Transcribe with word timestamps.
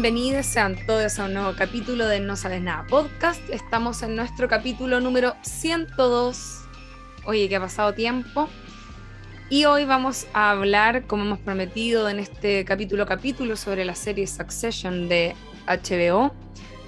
bienvenidos 0.00 0.46
sean 0.46 0.76
todos 0.86 1.18
a 1.18 1.24
un 1.24 1.34
nuevo 1.34 1.54
capítulo 1.56 2.06
de 2.06 2.20
No 2.20 2.36
Sabes 2.36 2.62
Nada 2.62 2.86
Podcast. 2.86 3.40
Estamos 3.50 4.00
en 4.04 4.14
nuestro 4.14 4.46
capítulo 4.46 5.00
número 5.00 5.34
102. 5.42 6.60
Oye, 7.24 7.48
que 7.48 7.56
ha 7.56 7.60
pasado 7.60 7.94
tiempo. 7.94 8.48
Y 9.50 9.64
hoy 9.64 9.86
vamos 9.86 10.28
a 10.34 10.52
hablar, 10.52 11.08
como 11.08 11.24
hemos 11.24 11.40
prometido 11.40 12.08
en 12.08 12.20
este 12.20 12.64
capítulo 12.64 13.06
capítulo, 13.06 13.56
sobre 13.56 13.84
la 13.84 13.96
serie 13.96 14.28
Succession 14.28 15.08
de 15.08 15.34
HBO, 15.66 16.32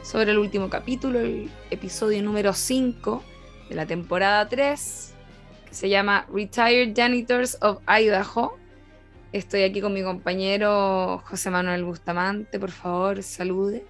sobre 0.05 0.31
el 0.31 0.39
último 0.39 0.71
capítulo, 0.71 1.19
el 1.19 1.51
episodio 1.73 2.23
número 2.23 2.53
5 2.53 3.25
de 3.71 3.75
la 3.75 3.87
temporada 3.87 4.49
3, 4.49 5.15
que 5.67 5.75
se 5.75 5.89
llama 5.89 6.27
Retired 6.33 6.95
Janitors 6.95 7.59
of 7.61 7.79
Idaho. 7.89 8.60
Estoy 9.33 9.63
aquí 9.63 9.81
con 9.81 9.95
mi 9.95 10.03
compañero 10.03 11.23
José 11.25 11.51
Manuel 11.51 11.85
Bustamante, 11.85 12.59
por 12.59 12.73
favor, 12.73 13.23
salude. 13.23 13.85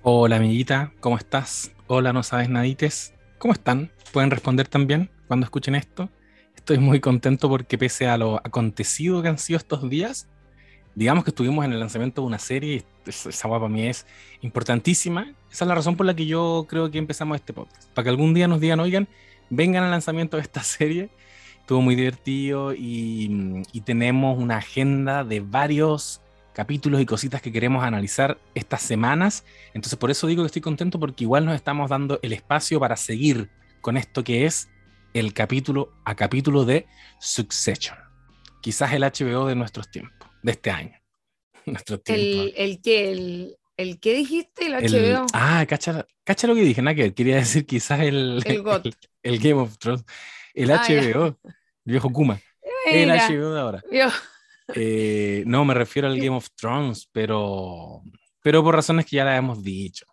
Hola 0.00 0.36
amiguita, 0.36 0.94
¿cómo 1.00 1.18
estás? 1.18 1.72
Hola, 1.88 2.14
no 2.14 2.22
sabes 2.22 2.48
nadites. 2.48 3.12
¿Cómo 3.36 3.52
están? 3.52 3.92
¿Pueden 4.12 4.30
responder 4.30 4.68
también 4.68 5.10
cuando 5.28 5.44
escuchen 5.44 5.74
esto? 5.74 6.08
Estoy 6.56 6.78
muy 6.78 7.00
contento 7.00 7.50
porque 7.50 7.76
pese 7.76 8.06
a 8.06 8.16
lo 8.16 8.36
acontecido 8.36 9.20
que 9.20 9.28
han 9.28 9.36
sido 9.36 9.58
estos 9.58 9.90
días, 9.90 10.26
digamos 10.94 11.24
que 11.24 11.30
estuvimos 11.30 11.66
en 11.66 11.74
el 11.74 11.80
lanzamiento 11.80 12.22
de 12.22 12.28
una 12.28 12.38
serie, 12.38 12.82
y 13.04 13.10
esa 13.10 13.48
guapa 13.48 13.66
para 13.66 13.74
mí 13.74 13.86
es 13.86 14.06
importantísima. 14.40 15.34
Esa 15.50 15.64
es 15.64 15.68
la 15.68 15.74
razón 15.74 15.96
por 15.96 16.06
la 16.06 16.16
que 16.16 16.24
yo 16.24 16.64
creo 16.66 16.90
que 16.90 16.96
empezamos 16.96 17.34
este 17.36 17.52
podcast. 17.52 17.90
Para 17.92 18.04
que 18.04 18.08
algún 18.08 18.32
día 18.32 18.48
nos 18.48 18.58
digan, 18.58 18.80
oigan, 18.80 19.06
vengan 19.50 19.84
al 19.84 19.90
lanzamiento 19.90 20.38
de 20.38 20.44
esta 20.44 20.62
serie. 20.62 21.10
Estuvo 21.72 21.84
muy 21.84 21.94
divertido 21.94 22.74
y, 22.74 23.62
y 23.72 23.80
tenemos 23.80 24.38
una 24.38 24.58
agenda 24.58 25.24
de 25.24 25.40
varios 25.40 26.20
capítulos 26.52 27.00
y 27.00 27.06
cositas 27.06 27.40
que 27.40 27.50
queremos 27.50 27.82
analizar 27.82 28.36
estas 28.54 28.82
semanas. 28.82 29.46
Entonces 29.72 29.98
por 29.98 30.10
eso 30.10 30.26
digo 30.26 30.42
que 30.42 30.48
estoy 30.48 30.60
contento 30.60 31.00
porque 31.00 31.24
igual 31.24 31.46
nos 31.46 31.54
estamos 31.54 31.88
dando 31.88 32.18
el 32.20 32.34
espacio 32.34 32.78
para 32.78 32.94
seguir 32.96 33.48
con 33.80 33.96
esto 33.96 34.22
que 34.22 34.44
es 34.44 34.68
el 35.14 35.32
capítulo 35.32 35.94
a 36.04 36.14
capítulo 36.14 36.66
de 36.66 36.84
Succession. 37.20 37.96
Quizás 38.60 38.92
el 38.92 39.02
HBO 39.04 39.46
de 39.46 39.54
nuestros 39.54 39.90
tiempos, 39.90 40.28
de 40.42 40.52
este 40.52 40.70
año. 40.70 41.00
Nuestro 41.64 42.02
el, 42.04 42.52
el 42.54 42.82
que, 42.82 43.12
el, 43.12 43.56
el 43.78 43.98
que 43.98 44.12
dijiste, 44.12 44.66
el 44.66 44.74
HBO. 44.74 45.24
ah, 45.32 45.64
cacha, 45.66 46.06
cacha, 46.22 46.46
lo 46.46 46.54
que 46.54 46.64
dije, 46.64 46.82
nada 46.82 46.96
que 46.96 47.14
quería 47.14 47.36
decir 47.36 47.64
quizás 47.64 48.00
el, 48.00 48.42
el, 48.44 48.62
el, 49.22 49.38
Game 49.38 49.58
of 49.58 49.78
Thrones, 49.78 50.04
el 50.52 50.70
ah, 50.70 50.84
HBO, 50.86 51.38
el 51.84 51.92
viejo 51.92 52.10
Kuma, 52.10 52.40
HBO 52.86 53.56
ahora. 53.56 53.82
Eh, 54.74 55.42
no, 55.46 55.64
me 55.64 55.74
refiero 55.74 56.08
al 56.08 56.16
Game 56.16 56.36
of 56.36 56.48
Thrones, 56.54 57.08
pero, 57.12 58.02
pero 58.42 58.62
por 58.62 58.74
razones 58.74 59.06
que 59.06 59.16
ya 59.16 59.24
la 59.24 59.36
hemos 59.36 59.62
dicho. 59.62 60.06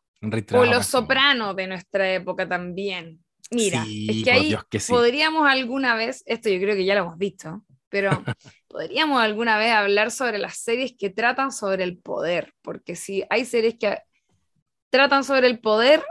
O 0.53 0.65
Los 0.65 0.87
Sopranos 0.87 1.55
de 1.55 1.67
nuestra 1.67 2.11
época 2.13 2.47
también. 2.47 3.23
Mira, 3.51 3.83
es 3.87 4.23
que 4.23 4.31
ahí 4.31 4.55
podríamos 4.87 5.47
alguna 5.47 5.95
vez, 5.95 6.23
esto 6.25 6.49
yo 6.49 6.59
creo 6.59 6.75
que 6.75 6.85
ya 6.85 6.93
lo 6.95 7.01
hemos 7.01 7.17
visto, 7.17 7.63
pero 7.89 8.11
podríamos 8.67 9.21
alguna 9.21 9.57
vez 9.57 9.71
hablar 9.71 10.11
sobre 10.11 10.37
las 10.37 10.57
series 10.57 10.93
que 10.97 11.09
tratan 11.09 11.51
sobre 11.51 11.83
el 11.83 11.97
poder, 11.97 12.53
porque 12.61 12.95
si 12.95 13.23
hay 13.29 13.45
series 13.45 13.75
que 13.79 13.97
tratan 14.91 15.23
sobre 15.23 15.47
el 15.47 15.59
poder, 15.59 16.03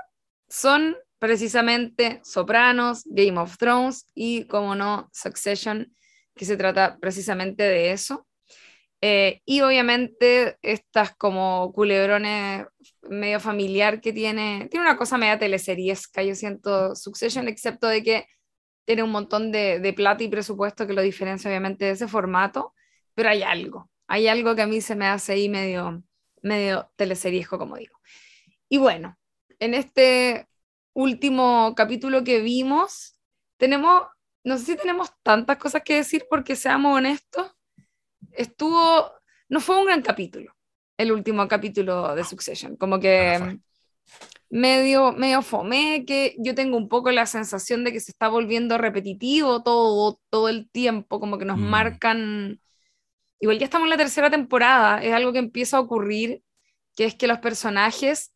son 0.48 0.96
precisamente 1.18 2.20
Sopranos, 2.24 3.02
Game 3.06 3.38
of 3.38 3.56
Thrones 3.58 4.06
y, 4.14 4.44
como 4.44 4.74
no, 4.74 5.08
Succession, 5.12 5.94
que 6.34 6.44
se 6.44 6.56
trata 6.56 6.98
precisamente 7.00 7.62
de 7.62 7.92
eso. 7.92 8.26
Eh, 9.00 9.42
y 9.44 9.60
obviamente 9.60 10.56
estas 10.60 11.14
como 11.16 11.72
culebrones 11.72 12.66
medio 13.02 13.38
familiar 13.38 14.00
que 14.00 14.12
tiene, 14.12 14.68
tiene 14.70 14.86
una 14.86 14.96
cosa 14.96 15.18
media 15.18 15.38
teleseriesca, 15.38 16.22
yo 16.22 16.34
siento 16.34 16.96
Succession, 16.96 17.46
excepto 17.46 17.86
de 17.86 18.02
que 18.02 18.26
tiene 18.84 19.02
un 19.02 19.10
montón 19.10 19.52
de, 19.52 19.92
plata 19.94 20.24
y 20.24 20.28
presupuesto 20.28 20.86
que 20.86 20.94
lo 20.94 21.02
diferencia 21.02 21.48
obviamente 21.48 21.84
de 21.84 21.90
ese 21.92 22.08
formato, 22.08 22.74
pero 23.14 23.28
hay 23.28 23.42
algo, 23.42 23.90
hay 24.08 24.28
algo 24.28 24.56
que 24.56 24.62
a 24.62 24.66
mí 24.66 24.80
se 24.80 24.96
me 24.96 25.06
hace 25.06 25.32
ahí 25.32 25.48
medio, 25.48 26.02
medio 26.42 26.90
teleseriesco, 26.96 27.58
como 27.58 27.76
digo. 27.76 27.98
Y 28.68 28.78
bueno, 28.78 29.16
en 29.60 29.74
este 29.74 30.48
último 30.98 31.74
capítulo 31.76 32.24
que 32.24 32.40
vimos, 32.40 33.16
tenemos, 33.56 34.02
no 34.42 34.58
sé 34.58 34.64
si 34.64 34.76
tenemos 34.76 35.10
tantas 35.22 35.56
cosas 35.56 35.82
que 35.84 35.94
decir 35.94 36.26
porque 36.28 36.56
seamos 36.56 36.96
honestos, 36.96 37.52
estuvo, 38.32 39.12
no 39.48 39.60
fue 39.60 39.78
un 39.78 39.86
gran 39.86 40.02
capítulo, 40.02 40.52
el 40.96 41.12
último 41.12 41.46
capítulo 41.46 42.16
de 42.16 42.24
Succession, 42.24 42.76
como 42.76 42.98
que 42.98 43.60
medio, 44.50 45.12
medio 45.12 45.40
fome, 45.42 46.04
que 46.04 46.34
yo 46.38 46.56
tengo 46.56 46.76
un 46.76 46.88
poco 46.88 47.12
la 47.12 47.26
sensación 47.26 47.84
de 47.84 47.92
que 47.92 48.00
se 48.00 48.10
está 48.10 48.26
volviendo 48.26 48.76
repetitivo 48.76 49.62
todo, 49.62 50.20
todo 50.30 50.48
el 50.48 50.68
tiempo, 50.68 51.20
como 51.20 51.38
que 51.38 51.44
nos 51.44 51.58
mm. 51.58 51.62
marcan, 51.62 52.60
igual 53.38 53.60
ya 53.60 53.66
estamos 53.66 53.86
en 53.86 53.90
la 53.90 53.96
tercera 53.96 54.30
temporada, 54.30 55.00
es 55.00 55.12
algo 55.12 55.32
que 55.32 55.38
empieza 55.38 55.76
a 55.76 55.80
ocurrir, 55.80 56.42
que 56.96 57.04
es 57.04 57.14
que 57.14 57.28
los 57.28 57.38
personajes, 57.38 58.34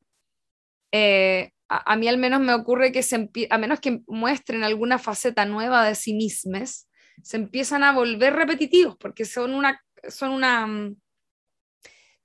eh, 0.92 1.51
a, 1.72 1.96
mí 1.96 2.08
al 2.08 2.18
menos 2.18 2.40
me 2.40 2.54
ocurre 2.54 2.92
que 2.92 3.02
se 3.02 3.30
a 3.50 3.58
menos 3.58 3.80
que 3.80 4.02
muestren 4.06 4.64
alguna 4.64 4.98
faceta 4.98 5.46
nueva 5.46 5.84
de 5.84 5.94
sí 5.94 6.14
mismos, 6.14 6.88
se 7.22 7.36
empiezan 7.36 7.82
a 7.82 7.92
volver 7.92 8.34
repetitivos, 8.34 8.96
porque 8.98 9.24
son 9.24 9.54
una, 9.54 9.82
son 10.08 10.30
una, 10.30 10.66
mm, 10.66 10.96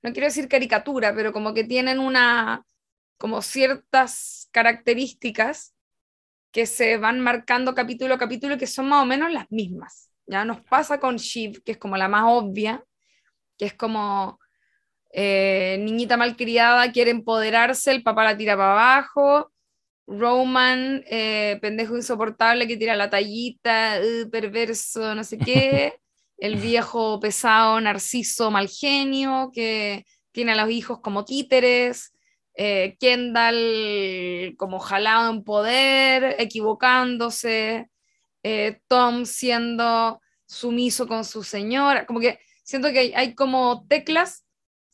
no 0.02 0.12
quiero 0.12 0.26
decir 0.26 0.48
caricatura, 0.48 1.14
pero 1.14 1.32
como 1.32 1.54
que 1.54 1.64
tienen 1.64 1.98
una, 1.98 2.64
como 3.16 3.42
ciertas 3.42 4.48
características 4.52 5.74
que 6.52 6.66
se 6.66 6.96
van 6.98 7.20
marcando 7.20 7.74
capítulo 7.74 8.14
a 8.14 8.18
capítulo 8.18 8.58
que 8.58 8.66
son 8.66 8.88
más 8.88 9.02
o 9.02 9.06
menos 9.06 9.32
las 9.32 9.50
mismas. 9.50 10.10
Ya 10.26 10.44
nos 10.44 10.60
pasa 10.62 11.00
con 11.00 11.16
Shiv, 11.16 11.62
que 11.62 11.72
es 11.72 11.78
como 11.78 11.96
la 11.96 12.08
más 12.08 12.24
obvia, 12.26 12.84
que 13.56 13.66
es 13.66 13.74
como 13.74 14.38
eh, 15.10 15.78
niñita 15.80 16.16
malcriada 16.16 16.92
quiere 16.92 17.10
empoderarse, 17.10 17.90
el 17.90 18.02
papá 18.02 18.24
la 18.24 18.36
tira 18.36 18.56
para 18.56 18.72
abajo, 18.72 19.52
Roman, 20.06 21.04
eh, 21.06 21.58
pendejo 21.60 21.96
insoportable 21.96 22.66
que 22.66 22.76
tira 22.76 22.96
la 22.96 23.10
tallita, 23.10 24.00
uh, 24.00 24.30
perverso, 24.30 25.14
no 25.14 25.24
sé 25.24 25.38
qué. 25.38 25.94
El 26.38 26.56
viejo 26.56 27.18
pesado, 27.20 27.80
narciso, 27.80 28.50
mal 28.52 28.68
genio, 28.68 29.50
que 29.52 30.06
tiene 30.30 30.52
a 30.52 30.56
los 30.56 30.70
hijos 30.70 31.00
como 31.00 31.24
títeres. 31.24 32.14
Eh, 32.54 32.96
Kendall 33.00 34.54
como 34.56 34.78
jalado 34.78 35.32
en 35.32 35.44
poder, 35.44 36.36
equivocándose. 36.38 37.90
Tom 38.86 39.26
siendo 39.26 40.20
sumiso 40.46 41.06
con 41.08 41.24
su 41.24 41.42
señora. 41.42 42.06
Como 42.06 42.20
que 42.20 42.38
siento 42.62 42.90
que 42.92 43.12
hay 43.16 43.34
como 43.34 43.84
teclas 43.88 44.47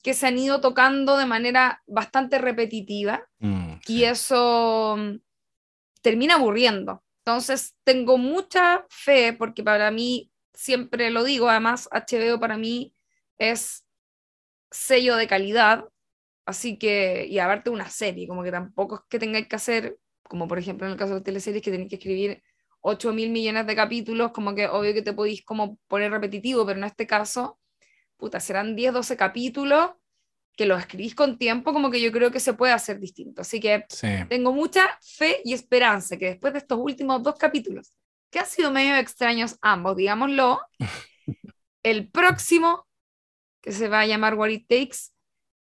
que 0.04 0.12
se 0.12 0.26
han 0.26 0.38
ido 0.38 0.60
tocando 0.60 1.16
de 1.16 1.25
manera 1.25 1.82
bastante 1.87 2.37
repetitiva 2.37 3.26
mm, 3.38 3.76
y 3.87 4.04
eso 4.04 4.97
mm, 4.98 5.16
termina 6.03 6.34
aburriendo. 6.34 7.03
Entonces 7.25 7.75
tengo 7.84 8.19
mucha 8.19 8.84
fe 8.91 9.32
porque 9.32 9.64
para 9.64 9.91
mí, 9.91 10.31
siempre 10.53 11.10
lo 11.10 11.25
digo, 11.25 11.48
además 11.48 11.88
HBO 11.91 12.38
para 12.38 12.59
mí 12.59 12.94
es 13.38 13.87
sello 14.70 15.16
de 15.16 15.26
calidad, 15.26 15.87
así 16.44 16.78
que, 16.78 17.26
y 17.26 17.38
aparte 17.38 17.70
una 17.70 17.88
serie, 17.88 18.28
como 18.28 18.43
que 18.43 18.50
tampoco 18.50 18.97
es 18.97 19.00
que 19.09 19.19
tengáis 19.19 19.48
que 19.48 19.56
hacer, 19.56 19.98
como 20.25 20.47
por 20.47 20.59
ejemplo 20.59 20.87
en 20.87 20.93
el 20.93 20.98
caso 20.98 21.14
de 21.14 21.22
teleseries, 21.22 21.62
que 21.62 21.70
tenéis 21.70 21.88
que 21.88 21.97
escribir 21.97 22.43
8 22.82 23.14
mil 23.14 23.31
millones 23.31 23.66
de 23.66 23.75
capítulos, 23.75 24.32
como 24.32 24.54
que 24.54 24.69
obvio 24.69 24.93
que 24.93 25.00
te 25.00 25.14
podéis 25.14 25.43
como 25.47 25.78
poner 25.88 26.12
repetitivo, 26.12 26.66
pero 26.66 26.78
en 26.78 26.84
este 26.84 27.06
caso 27.06 27.59
puta, 28.25 28.41
serán 28.41 28.75
10, 28.75 28.94
12 28.94 29.17
capítulos 29.19 29.91
que 30.56 30.65
los 30.65 30.81
escribís 30.81 31.15
con 31.15 31.37
tiempo, 31.37 31.75
como 31.75 31.91
que 31.91 32.00
yo 32.00 32.11
creo 32.11 32.31
que 32.31 32.41
se 32.41 32.55
puede 32.55 32.73
hacer 32.73 32.99
distinto. 32.99 33.43
Así 33.43 33.61
que 33.61 33.85
tengo 34.31 34.50
mucha 34.50 34.99
fe 35.03 35.43
y 35.44 35.53
esperanza 35.53 36.17
que 36.17 36.26
después 36.26 36.55
de 36.55 36.61
estos 36.61 36.79
últimos 36.79 37.23
dos 37.23 37.35
capítulos, 37.35 37.93
que 38.31 38.38
han 38.38 38.47
sido 38.47 38.71
medio 38.71 38.97
extraños 38.97 39.59
ambos, 39.61 39.94
digámoslo, 39.97 40.61
el 41.82 42.09
próximo, 42.09 42.87
que 43.61 43.73
se 43.73 43.88
va 43.88 44.00
a 44.00 44.06
llamar 44.06 44.37
What 44.37 44.49
It 44.49 44.67
Takes, 44.69 45.11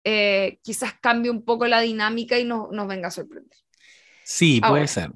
eh, 0.04 0.60
quizás 0.62 0.94
cambie 1.00 1.32
un 1.32 1.44
poco 1.44 1.66
la 1.66 1.80
dinámica 1.80 2.38
y 2.38 2.44
nos, 2.44 2.70
nos 2.70 2.86
venga 2.86 3.08
a 3.08 3.10
sorprender. 3.10 3.58
Sí, 4.22 4.60
puede 4.60 4.86
ser. 4.86 5.10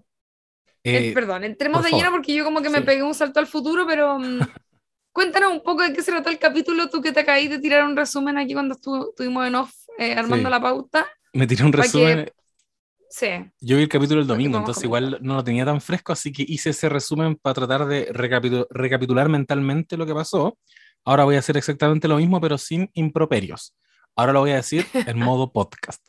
Eh, 0.83 1.13
perdón, 1.15 1.45
entremos 1.45 1.85
de 1.85 1.91
lleno 1.91 2.11
porque 2.11 2.35
yo 2.35 2.45
como 2.45 2.63
que 2.63 2.71
me 2.71 2.83
pegué 2.83 3.03
un 3.03 3.15
salto 3.15 3.39
al 3.39 3.47
futuro, 3.47 3.87
pero 3.87 4.19
mm, 4.19 4.39
Cuéntanos 5.19 5.51
un 5.51 5.65
poco 5.65 5.83
de 5.83 5.93
qué 5.93 6.01
se 6.01 6.13
trató 6.13 6.31
el 6.31 6.39
capítulo, 6.39 6.89
tú 6.89 7.03
que 7.03 7.11
te 7.11 7.25
caí 7.25 7.49
de 7.49 7.59
tirar 7.59 7.83
un 7.83 7.97
resumen 7.97 8.39
aquí 8.39 8.53
cuando 8.53 8.77
estuvimos 8.77 9.49
en 9.49 9.57
off 9.57 9.73
eh, 9.99 10.15
armando 10.15 10.49
la 10.49 10.61
pauta. 10.61 11.09
Me 11.33 11.45
tiré 11.45 11.65
un 11.65 11.73
resumen. 11.73 12.31
Sí. 13.11 13.27
Yo 13.61 13.79
vi 13.79 13.83
el 13.83 13.89
capítulo 13.89 14.21
el 14.21 14.29
domingo, 14.29 14.59
entonces 14.59 14.85
igual 14.85 15.19
no 15.21 15.35
lo 15.35 15.43
tenía 15.43 15.65
tan 15.65 15.81
fresco, 15.81 16.13
así 16.13 16.31
que 16.31 16.45
hice 16.47 16.71
ese 16.71 16.89
resumen 16.89 17.35
para 17.35 17.55
tratar 17.55 17.87
de 17.87 18.09
recapitular 18.71 19.29
mentalmente 19.29 19.97
lo 19.97 20.07
que 20.07 20.15
pasó. 20.15 20.57
Ahora 21.05 21.25
voy 21.25 21.35
a 21.35 21.41
hacer 21.41 21.57
exactamente 21.57 22.07
lo 22.07 22.19
mismo, 22.19 22.41
pero 22.41 22.57
sin 22.57 22.89
improperios. 22.95 23.75
Ahora 24.15 24.33
lo 24.33 24.39
voy 24.39 24.53
a 24.53 24.57
decir 24.63 24.87
en 24.93 25.19
modo 25.19 25.51
podcast. 25.51 26.01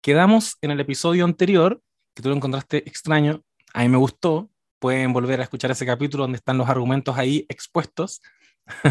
Quedamos 0.00 0.58
en 0.60 0.72
el 0.72 0.80
episodio 0.80 1.24
anterior, 1.24 1.80
que 2.14 2.22
tú 2.24 2.30
lo 2.30 2.34
encontraste 2.34 2.78
extraño, 2.78 3.44
a 3.72 3.82
mí 3.82 3.88
me 3.88 3.98
gustó, 3.98 4.50
pueden 4.84 5.14
volver 5.14 5.40
a 5.40 5.44
escuchar 5.44 5.70
ese 5.70 5.86
capítulo 5.86 6.24
donde 6.24 6.36
están 6.36 6.58
los 6.58 6.68
argumentos 6.68 7.16
ahí 7.16 7.46
expuestos. 7.48 8.20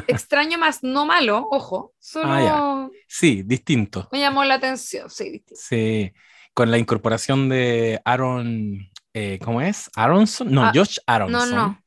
Extraño 0.07 0.57
más 0.57 0.81
no 0.81 1.05
malo, 1.05 1.47
ojo, 1.51 1.93
solo... 1.99 2.29
Ah, 2.31 2.89
sí, 3.07 3.43
distinto. 3.43 4.09
Me 4.11 4.19
llamó 4.19 4.43
la 4.43 4.55
atención, 4.55 5.07
sí, 5.11 5.29
distinto. 5.29 5.61
Sí, 5.63 6.11
con 6.55 6.71
la 6.71 6.79
incorporación 6.79 7.47
de 7.47 8.01
Aaron, 8.05 8.89
eh, 9.13 9.37
¿cómo 9.43 9.61
es? 9.61 9.91
Aronson, 9.95 10.51
no, 10.51 10.63
ah, 10.63 10.71
Josh 10.73 10.97
Aronson. 11.05 11.51
No, 11.51 11.55
no. 11.67 11.82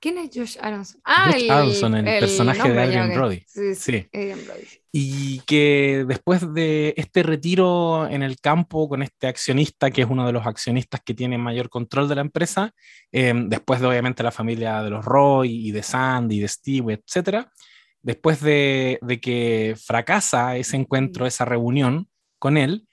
¿Quién 0.00 0.16
es 0.16 0.30
Josh 0.34 0.56
Aronson? 0.58 1.00
Ah, 1.04 1.30
Josh 1.30 1.42
el, 1.44 1.50
Aronson, 1.50 1.94
el, 1.94 2.20
personaje 2.20 2.72
de 2.72 2.80
Adrian 2.80 3.14
Brody. 3.14 3.44
Sí, 3.46 3.74
sí. 3.74 4.08
Brody. 4.10 4.64
Y 4.92 5.40
que 5.40 6.06
después 6.08 6.54
de 6.54 6.94
este 6.96 7.22
retiro 7.22 8.08
en 8.08 8.22
el 8.22 8.40
campo 8.40 8.88
con 8.88 9.02
este 9.02 9.26
accionista, 9.26 9.90
que 9.90 10.00
es 10.00 10.08
uno 10.08 10.26
de 10.26 10.32
los 10.32 10.46
accionistas 10.46 11.02
que 11.04 11.12
tiene 11.12 11.36
mayor 11.36 11.68
control 11.68 12.08
de 12.08 12.14
la 12.14 12.22
empresa, 12.22 12.72
em, 13.12 13.50
después 13.50 13.80
de 13.80 13.88
obviamente 13.88 14.22
la 14.22 14.32
familia 14.32 14.82
de 14.82 14.88
los 14.88 15.04
Roy 15.04 15.68
y 15.68 15.70
de 15.70 15.82
Sandy 15.82 16.36
y 16.36 16.40
de 16.40 16.48
Steve, 16.48 16.94
etcétera, 16.94 17.52
después 18.00 18.40
de, 18.40 18.98
de, 19.02 19.20
que 19.20 19.76
fracasa 19.78 20.56
ese 20.56 20.76
encuentro, 20.76 21.26
esa 21.26 21.44
reunión 21.44 22.08
con 22.38 22.56
él, 22.56 22.88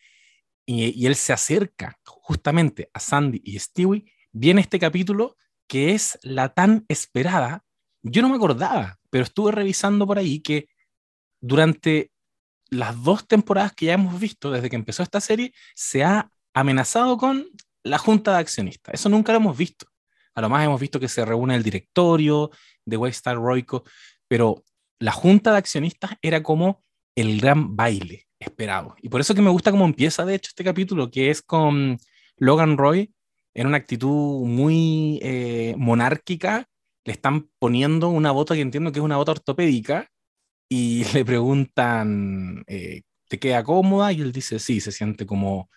y, 0.66 0.90
y 1.02 1.06
él 1.06 1.16
se 1.16 1.32
acerca 1.32 1.98
justamente 2.04 2.90
a 2.94 3.00
Sandy 3.00 3.42
y 3.46 3.58
Stewie, 3.58 4.04
viene 4.34 4.60
este 4.60 4.78
capítulo 4.78 5.38
que 5.68 5.94
es 5.94 6.18
la 6.22 6.54
tan 6.54 6.86
esperada. 6.88 7.64
Yo 8.04 8.22
no 8.22 8.30
me 8.30 8.36
acordaba, 8.36 9.00
pero 9.10 9.24
estuve 9.24 9.52
revisando 9.52 10.08
por 10.08 10.18
ahí 10.18 10.40
que 10.40 10.68
durante 11.42 12.12
las 12.70 13.02
dos 13.04 13.28
temporadas 13.28 13.74
que 13.74 13.88
ya 13.88 13.94
hemos 13.94 14.20
visto 14.20 14.52
desde 14.52 14.70
que 14.70 14.76
empezó 14.76 15.04
esta 15.04 15.22
serie, 15.22 15.54
se 15.76 16.04
ha 16.04 16.30
amenazado 16.54 17.18
con 17.18 17.48
la 17.84 17.98
junta 17.98 18.34
de 18.34 18.40
accionistas. 18.40 18.94
Eso 18.96 19.10
nunca 19.10 19.32
lo 19.32 19.40
hemos 19.40 19.58
visto. 19.58 19.86
A 20.34 20.42
lo 20.42 20.50
más 20.50 20.66
hemos 20.66 20.80
visto 20.80 21.00
que 21.00 21.08
se 21.08 21.26
reúne 21.26 21.56
el 21.56 21.64
directorio 21.64 22.52
de 22.86 22.98
Waystar 22.98 23.38
Royco, 23.38 23.84
pero 24.28 24.64
la 25.00 25.12
junta 25.12 25.52
de 25.52 25.58
accionistas 25.58 26.12
era 26.22 26.44
como 26.44 26.84
el 27.16 27.40
gran 27.40 27.76
baile 27.76 28.28
esperado. 28.40 28.96
Y 29.02 29.10
por 29.10 29.22
eso 29.22 29.34
que 29.34 29.42
me 29.42 29.50
gusta 29.50 29.72
cómo 29.72 29.86
empieza, 29.86 30.26
de 30.26 30.36
hecho, 30.36 30.50
este 30.50 30.64
capítulo, 30.64 31.10
que 31.10 31.30
es 31.30 31.42
con 31.42 31.98
Logan 32.38 32.78
Roy 32.78 33.14
en 33.58 33.66
una 33.66 33.78
actitud 33.78 34.46
muy 34.46 35.20
eh, 35.24 35.74
monárquica, 35.78 36.70
le 37.04 37.14
están 37.14 37.50
poniendo 37.58 38.08
una 38.10 38.30
bota 38.30 38.54
que 38.54 38.62
entiendo 38.62 38.92
que 38.92 39.00
es 39.00 39.04
una 39.04 39.18
bota 39.18 39.32
ortopédica 39.32 40.08
y 40.70 41.04
le 41.14 41.26
preguntan, 41.26 42.64
eh, 42.68 43.02
¿te 43.28 43.40
queda 43.40 43.64
cómoda? 43.64 44.12
Y 44.14 44.22
él 44.22 44.32
dice, 44.32 44.60
sí, 44.60 44.80
se 44.80 44.92
siente 44.92 45.26
como 45.26 45.72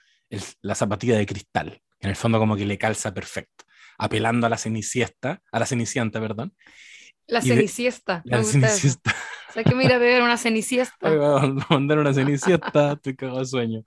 la 0.61 0.75
zapatilla 0.75 1.17
de 1.17 1.25
cristal. 1.25 1.81
En 2.00 2.11
el 2.11 2.17
fondo 2.17 2.38
como 2.38 2.55
que 2.55 2.67
le 2.67 2.77
calza 2.77 3.15
perfecto, 3.15 3.65
apelando 3.97 4.47
a 4.47 4.50
la 4.50 4.59
ceniciesta, 4.59 5.41
a 5.50 5.59
la 5.59 5.65
cenicienta, 5.65 6.21
perdón. 6.21 6.55
La 7.27 7.41
ceniciesta. 7.41 8.21
La 8.27 8.44
ceniciesta. 8.44 9.15
O 9.49 9.53
sea, 9.55 9.65
que 9.65 9.75
mira 9.75 9.97
a 9.97 9.99
beber 9.99 10.23
una 10.23 10.37
ceniciesta. 10.37 11.09
a 11.09 11.55
mandar 11.71 11.99
una 11.99 12.12
ceniciesta, 12.12 12.93
estoy 12.93 13.17
cagado 13.17 13.38
de 13.38 13.47
sueño. 13.47 13.82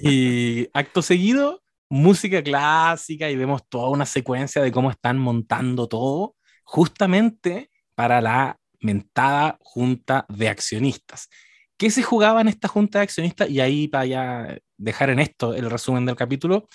Y 0.00 0.68
acto 0.74 1.02
seguido, 1.02 1.61
música 1.92 2.42
clásica 2.42 3.28
y 3.28 3.36
vemos 3.36 3.68
toda 3.68 3.90
una 3.90 4.06
secuencia 4.06 4.62
de 4.62 4.72
cómo 4.72 4.90
están 4.90 5.18
montando 5.18 5.88
todo 5.88 6.36
justamente 6.64 7.70
para 7.94 8.22
la 8.22 8.58
mentada 8.80 9.58
junta 9.60 10.24
de 10.30 10.48
accionistas. 10.48 11.28
¿Qué 11.76 11.90
se 11.90 12.02
jugaba 12.02 12.40
en 12.40 12.48
esta 12.48 12.66
junta 12.66 12.98
de 12.98 13.02
accionistas? 13.02 13.50
Y 13.50 13.60
ahí 13.60 13.88
para 13.88 14.06
ya 14.06 14.58
dejar 14.78 15.10
en 15.10 15.18
esto 15.18 15.52
el 15.52 15.68
resumen 15.68 16.06
del 16.06 16.16
capítulo, 16.16 16.66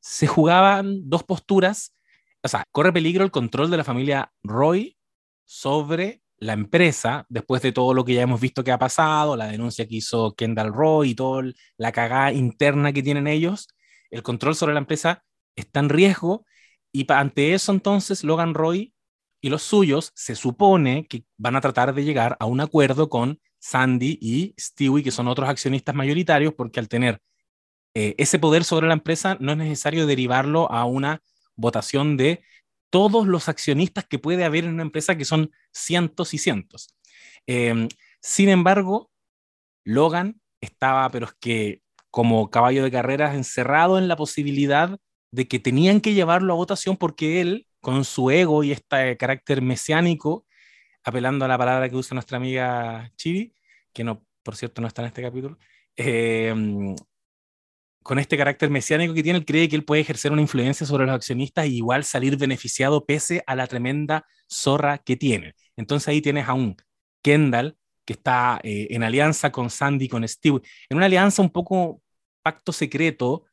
se 0.00 0.26
jugaban 0.26 1.02
dos 1.04 1.22
posturas, 1.22 1.94
o 2.42 2.48
sea, 2.48 2.64
corre 2.72 2.94
peligro 2.94 3.24
el 3.24 3.30
control 3.30 3.70
de 3.70 3.76
la 3.76 3.84
familia 3.84 4.32
Roy 4.42 4.96
sobre 5.44 6.22
la 6.38 6.54
empresa, 6.54 7.26
después 7.28 7.60
de 7.60 7.72
todo 7.72 7.92
lo 7.92 8.06
que 8.06 8.14
ya 8.14 8.22
hemos 8.22 8.40
visto 8.40 8.64
que 8.64 8.72
ha 8.72 8.78
pasado, 8.78 9.36
la 9.36 9.48
denuncia 9.48 9.86
que 9.86 9.96
hizo 9.96 10.34
Kendall 10.34 10.72
Roy 10.72 11.10
y 11.10 11.14
toda 11.14 11.42
la 11.76 11.92
cagada 11.92 12.32
interna 12.32 12.94
que 12.94 13.02
tienen 13.02 13.26
ellos, 13.26 13.68
el 14.10 14.22
control 14.22 14.54
sobre 14.54 14.74
la 14.74 14.80
empresa 14.80 15.24
está 15.56 15.80
en 15.80 15.88
riesgo 15.88 16.44
y 16.92 17.10
ante 17.12 17.54
eso 17.54 17.72
entonces 17.72 18.24
Logan 18.24 18.54
Roy 18.54 18.94
y 19.40 19.48
los 19.48 19.62
suyos 19.62 20.12
se 20.14 20.34
supone 20.34 21.06
que 21.06 21.24
van 21.36 21.56
a 21.56 21.60
tratar 21.60 21.94
de 21.94 22.04
llegar 22.04 22.36
a 22.40 22.46
un 22.46 22.60
acuerdo 22.60 23.08
con 23.08 23.40
Sandy 23.58 24.18
y 24.20 24.54
Stewie, 24.58 25.04
que 25.04 25.10
son 25.10 25.28
otros 25.28 25.48
accionistas 25.48 25.94
mayoritarios, 25.94 26.54
porque 26.54 26.80
al 26.80 26.88
tener 26.88 27.20
eh, 27.94 28.14
ese 28.18 28.38
poder 28.38 28.64
sobre 28.64 28.86
la 28.88 28.94
empresa 28.94 29.36
no 29.40 29.52
es 29.52 29.58
necesario 29.58 30.06
derivarlo 30.06 30.70
a 30.70 30.84
una 30.84 31.22
votación 31.54 32.16
de 32.16 32.42
todos 32.90 33.26
los 33.26 33.48
accionistas 33.48 34.04
que 34.06 34.18
puede 34.18 34.44
haber 34.44 34.64
en 34.64 34.74
una 34.74 34.82
empresa, 34.82 35.16
que 35.16 35.24
son 35.24 35.50
cientos 35.72 36.34
y 36.34 36.38
cientos. 36.38 36.94
Em, 37.46 37.88
sin 38.20 38.48
embargo, 38.48 39.10
Logan 39.84 40.40
estaba, 40.60 41.08
pero 41.10 41.26
es 41.26 41.34
que 41.40 41.82
como 42.16 42.50
caballo 42.50 42.82
de 42.82 42.90
carreras 42.90 43.34
encerrado 43.34 43.98
en 43.98 44.08
la 44.08 44.16
posibilidad 44.16 44.98
de 45.32 45.48
que 45.48 45.58
tenían 45.58 46.00
que 46.00 46.14
llevarlo 46.14 46.54
a 46.54 46.56
votación 46.56 46.96
porque 46.96 47.42
él, 47.42 47.66
con 47.82 48.06
su 48.06 48.30
ego 48.30 48.64
y 48.64 48.72
este 48.72 49.18
carácter 49.18 49.60
mesiánico, 49.60 50.46
apelando 51.04 51.44
a 51.44 51.48
la 51.48 51.58
palabra 51.58 51.90
que 51.90 51.96
usa 51.96 52.14
nuestra 52.14 52.38
amiga 52.38 53.12
Chibi, 53.16 53.52
que 53.92 54.02
no, 54.02 54.24
por 54.42 54.56
cierto, 54.56 54.80
no 54.80 54.88
está 54.88 55.02
en 55.02 55.08
este 55.08 55.20
capítulo, 55.20 55.58
em, 55.94 56.96
con 58.02 58.18
este 58.18 58.38
carácter 58.38 58.70
mesiánico 58.70 59.12
que 59.12 59.22
tiene, 59.22 59.40
él 59.40 59.44
cree 59.44 59.68
que 59.68 59.76
él 59.76 59.84
puede 59.84 60.00
ejercer 60.00 60.32
una 60.32 60.40
influencia 60.40 60.86
sobre 60.86 61.04
los 61.04 61.14
accionistas 61.14 61.66
y 61.66 61.76
igual 61.76 62.02
salir 62.04 62.38
beneficiado 62.38 63.04
pese 63.04 63.44
a 63.46 63.54
la 63.54 63.66
tremenda 63.66 64.24
zorra 64.50 64.96
que 64.96 65.16
tiene. 65.16 65.52
Entonces 65.76 66.08
ahí 66.08 66.22
tienes 66.22 66.48
a 66.48 66.54
un 66.54 66.76
Kendall 67.20 67.76
que 68.06 68.14
está 68.14 68.58
eh, 68.62 68.86
en 68.88 69.02
alianza 69.02 69.52
con 69.52 69.68
Sandy, 69.68 70.08
con 70.08 70.26
Steve, 70.26 70.62
en 70.88 70.96
una 70.96 71.06
alianza 71.06 71.42
un 71.42 71.50
poco 71.50 72.00
pacto 72.46 72.72
secreto 72.72 73.44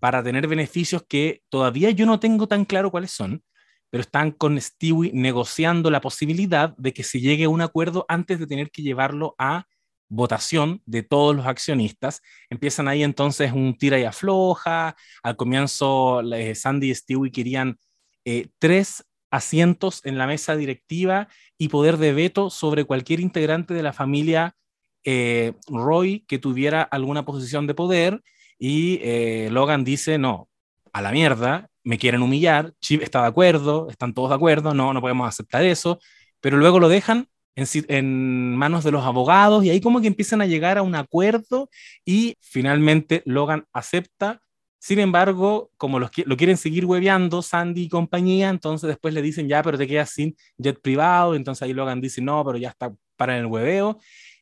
para 0.00 0.22
tener 0.22 0.46
beneficios 0.48 1.04
que 1.06 1.42
todavía 1.50 1.90
yo 1.90 2.06
no 2.06 2.18
tengo 2.18 2.48
tan 2.48 2.64
claro 2.64 2.90
cuáles 2.90 3.10
son, 3.10 3.42
pero 3.90 4.00
están 4.00 4.30
con 4.30 4.58
Stewie 4.58 5.10
negociando 5.12 5.90
la 5.90 6.00
posibilidad 6.00 6.74
de 6.78 6.94
que 6.94 7.04
se 7.04 7.20
llegue 7.20 7.44
a 7.44 7.50
un 7.50 7.60
acuerdo 7.60 8.06
antes 8.08 8.38
de 8.38 8.46
tener 8.46 8.70
que 8.70 8.80
llevarlo 8.80 9.34
a 9.38 9.66
votación 10.08 10.80
de 10.86 11.02
todos 11.02 11.36
los 11.36 11.44
accionistas. 11.46 12.22
Empiezan 12.48 12.88
ahí 12.88 13.02
entonces 13.02 13.52
un 13.52 13.76
tira 13.76 13.98
y 13.98 14.04
afloja. 14.04 14.96
Al 15.22 15.36
comienzo, 15.36 16.22
eh, 16.32 16.54
Sandy 16.54 16.90
y 16.90 16.94
Stewie 16.94 17.30
querían 17.30 17.76
eh, 18.24 18.48
tres 18.58 19.04
asientos 19.30 20.00
en 20.06 20.16
la 20.16 20.26
mesa 20.26 20.56
directiva 20.56 21.28
y 21.58 21.68
poder 21.68 21.98
de 21.98 22.14
veto 22.14 22.48
sobre 22.48 22.84
cualquier 22.86 23.20
integrante 23.20 23.74
de 23.74 23.82
la 23.82 23.92
familia 23.92 24.56
eh, 25.04 25.52
Roy 25.66 26.24
que 26.26 26.38
tuviera 26.38 26.82
alguna 26.82 27.26
posición 27.26 27.66
de 27.66 27.74
poder 27.74 28.22
y 28.58 29.00
eh, 29.02 29.48
Logan 29.50 29.84
dice, 29.84 30.18
no, 30.18 30.48
a 30.92 31.02
la 31.02 31.12
mierda, 31.12 31.68
me 31.84 31.98
quieren 31.98 32.22
humillar, 32.22 32.74
Chip 32.80 33.02
está 33.02 33.22
de 33.22 33.28
acuerdo, 33.28 33.88
están 33.90 34.12
todos 34.12 34.30
de 34.30 34.34
acuerdo, 34.34 34.74
no, 34.74 34.92
no 34.92 35.00
podemos 35.00 35.28
aceptar 35.28 35.64
eso, 35.64 35.98
pero 36.40 36.56
luego 36.56 36.80
lo 36.80 36.88
dejan 36.88 37.28
en, 37.56 37.66
en, 37.88 38.56
manos 38.56 38.84
de 38.84 38.90
los 38.90 39.04
abogados 39.04 39.64
y 39.64 39.70
ahí 39.70 39.80
como 39.80 40.00
que 40.00 40.06
empiezan 40.06 40.40
a 40.40 40.46
llegar 40.46 40.78
a 40.78 40.82
un 40.82 40.94
acuerdo 40.94 41.70
y 42.04 42.36
finalmente 42.40 43.22
Logan 43.24 43.64
acepta. 43.72 44.40
Sin 44.80 45.00
embargo, 45.00 45.70
como 45.76 45.98
los, 45.98 46.10
lo 46.24 46.36
quieren 46.36 46.56
seguir 46.56 46.84
hueveando 46.84 47.42
Sandy 47.42 47.82
y 47.82 47.88
compañía, 47.88 48.48
entonces 48.48 48.86
después 48.86 49.12
le 49.12 49.22
dicen 49.22 49.48
ya, 49.48 49.62
pero 49.62 49.76
te 49.76 49.88
quedas 49.88 50.10
sin 50.10 50.36
jet 50.56 50.80
privado, 50.80 51.34
entonces 51.34 51.62
ahí 51.62 51.72
Logan 51.72 52.00
dice 52.00 52.20
no, 52.20 52.44
pero 52.44 52.58
ya 52.58 52.68
está 52.68 52.92
para 53.16 53.36
el 53.38 53.46
hueveo. 53.46 53.98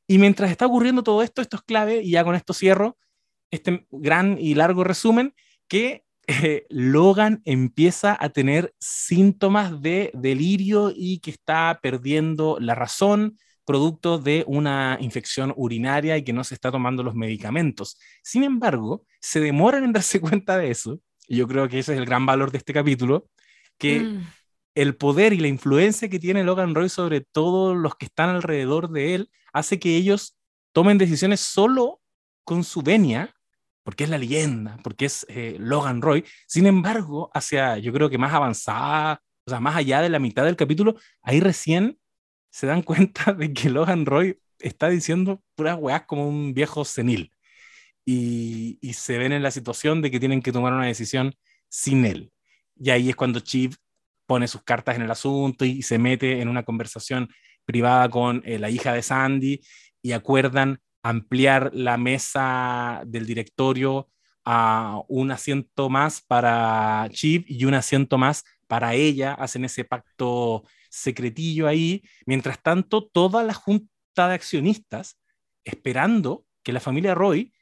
Y 0.07 0.19
mientras 0.19 0.51
está 0.51 0.67
ocurriendo 0.67 1.03
todo 1.03 1.23
esto, 1.23 1.43
esto 1.43 1.57
es 1.57 1.63
clave, 1.63 2.03
y 2.03 2.11
ya 2.11 2.25
con 2.25 2.35
esto 2.35 2.53
cierro, 2.53 2.97
este 3.51 3.87
gran 3.91 4.37
y 4.39 4.55
largo 4.55 4.85
resumen, 4.85 5.35
que 5.69 6.05
eh, 6.29 6.67
Logan 6.71 7.41
empieza 7.45 8.17
a 8.19 8.31
tener 8.31 8.75
síntomas 8.81 9.81
de 9.81 10.11
delirio 10.15 10.93
y 10.95 11.21
que 11.21 11.31
está 11.31 11.79
perdiendo 11.81 12.59
la 12.61 12.75
razón 12.75 13.39
producto 13.65 14.19
de 14.19 14.45
una 14.47 14.97
infección 15.01 15.53
urinaria 15.57 16.17
y 16.17 16.25
que 16.25 16.33
no 16.33 16.45
se 16.45 16.55
está 16.55 16.71
tomando 16.71 17.03
los 17.03 17.15
medicamentos. 17.15 17.99
Sin 18.23 18.45
embargo, 18.45 19.05
se 19.21 19.41
demoran 19.41 19.85
en 19.85 19.93
darse 19.93 20.21
cuenta 20.21 20.59
de 20.59 20.71
eso, 20.71 21.01
y 21.29 21.37
yo 21.37 21.47
creo 21.47 21.69
que 21.69 21.81
ese 21.81 21.93
es 21.93 21.99
el 21.99 22.07
gran 22.07 22.27
valor 22.27 22.51
de 22.51 22.59
este 22.59 22.73
capítulo, 22.73 23.29
que 23.79 24.01
mm. 24.01 24.27
el 24.75 24.97
poder 24.97 25.33
y 25.33 25.39
la 25.39 25.49
influencia 25.49 26.09
que 26.09 26.19
tiene 26.19 26.45
Logan 26.45 26.75
Roy 26.75 26.89
sobre 26.89 27.21
todos 27.21 27.77
los 27.77 27.95
que 27.97 28.07
están 28.07 28.31
alrededor 28.31 28.91
de 28.91 29.15
él 29.15 29.31
hace 29.53 29.79
que 29.79 29.97
ellos 29.97 30.37
tomen 30.73 30.99
decisiones 30.99 31.41
solo 31.41 32.01
con 32.45 32.65
su 32.65 32.83
venia 32.83 33.36
porque 33.87 34.03
es 34.03 34.11
la 34.11 34.19
leyenda, 34.19 34.81
porque 34.83 35.05
es 35.05 35.25
eh, 35.29 35.59
Logan 35.61 36.03
Roy. 36.03 36.25
Sin 36.49 36.67
embargo, 36.67 37.31
hacia, 37.33 37.79
yo 37.79 37.93
creo 37.93 38.11
que 38.11 38.19
más 38.19 38.35
avanzada, 38.35 39.23
o 39.47 39.51
sea, 39.51 39.61
más 39.61 39.77
allá 39.77 40.01
de 40.03 40.09
la 40.09 40.19
mitad 40.19 40.45
del 40.45 40.57
capítulo, 40.57 40.97
ahí 41.23 41.39
recién 41.39 41.97
se 42.51 42.67
dan 42.67 42.83
cuenta 42.83 43.33
de 43.33 43.53
que 43.53 43.71
Logan 43.71 44.05
Roy 44.05 44.41
está 44.59 44.89
diciendo 44.89 45.41
puras 45.55 45.79
weas 45.79 46.03
como 46.03 46.29
un 46.29 46.53
viejo 46.53 46.85
senil. 46.85 47.31
Y, 48.05 48.79
y, 48.81 48.95
se 48.95 49.19
ven 49.19 49.31
en 49.31 49.45
la 49.45 49.53
situación 49.53 50.03
de 50.03 50.11
que 50.11 50.19
tienen 50.19 50.43
que 50.43 50.51
tomar 50.51 50.73
una 50.73 50.87
decisión 50.87 51.37
sin 51.69 52.05
él. 52.05 52.33
Y 52.75 52.91
ahí 52.91 53.09
es 53.11 53.15
cuando 53.15 53.39
Chip 53.39 53.75
pone 54.27 54.49
sus 54.49 54.65
cartas 54.65 54.97
en 54.97 55.03
el 55.03 55.13
asunto 55.13 55.65
y 55.65 55.83
se 55.83 55.99
mete 55.99 56.41
en 56.41 56.49
una 56.49 56.65
conversación 56.65 57.29
privada 57.65 58.09
con 58.09 58.43
eh, 58.45 58.59
la 58.59 58.69
hija 58.69 58.93
de 58.93 59.03
Sandy 59.03 59.61
y 60.03 60.11
acuerdan 60.11 60.81
ampliar 61.09 61.71
la 61.73 61.97
mesa 61.97 63.03
del 63.07 63.27
directorio 63.27 64.09
a 64.45 65.03
un 65.09 65.31
asiento 65.31 65.89
más 65.89 66.21
para 66.21 67.09
Chip 67.11 67.47
y 67.49 67.65
un 67.65 67.75
asiento 67.75 68.19
más 68.19 68.45
para 68.67 68.95
ella, 68.95 69.35
hacen 69.35 69.65
ese 69.65 69.85
pacto 69.85 70.65
secretillo 70.91 71.69
ahí, 71.69 72.03
mientras 72.27 72.61
tanto 72.61 73.07
toda 73.07 73.45
la 73.45 73.55
junta 73.55 74.29
de 74.29 74.35
accionistas 74.35 75.19
esperando 75.65 76.45
que 76.65 76.73
la 76.73 76.81
familia 76.81 77.15
Roy 77.15 77.53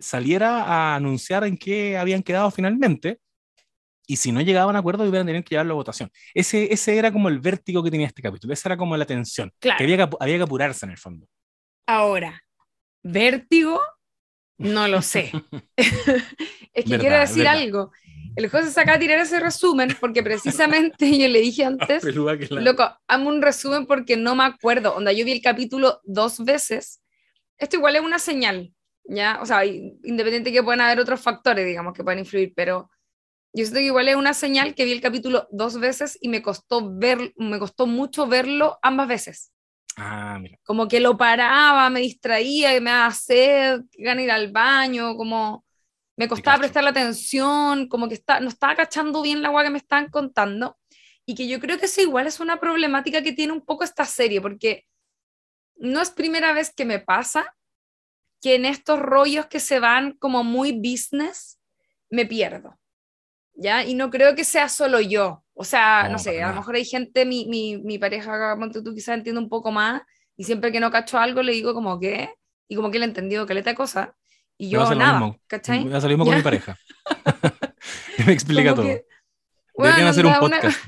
saliera 0.00 0.62
a 0.64 0.96
anunciar 0.96 1.44
en 1.44 1.58
qué 1.58 1.98
habían 1.98 2.22
quedado 2.22 2.50
finalmente, 2.50 3.20
y 4.06 4.16
si 4.16 4.32
no 4.32 4.40
llegaban 4.40 4.76
a 4.76 4.78
acuerdo, 4.78 5.06
iban 5.06 5.22
a 5.22 5.26
tener 5.26 5.44
que 5.44 5.54
llevarlo 5.54 5.74
a 5.74 5.76
votación. 5.76 6.10
Ese, 6.34 6.72
ese 6.72 6.96
era 6.96 7.12
como 7.12 7.28
el 7.28 7.38
vértigo 7.40 7.82
que 7.82 7.90
tenía 7.90 8.06
este 8.06 8.22
capítulo, 8.22 8.52
esa 8.52 8.68
era 8.70 8.76
como 8.76 8.96
la 8.96 9.06
tensión, 9.06 9.50
que 9.60 9.70
había 9.70 9.96
que, 9.96 10.16
había 10.20 10.36
que 10.36 10.42
apurarse 10.42 10.86
en 10.86 10.92
el 10.92 10.98
fondo. 10.98 11.26
Ahora, 11.86 12.43
vértigo, 13.04 13.80
no 14.58 14.88
lo 14.88 15.02
sé. 15.02 15.30
es 15.76 16.84
que 16.84 16.98
quiero 16.98 17.18
decir 17.20 17.46
algo. 17.46 17.92
El 18.36 18.50
se 18.50 18.70
saca 18.72 18.94
a 18.94 18.98
tirar 18.98 19.20
ese 19.20 19.38
resumen 19.38 19.96
porque 20.00 20.22
precisamente 20.22 21.06
yo 21.18 21.28
le 21.28 21.40
dije 21.40 21.64
antes, 21.64 22.02
loco, 22.50 22.90
amo 23.06 23.28
un 23.28 23.40
resumen 23.40 23.86
porque 23.86 24.16
no 24.16 24.34
me 24.34 24.44
acuerdo. 24.44 24.96
Onda, 24.96 25.12
yo 25.12 25.24
vi 25.24 25.30
el 25.30 25.42
capítulo 25.42 26.00
dos 26.02 26.44
veces. 26.44 27.00
Esto 27.58 27.76
igual 27.76 27.94
es 27.94 28.02
una 28.02 28.18
señal, 28.18 28.74
¿ya? 29.04 29.38
O 29.40 29.46
sea, 29.46 29.64
independiente 29.64 30.50
que 30.50 30.64
puedan 30.64 30.80
haber 30.80 30.98
otros 30.98 31.20
factores, 31.20 31.64
digamos, 31.64 31.94
que 31.94 32.02
puedan 32.02 32.18
influir, 32.18 32.52
pero 32.56 32.90
yo 33.52 33.64
siento 33.64 33.78
que 33.78 33.86
igual 33.86 34.08
es 34.08 34.16
una 34.16 34.34
señal 34.34 34.74
que 34.74 34.84
vi 34.84 34.90
el 34.90 35.00
capítulo 35.00 35.46
dos 35.52 35.78
veces 35.78 36.18
y 36.20 36.28
me 36.28 36.42
costó, 36.42 36.98
ver, 36.98 37.32
me 37.36 37.60
costó 37.60 37.86
mucho 37.86 38.26
verlo 38.26 38.80
ambas 38.82 39.06
veces. 39.06 39.53
Ah, 39.96 40.38
mira. 40.40 40.58
Como 40.64 40.88
que 40.88 41.00
lo 41.00 41.16
paraba, 41.16 41.88
me 41.90 42.00
distraía, 42.00 42.80
me 42.80 42.90
daba 42.90 43.12
sed, 43.12 43.82
ganas 43.96 44.24
ir 44.24 44.30
al 44.30 44.50
baño, 44.50 45.16
como 45.16 45.64
me 46.16 46.28
costaba 46.28 46.58
prestar 46.58 46.84
la 46.84 46.90
atención, 46.90 47.88
como 47.88 48.08
que 48.08 48.14
está, 48.14 48.40
no 48.40 48.48
estaba 48.48 48.76
cachando 48.76 49.22
bien 49.22 49.42
la 49.42 49.48
agua 49.48 49.64
que 49.64 49.70
me 49.70 49.78
estaban 49.78 50.10
contando. 50.10 50.78
Y 51.26 51.34
que 51.34 51.48
yo 51.48 51.58
creo 51.58 51.78
que 51.78 51.86
eso 51.86 52.00
igual 52.00 52.26
es 52.26 52.40
una 52.40 52.60
problemática 52.60 53.22
que 53.22 53.32
tiene 53.32 53.52
un 53.52 53.64
poco 53.64 53.84
esta 53.84 54.04
serie, 54.04 54.40
porque 54.40 54.86
no 55.76 56.00
es 56.00 56.10
primera 56.10 56.52
vez 56.52 56.72
que 56.74 56.84
me 56.84 56.98
pasa 56.98 57.56
que 58.40 58.56
en 58.56 58.66
estos 58.66 58.98
rollos 58.98 59.46
que 59.46 59.60
se 59.60 59.80
van 59.80 60.12
como 60.18 60.44
muy 60.44 60.72
business, 60.72 61.58
me 62.10 62.26
pierdo. 62.26 62.78
¿ya? 63.54 63.84
Y 63.84 63.94
no 63.94 64.10
creo 64.10 64.34
que 64.34 64.44
sea 64.44 64.68
solo 64.68 65.00
yo. 65.00 65.43
O 65.54 65.64
sea, 65.64 66.08
no, 66.10 66.18
sé, 66.18 66.42
a 66.42 66.50
lo 66.50 66.56
mejor 66.56 66.74
hay 66.74 66.84
gente, 66.84 67.24
mi, 67.24 67.46
mi, 67.46 67.78
mi 67.78 67.98
pareja, 67.98 68.56
tú 68.72 68.92
quizás 68.92 69.16
entiende 69.16 69.40
un 69.40 69.48
poco 69.48 69.70
más, 69.70 70.02
y 70.36 70.44
siempre 70.44 70.72
que 70.72 70.80
no 70.80 70.90
cacho 70.90 71.16
algo 71.18 71.42
le 71.42 71.52
digo 71.52 71.74
como 71.74 72.00
que, 72.00 72.28
y 72.68 72.74
como 72.74 72.90
que 72.90 72.98
le 72.98 73.04
he 73.04 73.08
entendido 73.08 73.46
que 73.46 73.54
le 73.54 73.62
da 73.62 73.74
cosa, 73.74 74.16
y 74.58 74.70
yo 74.70 74.94
nada, 74.94 75.36
¿cachai? 75.46 75.84
Me 75.84 76.00
con 76.00 76.36
mi 76.36 76.42
pareja. 76.42 76.76
me 78.26 78.32
explica 78.32 78.74
todo. 78.74 78.86
Deberían 79.76 80.08
hacer 80.08 80.26
un 80.26 80.34
podcast. 80.34 80.78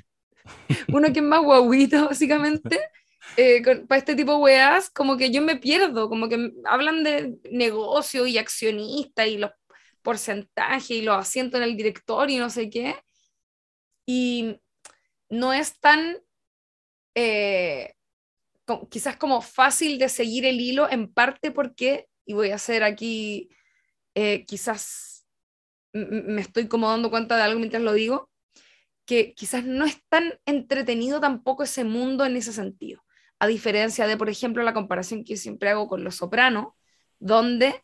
uno 0.89 1.13
que 1.13 1.19
es 1.19 1.25
más 1.25 1.43
guaguito, 1.43 2.07
básicamente. 2.07 2.81
Eh, 3.37 3.61
para 3.89 3.99
este 3.99 4.15
tipo 4.15 4.37
de 4.37 4.39
weas, 4.39 4.89
como 4.89 5.17
que 5.17 5.31
yo 5.31 5.43
me 5.43 5.57
pierdo, 5.57 6.09
como 6.09 6.29
que 6.29 6.53
hablan 6.65 7.03
de 7.03 7.35
negocio 7.51 8.27
y 8.27 8.39
accionista 8.39 9.27
y 9.27 9.37
los 9.37 9.51
porcentaje 10.01 10.95
y 10.95 11.03
los 11.03 11.19
asientos 11.19 11.61
en 11.61 11.65
el 11.65 11.77
directorio 11.77 12.37
y 12.37 12.39
no 12.39 12.49
sé 12.49 12.71
qué. 12.71 12.95
Y 14.07 14.61
no 15.29 15.53
es 15.53 15.79
tan, 15.81 16.19
eh, 17.15 17.95
quizás 18.91 19.17
como 19.17 19.43
fácil 19.43 19.99
de 19.99 20.09
seguir 20.09 20.45
el 20.47 20.61
hilo, 20.61 20.91
en 20.91 21.13
parte 21.13 21.51
porque, 21.51 22.09
y 22.25 22.35
voy 22.35 22.51
a 22.51 22.57
hacer 22.57 22.85
aquí, 22.85 23.51
eh, 24.15 24.45
quizás 24.47 25.27
me 25.93 26.41
estoy 26.41 26.69
como 26.69 26.91
dando 26.91 27.11
cuenta 27.11 27.37
de 27.37 27.43
algo 27.43 27.59
mientras 27.59 27.83
lo 27.83 27.93
digo, 27.93 28.31
que 29.07 29.35
quizás 29.35 29.65
no 29.65 29.85
es 29.85 30.03
tan 30.09 30.39
entretenido 30.47 31.21
tampoco 31.21 31.63
ese 31.63 31.85
mundo 31.85 32.25
en 32.25 32.37
ese 32.37 32.53
sentido. 32.53 33.03
A 33.39 33.47
diferencia 33.47 34.07
de, 34.07 34.17
por 34.17 34.29
ejemplo, 34.29 34.63
la 34.63 34.75
comparación 34.75 35.25
que 35.25 35.37
siempre 35.37 35.71
hago 35.71 35.89
con 35.89 36.05
Los 36.05 36.17
Sopranos, 36.17 36.69
donde 37.19 37.83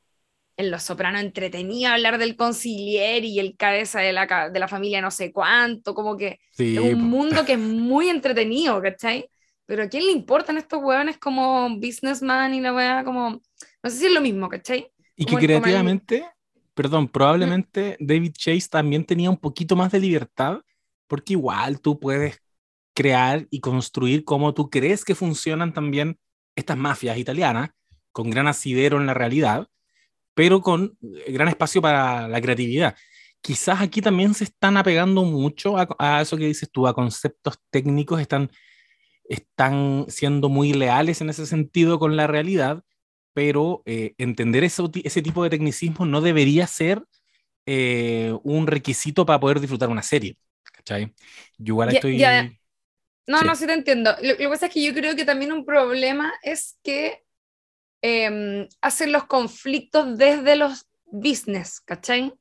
en 0.56 0.70
Los 0.70 0.82
Soprano 0.82 1.18
entretenía 1.18 1.94
hablar 1.94 2.18
del 2.18 2.36
concilier 2.36 3.24
y 3.24 3.38
el 3.38 3.56
cabeza 3.56 4.00
de 4.00 4.12
la, 4.12 4.50
de 4.50 4.58
la 4.58 4.68
familia 4.68 5.00
no 5.00 5.10
sé 5.10 5.32
cuánto, 5.32 5.94
como 5.94 6.16
que 6.16 6.40
es 6.56 6.78
un 6.78 7.04
mundo 7.04 7.44
que 7.44 7.54
es 7.54 7.58
muy 7.58 8.08
entretenido, 8.08 8.80
¿cachai? 8.82 9.28
Pero 9.66 9.84
¿a 9.84 9.88
quién 9.88 10.04
le 10.04 10.12
importan 10.12 10.58
estos 10.58 10.82
hueones 10.82 11.18
como 11.18 11.68
businessman 11.76 12.54
y 12.54 12.60
la 12.60 12.74
weá 12.74 13.04
como... 13.04 13.40
No 13.82 13.90
sé 13.90 13.96
si 13.96 14.06
es 14.06 14.12
lo 14.12 14.20
mismo, 14.20 14.48
¿cachai? 14.48 14.92
Y 15.16 15.24
que 15.24 15.36
creativamente, 15.36 16.24
perdón, 16.74 17.08
probablemente 17.08 17.96
David 18.00 18.32
Chase 18.32 18.68
también 18.70 19.04
tenía 19.04 19.30
un 19.30 19.36
poquito 19.36 19.76
más 19.76 19.92
de 19.92 20.00
libertad, 20.00 20.60
porque 21.06 21.34
igual 21.34 21.80
tú 21.80 21.98
puedes 21.98 22.40
crear 22.94 23.46
y 23.50 23.60
construir 23.60 24.24
como 24.24 24.52
tú 24.54 24.68
crees 24.68 25.04
que 25.04 25.14
funcionan 25.14 25.72
también 25.72 26.18
estas 26.54 26.76
mafias 26.76 27.18
italianas, 27.18 27.70
con 28.12 28.30
gran 28.30 28.46
asidero 28.46 28.98
en 28.98 29.06
la 29.06 29.14
realidad, 29.14 29.68
pero 30.34 30.60
con 30.60 30.96
eh, 31.02 31.32
gran 31.32 31.48
espacio 31.48 31.82
para 31.82 32.28
la 32.28 32.40
creatividad. 32.40 32.96
Quizás 33.40 33.80
aquí 33.80 34.00
también 34.00 34.34
se 34.34 34.44
están 34.44 34.76
apegando 34.76 35.24
mucho 35.24 35.74
a, 35.76 36.22
eso 36.22 36.36
que 36.36 36.46
dices 36.46 36.70
tú, 36.70 36.86
a 36.86 36.94
conceptos 36.94 37.58
técnicos, 37.70 38.20
están, 38.20 38.50
están 39.24 40.06
siendo 40.08 40.48
muy 40.48 40.72
leales 40.72 41.20
en 41.20 41.30
ese 41.30 41.46
sentido 41.46 41.98
con 41.98 42.16
la 42.16 42.28
realidad, 42.28 42.84
pero 43.34 43.82
eh, 43.84 44.14
entender 44.18 44.62
ese, 44.62 44.84
ese 45.02 45.22
tipo 45.22 45.42
de 45.42 45.50
tecnicismo 45.50 46.06
no 46.06 46.20
debería 46.20 46.68
ser 46.68 47.02
eh, 47.66 48.32
un 48.44 48.68
requisito 48.68 49.26
para 49.26 49.40
poder 49.40 49.58
disfrutar 49.58 49.88
una 49.88 50.02
serie. 50.02 50.36
¿Cachai? 50.62 51.12
Yo 51.58 51.74
igual 51.74 51.94
estoy... 51.94 52.22
No, 53.26 53.40
no, 53.42 53.54
sí 53.54 53.66
te 53.66 53.72
entiendo. 53.72 54.14
Lo, 54.20 54.32
lo, 54.32 54.36
que 54.36 54.48
pasa 54.48 54.66
es 54.66 54.72
que 54.72 54.84
yo 54.84 54.92
creo 54.92 55.14
que 55.14 55.24
también 55.24 55.52
un 55.52 55.64
problema 55.64 56.32
es 56.42 56.78
que 56.82 57.22
eh, 58.02 58.68
hacen 58.80 59.12
los 59.12 59.24
conflictos 59.24 60.18
desde 60.18 60.56
los 60.56 60.86
business, 61.06 61.80
¿cachai? 61.80 62.34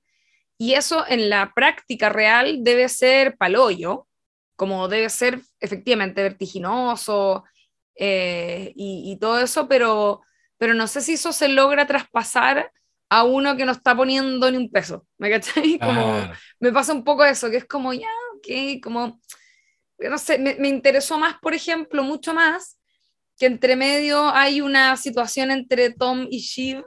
Y 0.57 0.73
eso 0.73 1.05
en 1.07 1.29
la 1.29 1.53
práctica 1.53 2.09
real 2.09 2.63
debe 2.63 2.89
ser 2.89 3.37
paloyo, 3.37 4.07
como 4.55 4.87
debe 4.87 5.09
ser 5.09 5.41
efectivamente 5.59 6.21
vertiginoso 6.21 7.43
eh, 7.95 8.71
y, 8.75 9.17
todo 9.19 9.39
eso, 9.39 9.67
pero, 9.67 10.21
pero 10.57 10.73
no 10.73 10.87
sé 10.87 11.01
si 11.01 11.13
eso 11.13 11.33
se 11.33 11.47
logra 11.47 11.87
traspasar 11.87 12.71
a 13.09 13.23
uno 13.23 13.57
que 13.57 13.65
no 13.65 13.71
está 13.71 13.95
poniendo 13.95 14.49
ni 14.49 14.57
un 14.57 14.71
peso, 14.71 15.05
¿me 15.17 15.29
cachai? 15.29 15.79
Como, 15.79 16.31
Me 16.59 16.71
pasa 16.71 16.93
un 16.93 17.03
poco 17.03 17.25
eso, 17.25 17.49
que 17.49 17.57
es 17.57 17.65
como, 17.65 17.91
ya, 17.93 18.07
ok, 18.37 18.81
como, 18.81 19.19
no 19.99 20.17
sé, 20.17 20.37
me, 20.37 20.55
me 20.55 20.69
interesó 20.69 21.17
más, 21.17 21.37
por 21.41 21.53
ejemplo, 21.53 22.03
mucho 22.03 22.33
más, 22.33 22.77
que 23.41 23.47
entre 23.47 23.75
medio 23.75 24.29
hay 24.29 24.61
una 24.61 24.95
situación 24.97 25.49
entre 25.49 25.89
Tom 25.89 26.27
y 26.29 26.41
Shiv 26.41 26.85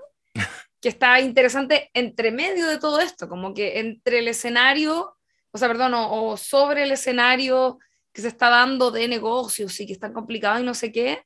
que 0.81 0.89
está 0.89 1.19
interesante 1.19 1.91
entre 1.95 2.31
medio 2.31 2.69
de 2.69 2.79
todo 2.79 3.01
esto, 3.01 3.29
como 3.29 3.53
que 3.53 3.81
entre 3.81 4.21
el 4.21 4.29
escenario, 4.29 5.17
o 5.51 5.59
sea, 5.59 5.67
perdón, 5.67 5.95
o, 5.97 6.37
sobre 6.37 6.85
el 6.85 6.93
escenario 6.93 7.81
que 8.13 8.23
se 8.23 8.29
está 8.29 8.51
dando 8.51 8.93
de 8.93 9.09
negocios 9.09 9.81
y 9.81 9.87
que 9.89 9.93
está 9.93 10.13
complicado 10.13 10.61
y 10.61 10.63
no 10.63 10.75
sé 10.75 10.93
qué, 10.93 11.25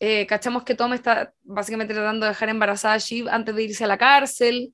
eh, 0.00 0.24
cachamos 0.26 0.64
que 0.64 0.74
Tom 0.74 0.94
está 0.94 1.34
básicamente 1.42 1.92
tratando 1.92 2.24
de 2.24 2.30
dejar 2.30 2.48
embarazada 2.48 2.94
a 2.94 2.98
Shiv 2.98 3.28
antes 3.28 3.54
de 3.54 3.64
irse 3.64 3.84
a 3.84 3.88
la 3.88 3.98
cárcel, 3.98 4.72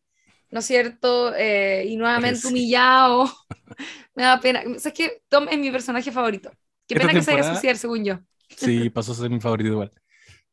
¿no 0.48 0.60
es 0.60 0.64
cierto? 0.64 1.34
Eh, 1.34 1.86
y 1.88 1.96
nuevamente 1.96 2.46
humillado. 2.46 3.28
Me 4.14 4.22
da 4.22 4.38
pena. 4.38 4.62
O 4.64 4.76
es 4.76 4.92
que 4.92 5.22
Tom 5.28 5.48
es 5.50 5.58
mi 5.58 5.72
personaje 5.72 6.12
favorito. 6.12 6.52
Qué 6.86 6.94
pena 6.94 7.12
que 7.12 7.20
se 7.20 7.32
haya 7.32 7.50
asociado, 7.50 7.78
según 7.78 8.04
yo. 8.04 8.20
Sí, 8.48 8.90
pasó 8.90 9.12
a 9.12 9.16
ser 9.16 9.30
mi 9.30 9.40
favorito 9.40 9.70
igual. 9.70 9.92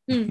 Mm. 0.07 0.29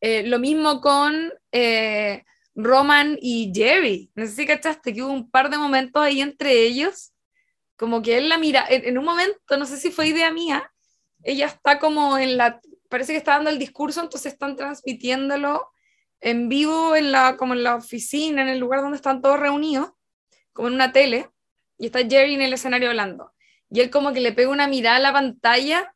Eh, 0.00 0.22
lo 0.24 0.38
mismo 0.38 0.80
con 0.80 1.32
eh, 1.52 2.24
Roman 2.54 3.18
y 3.20 3.52
Jerry. 3.54 4.10
No 4.14 4.26
sé 4.26 4.32
si 4.32 4.46
cachaste 4.46 4.92
que 4.92 5.02
hubo 5.02 5.12
un 5.12 5.30
par 5.30 5.50
de 5.50 5.58
momentos 5.58 6.02
ahí 6.02 6.20
entre 6.20 6.62
ellos, 6.62 7.12
como 7.76 8.02
que 8.02 8.18
él 8.18 8.28
la 8.28 8.38
mira, 8.38 8.64
en, 8.68 8.96
un 8.98 9.04
momento, 9.04 9.56
no 9.56 9.66
sé 9.66 9.76
si 9.76 9.90
fue 9.90 10.08
idea 10.08 10.30
mía, 10.30 10.70
ella 11.22 11.46
está 11.46 11.78
como 11.78 12.18
en 12.18 12.36
la, 12.36 12.60
parece 12.88 13.12
que 13.12 13.18
está 13.18 13.32
dando 13.32 13.50
el 13.50 13.58
discurso, 13.58 14.00
entonces 14.00 14.32
están 14.32 14.56
transmitiéndolo 14.56 15.68
en 16.20 16.48
vivo 16.48 16.94
en 16.96 17.10
la, 17.10 17.36
como 17.36 17.54
en 17.54 17.64
la 17.64 17.76
oficina, 17.76 18.42
en 18.42 18.48
el 18.48 18.58
lugar 18.58 18.80
donde 18.80 18.96
están 18.96 19.20
todos 19.20 19.40
reunidos, 19.40 19.90
como 20.52 20.68
en 20.68 20.74
una 20.74 20.92
tele, 20.92 21.28
y 21.78 21.86
está 21.86 22.00
Jerry 22.00 22.34
en 22.34 22.42
el 22.42 22.52
escenario 22.52 22.88
hablando. 22.88 23.32
Y 23.70 23.80
él 23.80 23.90
como 23.90 24.12
que 24.12 24.20
le 24.20 24.32
pega 24.32 24.50
una 24.50 24.68
mirada 24.68 24.96
a 24.96 25.00
la 25.00 25.12
pantalla 25.12 25.94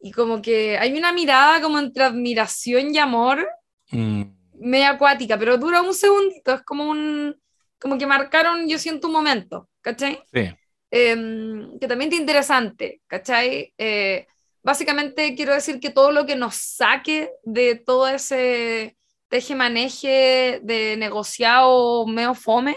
y 0.00 0.12
como 0.12 0.40
que 0.40 0.78
hay 0.78 0.96
una 0.96 1.12
mirada 1.12 1.60
como 1.60 1.78
entre 1.78 2.04
admiración 2.04 2.94
y 2.94 2.98
amor, 2.98 3.46
mm. 3.90 4.22
media 4.54 4.90
acuática, 4.90 5.38
pero 5.38 5.58
dura 5.58 5.82
un 5.82 5.94
segundito, 5.94 6.54
es 6.54 6.62
como 6.62 6.88
un, 6.88 7.36
como 7.78 7.98
que 7.98 8.06
marcaron, 8.06 8.68
yo 8.68 8.78
siento 8.78 9.08
un 9.08 9.14
momento, 9.14 9.68
¿cachai? 9.80 10.22
Sí. 10.32 10.50
Em, 10.90 11.78
que 11.78 11.86
también 11.86 12.12
es 12.12 12.18
interesante, 12.18 13.00
¿cachai? 13.06 13.72
Eh, 13.78 14.26
básicamente 14.62 15.34
quiero 15.36 15.54
decir 15.54 15.78
que 15.78 15.90
todo 15.90 16.10
lo 16.10 16.26
que 16.26 16.34
nos 16.34 16.56
saque 16.56 17.30
de 17.44 17.76
todo 17.76 18.08
ese 18.08 18.96
teje-maneje 19.28 20.60
de 20.62 20.96
negociado 20.96 22.06
medio 22.06 22.34
fome, 22.34 22.76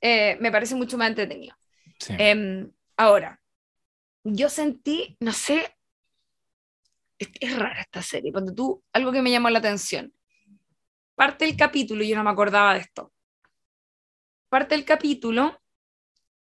eh, 0.00 0.38
me 0.40 0.50
parece 0.50 0.74
mucho 0.74 0.96
más 0.96 1.08
entretenido. 1.08 1.54
Em, 2.10 2.70
ahora, 2.96 3.40
yo 4.24 4.48
sentí, 4.48 5.16
no 5.20 5.32
sé, 5.32 5.77
es, 7.18 7.56
rara 7.58 7.80
esta 7.80 8.02
serie, 8.02 8.32
cuando 8.32 8.54
tú, 8.54 8.82
algo 8.92 9.12
que 9.12 9.22
me 9.22 9.30
llamó 9.30 9.50
la 9.50 9.58
atención, 9.58 10.12
parte 11.14 11.44
del 11.44 11.56
capítulo, 11.56 12.04
yo 12.04 12.16
no 12.16 12.24
me 12.24 12.30
acordaba 12.30 12.74
de 12.74 12.80
esto, 12.80 13.12
parte 14.48 14.74
del 14.74 14.84
capítulo 14.84 15.60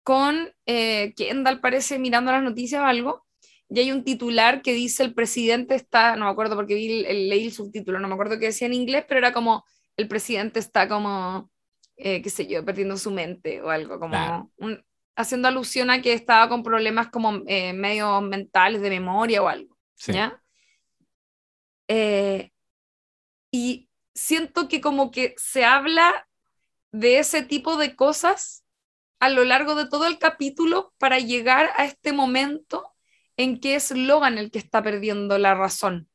con 0.04 0.54
eh, 0.66 1.14
Kendall 1.16 1.60
parece 1.60 1.98
mirando 1.98 2.32
las 2.32 2.44
noticias 2.44 2.82
o 2.82 2.86
algo, 2.86 3.26
y 3.70 3.80
hay 3.80 3.92
un 3.92 4.04
titular 4.04 4.62
que 4.62 4.74
dice 4.74 5.04
el 5.04 5.14
presidente 5.14 5.74
está, 5.76 6.16
no 6.16 6.26
me 6.26 6.32
acuerdo 6.32 6.56
porque 6.56 6.76
vi 6.76 7.04
el, 7.04 7.30
leí 7.30 7.46
el 7.46 7.52
subtítulo, 7.52 8.00
no 8.00 8.08
me 8.08 8.14
acuerdo 8.14 8.38
qué 8.38 8.48
decía 8.48 8.68
en 8.68 8.74
inglés, 8.74 9.06
pero 9.08 9.20
era 9.20 9.34
como 9.34 9.66
el 9.98 10.08
presidente 10.08 10.60
está 10.60 10.88
como, 10.88 11.50
eh, 11.98 12.22
qué 12.22 12.30
sé 12.30 12.46
yo, 12.48 12.64
perdiendo 12.64 12.98
su 12.98 13.12
mente 13.12 13.62
o 13.62 13.70
algo, 13.70 14.00
como 14.00 14.52
haciendo 15.16 15.48
alusión 15.48 15.90
a 15.90 16.02
que 16.02 16.14
estaba 16.14 16.50
con 16.50 16.62
problemas 16.62 17.08
como 17.08 17.42
eh, 17.48 17.74
medio 17.74 18.20
mentales 18.22 18.82
de 18.82 18.90
memoria 18.90 19.42
o 19.42 19.48
algo. 19.48 19.76
¿ya? 20.08 20.42
Eh, 21.88 22.52
y 23.52 23.90
siento 24.14 24.68
que 24.68 24.82
como 24.82 25.12
que 25.12 25.36
se 25.38 25.66
habla 25.66 26.28
de 26.92 27.20
ese 27.20 27.42
tipo 27.44 27.78
de 27.78 27.96
cosas 27.96 28.66
a 29.20 29.30
lo 29.30 29.44
largo 29.44 29.76
de 29.76 29.88
todo 29.88 30.06
el 30.08 30.20
capítulo 30.20 30.94
para 30.98 31.20
llegar 31.20 31.70
a 31.78 31.86
este 31.86 32.14
momento 32.14 32.94
en 33.38 33.60
que 33.60 33.76
es 33.76 33.92
Logan 33.92 34.38
el 34.38 34.52
que 34.52 34.60
está 34.60 34.82
perdiendo 34.82 35.38
la 35.38 35.54
razón. 35.54 36.10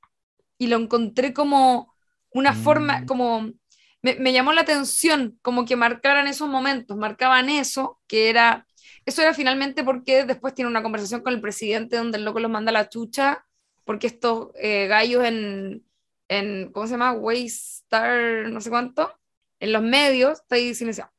Y 0.58 0.68
lo 0.68 0.76
encontré 0.76 1.32
como 1.32 1.94
una 2.30 2.52
forma, 2.54 3.00
mm. 3.00 3.06
como 3.06 3.52
me, 4.02 4.32
llamó 4.32 4.52
la 4.52 4.62
atención, 4.62 5.38
como 5.42 5.64
que 5.64 5.76
marcaran 5.76 6.26
esos 6.26 6.48
momentos, 6.48 6.96
marcaban 6.96 7.48
eso, 7.50 8.00
que 8.06 8.30
era, 8.30 8.66
eso 9.04 9.22
era 9.22 9.34
finalmente 9.34 9.84
porque 9.84 10.24
después 10.24 10.54
tiene 10.54 10.70
una 10.70 10.82
conversación 10.82 11.22
con 11.22 11.34
el 11.34 11.40
presidente 11.40 11.96
donde 11.96 12.18
el 12.18 12.24
loco 12.24 12.40
los 12.40 12.50
manda 12.50 12.70
a 12.70 12.72
la 12.72 12.88
chucha, 12.88 13.46
porque 13.84 14.06
estos 14.06 14.50
eh, 14.56 14.86
gallos 14.86 15.24
en, 15.24 15.84
en, 16.28 16.72
¿cómo 16.72 16.86
se 16.86 16.92
llama? 16.92 17.12
Waystar, 17.12 18.48
no 18.48 18.60
sé 18.60 18.70
cuánto, 18.70 19.12
en 19.58 19.72
los 19.72 19.82
medios, 19.82 20.40
está 20.40 20.56
ahí 20.56 20.74
silenciado 20.74 21.12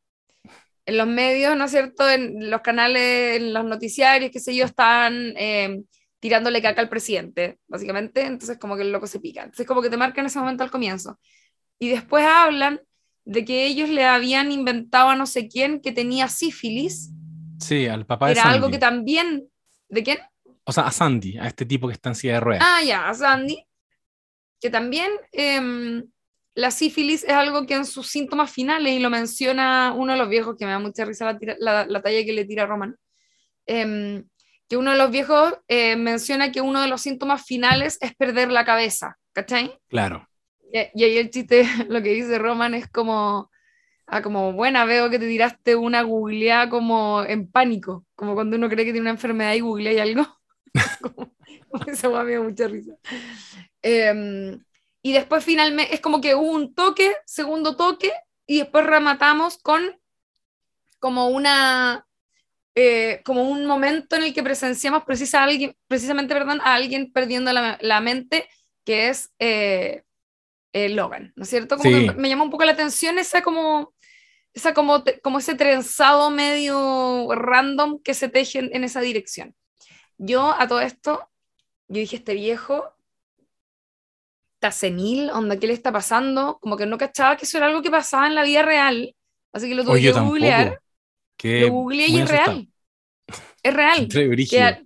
en 0.85 0.97
los 0.97 1.07
medios, 1.07 1.55
¿no 1.57 1.65
es 1.65 1.71
cierto? 1.71 2.09
En 2.09 2.49
los 2.49 2.61
canales, 2.61 3.37
en 3.37 3.53
los 3.53 3.65
noticiarios, 3.65 4.31
qué 4.31 4.39
sé 4.39 4.55
yo, 4.55 4.65
están 4.65 5.33
eh, 5.37 5.83
tirándole 6.19 6.61
caca 6.61 6.81
al 6.81 6.89
presidente, 6.89 7.59
básicamente. 7.67 8.25
Entonces, 8.25 8.57
como 8.57 8.75
que 8.75 8.81
el 8.81 8.91
loco 8.91 9.07
se 9.07 9.19
pica. 9.19 9.41
Entonces, 9.43 9.65
como 9.65 9.81
que 9.81 9.89
te 9.89 9.97
marcan 9.97 10.25
ese 10.25 10.39
momento 10.39 10.63
al 10.63 10.71
comienzo. 10.71 11.19
Y 11.79 11.89
después 11.89 12.25
hablan 12.25 12.81
de 13.23 13.45
que 13.45 13.65
ellos 13.65 13.89
le 13.89 14.05
habían 14.05 14.51
inventado 14.51 15.09
a 15.09 15.15
no 15.15 15.25
sé 15.25 15.47
quién 15.47 15.81
que 15.81 15.91
tenía 15.91 16.27
sífilis. 16.27 17.11
Sí, 17.59 17.87
al 17.87 18.05
papá 18.05 18.27
de 18.27 18.33
Era 18.33 18.49
algo 18.49 18.69
que 18.69 18.79
también. 18.79 19.47
¿De 19.87 20.03
quién? 20.03 20.19
O 20.63 20.71
sea, 20.71 20.85
a 20.85 20.91
Sandy, 20.91 21.37
a 21.37 21.47
este 21.47 21.65
tipo 21.65 21.87
que 21.87 21.93
está 21.93 22.09
en 22.09 22.15
silla 22.15 22.33
de 22.35 22.39
ruedas. 22.39 22.63
Ah, 22.65 22.83
ya, 22.83 23.09
a 23.09 23.13
Sandy. 23.13 23.65
Que 24.59 24.69
también. 24.69 25.11
Eh, 25.31 26.03
la 26.53 26.71
sífilis 26.71 27.23
es 27.23 27.33
algo 27.33 27.65
que 27.65 27.75
en 27.75 27.85
sus 27.85 28.07
síntomas 28.07 28.51
finales, 28.51 28.93
y 28.93 28.99
lo 28.99 29.09
menciona 29.09 29.93
uno 29.95 30.13
de 30.13 30.19
los 30.19 30.29
viejos, 30.29 30.55
que 30.57 30.65
me 30.65 30.71
da 30.71 30.79
mucha 30.79 31.05
risa 31.05 31.37
la, 31.59 31.85
la, 31.85 32.01
talla 32.01 32.25
que 32.25 32.33
le 32.33 32.45
tira 32.45 32.65
Roman, 32.65 32.97
em, 33.65 34.25
que 34.67 34.77
uno 34.77 34.91
de 34.91 34.97
los 34.97 35.11
viejos 35.11 35.53
eh, 35.67 35.95
menciona 35.95 36.51
que 36.51 36.61
uno 36.61 36.81
de 36.81 36.87
los 36.87 37.01
síntomas 37.01 37.45
finales 37.45 37.97
es 38.01 38.15
perder 38.15 38.51
la 38.51 38.65
cabeza, 38.65 39.17
¿cachai? 39.33 39.79
Claro. 39.87 40.27
Y, 40.71 41.03
ahí 41.03 41.17
el 41.17 41.29
chiste, 41.29 41.63
lo 41.89 42.01
que 42.01 42.13
dice 42.13 42.37
Roman 42.37 42.73
es 42.73 42.89
como, 42.89 43.49
ah, 44.07 44.21
como, 44.21 44.51
buena, 44.53 44.83
veo 44.85 45.09
que 45.09 45.19
te 45.19 45.27
tiraste 45.27 45.75
una 45.75 46.01
googleada 46.01 46.69
como 46.69 47.23
en 47.23 47.49
pánico, 47.49 48.05
como 48.15 48.33
cuando 48.33 48.57
uno 48.57 48.69
cree 48.69 48.85
que 48.85 48.91
tiene 48.91 49.01
una 49.01 49.11
enfermedad 49.11 49.53
y 49.53 49.61
googlea 49.61 49.93
y 49.93 49.99
algo. 49.99 50.40
eso 51.87 52.11
me 52.23 52.33
da 52.33 52.41
mucha 52.41 52.67
risa. 52.67 52.93
Eh, 53.81 54.57
y 55.01 55.13
después 55.13 55.43
finalmente 55.43 55.93
es 55.93 56.01
como 56.01 56.21
que 56.21 56.35
hubo 56.35 56.51
un 56.51 56.73
toque, 56.75 57.15
segundo 57.25 57.75
toque, 57.75 58.11
y 58.45 58.59
después 58.59 58.85
rematamos 58.85 59.57
con 59.57 59.99
como 60.99 61.29
una, 61.29 62.05
eh, 62.75 63.21
como 63.25 63.49
un 63.49 63.65
momento 63.65 64.15
en 64.15 64.23
el 64.23 64.33
que 64.33 64.43
presenciamos 64.43 65.03
precisa 65.03 65.43
alguien, 65.43 65.75
precisamente 65.87 66.33
perdón, 66.33 66.61
a 66.61 66.75
alguien 66.75 67.11
perdiendo 67.11 67.51
la, 67.51 67.79
la 67.81 68.01
mente, 68.01 68.47
que 68.85 69.09
es 69.09 69.31
eh, 69.39 70.03
eh, 70.73 70.89
Logan, 70.89 71.33
¿no 71.35 71.43
es 71.43 71.49
cierto? 71.49 71.77
Como 71.77 71.89
que 71.89 72.11
me 72.13 72.29
llama 72.29 72.43
un 72.43 72.51
poco 72.51 72.63
la 72.63 72.73
atención 72.73 73.17
esa 73.17 73.41
como, 73.41 73.93
esa 74.53 74.75
como, 74.75 75.03
como 75.23 75.39
ese 75.39 75.55
trenzado 75.55 76.29
medio 76.29 77.27
random 77.31 77.99
que 78.03 78.13
se 78.13 78.29
teje 78.29 78.59
en, 78.59 78.69
en 78.73 78.83
esa 78.83 79.01
dirección. 79.01 79.55
Yo 80.23 80.53
a 80.53 80.67
todo 80.67 80.81
esto, 80.81 81.27
yo 81.87 81.99
dije, 81.99 82.17
este 82.17 82.35
viejo 82.35 82.93
está 84.53 84.71
senil, 84.71 85.31
onda, 85.31 85.57
¿qué 85.57 85.65
le 85.65 85.73
está 85.73 85.91
pasando? 85.91 86.59
Como 86.61 86.77
que 86.77 86.85
no 86.85 86.99
cachaba 86.99 87.37
que 87.37 87.45
eso 87.45 87.57
era 87.57 87.65
algo 87.65 87.81
que 87.81 87.89
pasaba 87.89 88.27
en 88.27 88.35
la 88.35 88.43
vida 88.43 88.61
real, 88.61 89.15
así 89.51 89.67
que 89.67 89.73
lo 89.73 89.83
tuve 89.83 89.99
que 89.99 90.11
googlear. 90.11 90.79
Lo 91.41 91.71
googleé 91.71 92.07
y 92.07 92.19
es 92.19 92.29
real. 92.29 92.67
Es 93.63 93.73
real. 93.73 94.07
que, 94.49 94.61
a, 94.61 94.83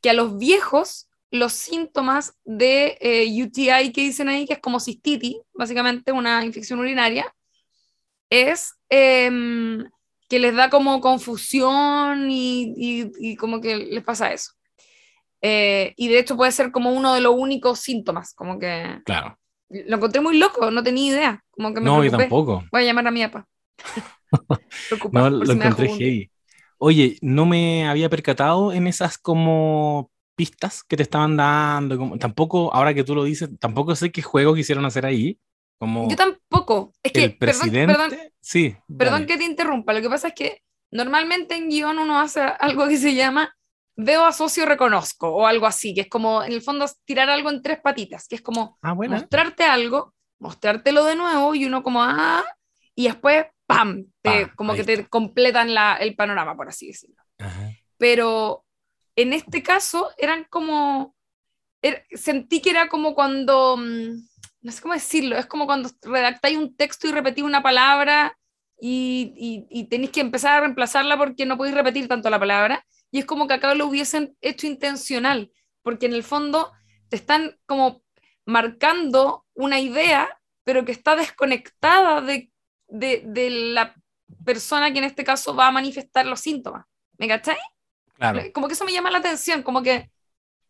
que, 0.00 0.10
a, 0.10 0.14
los 0.14 0.38
viejos 0.38 1.08
los 1.30 1.52
síntomas 1.52 2.36
de 2.44 2.96
eh, 3.00 3.42
UTI 3.42 3.92
que 3.92 4.00
dicen 4.00 4.28
ahí, 4.28 4.46
que 4.46 4.54
es 4.54 4.60
como 4.60 4.80
cistitis, 4.80 5.36
básicamente 5.52 6.10
una 6.12 6.44
infección 6.44 6.78
urinaria, 6.78 7.32
es 8.30 8.74
em, 8.88 9.84
que 10.28 10.38
les 10.38 10.54
da 10.54 10.70
como 10.70 11.00
confusión 11.00 12.30
y, 12.30 12.74
y, 12.76 13.36
como 13.36 13.60
que 13.60 13.76
les 13.76 14.02
pasa 14.02 14.32
eso. 14.32 14.52
Eh, 15.40 15.94
y 15.96 16.08
de 16.08 16.18
hecho 16.18 16.36
puede 16.36 16.52
ser 16.52 16.72
como 16.72 16.92
uno 16.92 17.14
de 17.14 17.20
los 17.20 17.34
únicos 17.36 17.80
síntomas, 17.80 18.34
como 18.34 18.58
que... 18.58 19.00
Claro. 19.04 19.38
Lo 19.68 19.96
encontré 19.96 20.20
muy 20.20 20.38
loco, 20.38 20.70
no 20.70 20.82
tenía 20.82 21.12
idea. 21.12 21.44
Como 21.50 21.74
que 21.74 21.80
me 21.80 21.86
no, 21.86 22.04
yo 22.04 22.10
tampoco. 22.10 22.64
Voy 22.70 22.82
a 22.82 22.84
llamar 22.84 23.06
a 23.08 23.10
mi 23.10 23.26
papá. 23.26 23.46
no, 25.12 25.30
lo 25.30 25.52
encontré 25.52 25.88
heavy. 25.88 26.30
Oye, 26.78 27.18
no 27.20 27.46
me 27.46 27.88
había 27.88 28.08
percatado 28.08 28.72
en 28.72 28.86
esas 28.86 29.18
como 29.18 30.10
pistas 30.36 30.84
que 30.84 30.96
te 30.96 31.02
estaban 31.02 31.36
dando. 31.36 31.98
Como, 31.98 32.18
tampoco, 32.18 32.72
ahora 32.72 32.94
que 32.94 33.02
tú 33.02 33.14
lo 33.14 33.24
dices, 33.24 33.50
tampoco 33.58 33.96
sé 33.96 34.12
qué 34.12 34.22
juego 34.22 34.54
quisieron 34.54 34.84
hacer 34.84 35.06
ahí. 35.06 35.38
Como 35.78 36.08
Yo 36.08 36.16
tampoco. 36.16 36.92
Es 37.02 37.12
que, 37.12 37.24
el 37.24 37.36
presidente, 37.36 37.94
perdón, 37.94 38.18
sí. 38.40 38.76
Perdón 38.96 39.26
que 39.26 39.36
te 39.36 39.44
interrumpa. 39.44 39.92
Lo 39.92 40.00
que 40.00 40.08
pasa 40.08 40.28
es 40.28 40.34
que 40.34 40.62
normalmente 40.90 41.54
en 41.54 41.68
guion 41.68 41.98
uno 41.98 42.18
hace 42.18 42.40
algo 42.40 42.88
que 42.88 42.96
se 42.96 43.14
llama 43.14 43.56
veo, 43.96 44.26
asocio, 44.26 44.66
reconozco 44.66 45.28
o 45.28 45.46
algo 45.46 45.66
así, 45.66 45.94
que 45.94 46.02
es 46.02 46.08
como 46.08 46.42
en 46.42 46.52
el 46.52 46.62
fondo 46.62 46.86
tirar 47.04 47.30
algo 47.30 47.50
en 47.50 47.62
tres 47.62 47.80
patitas, 47.80 48.28
que 48.28 48.36
es 48.36 48.42
como 48.42 48.78
ah, 48.82 48.94
mostrarte 48.94 49.64
algo, 49.64 50.14
mostrártelo 50.38 51.04
de 51.04 51.16
nuevo 51.16 51.54
y 51.54 51.64
uno 51.64 51.82
como, 51.82 52.02
ah, 52.02 52.44
y 52.94 53.04
después, 53.04 53.46
¡pam! 53.66 54.06
Te, 54.22 54.52
como 54.54 54.74
que 54.74 54.84
te 54.84 55.06
completan 55.06 55.74
la, 55.74 55.96
el 55.96 56.14
panorama, 56.14 56.56
por 56.56 56.68
así 56.68 56.88
decirlo. 56.88 57.16
Pero 57.96 58.64
en 59.16 59.32
este 59.32 59.62
caso 59.62 60.10
eran 60.18 60.46
como, 60.50 61.14
er, 61.82 62.06
sentí 62.12 62.60
que 62.60 62.70
era 62.70 62.88
como 62.88 63.14
cuando, 63.14 63.78
mm, 63.78 64.28
no 64.66 64.72
sé 64.72 64.82
cómo 64.82 64.94
decirlo, 64.94 65.38
es 65.38 65.46
como 65.46 65.64
cuando 65.64 65.88
redactáis 66.02 66.58
un 66.58 66.74
texto 66.74 67.06
y 67.06 67.12
repetís 67.12 67.44
una 67.44 67.62
palabra 67.62 68.36
y, 68.80 69.32
y, 69.36 69.66
y 69.70 69.84
tenéis 69.84 70.10
que 70.10 70.20
empezar 70.20 70.54
a 70.56 70.60
reemplazarla 70.62 71.16
porque 71.16 71.46
no 71.46 71.56
podéis 71.56 71.76
repetir 71.76 72.08
tanto 72.08 72.28
la 72.30 72.40
palabra 72.40 72.84
y 73.12 73.20
es 73.20 73.26
como 73.26 73.46
que 73.46 73.54
acá 73.54 73.76
lo 73.76 73.86
hubiesen 73.86 74.36
hecho 74.40 74.66
intencional, 74.66 75.52
porque 75.82 76.06
en 76.06 76.14
el 76.14 76.24
fondo 76.24 76.72
te 77.08 77.14
están 77.14 77.56
como 77.64 78.02
marcando 78.44 79.46
una 79.54 79.78
idea, 79.78 80.36
pero 80.64 80.84
que 80.84 80.90
está 80.90 81.14
desconectada 81.14 82.20
de, 82.20 82.50
de, 82.88 83.50
la 83.50 83.94
persona 84.44 84.92
que 84.92 84.98
en 84.98 85.04
este 85.04 85.22
caso 85.22 85.54
va 85.54 85.68
a 85.68 85.70
manifestar 85.70 86.26
los 86.26 86.40
síntomas. 86.40 86.86
¿Me 87.18 87.28
cacháis? 87.28 87.60
Claro. 88.14 88.42
Como 88.52 88.66
que 88.66 88.74
eso 88.74 88.84
me 88.84 88.92
llama 88.92 89.12
la 89.12 89.18
atención, 89.18 89.62
como 89.62 89.80
que, 89.80 90.10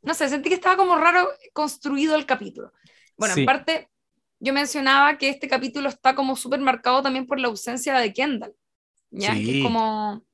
no 0.02 0.12
sé, 0.12 0.28
sentí 0.28 0.50
que 0.50 0.56
estaba 0.56 0.76
como 0.76 0.96
raro 0.96 1.30
construido 1.54 2.14
el 2.14 2.26
capítulo. 2.26 2.72
Bueno, 3.16 3.34
en 3.36 3.46
parte, 3.46 3.88
yo 4.38 4.52
mencionaba 4.52 5.16
que 5.18 5.28
este 5.28 5.48
capítulo 5.48 5.88
está 5.88 6.14
como 6.14 6.36
súper 6.36 6.60
marcado 6.60 7.02
también 7.02 7.26
por 7.26 7.38
la 7.38 7.48
ausencia 7.48 7.98
de 7.98 8.12
Kendall. 8.12 8.54
¿ya? 9.10 9.34
Que 9.34 9.58
es 9.58 9.64
como 9.64 10.26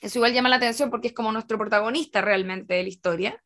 eso 0.00 0.18
igual 0.18 0.32
llama 0.32 0.48
la 0.48 0.56
atención 0.56 0.90
porque 0.90 1.08
es 1.08 1.14
como 1.14 1.32
nuestro 1.32 1.58
protagonista 1.58 2.20
realmente 2.20 2.74
de 2.74 2.82
la 2.82 2.88
historia. 2.88 3.42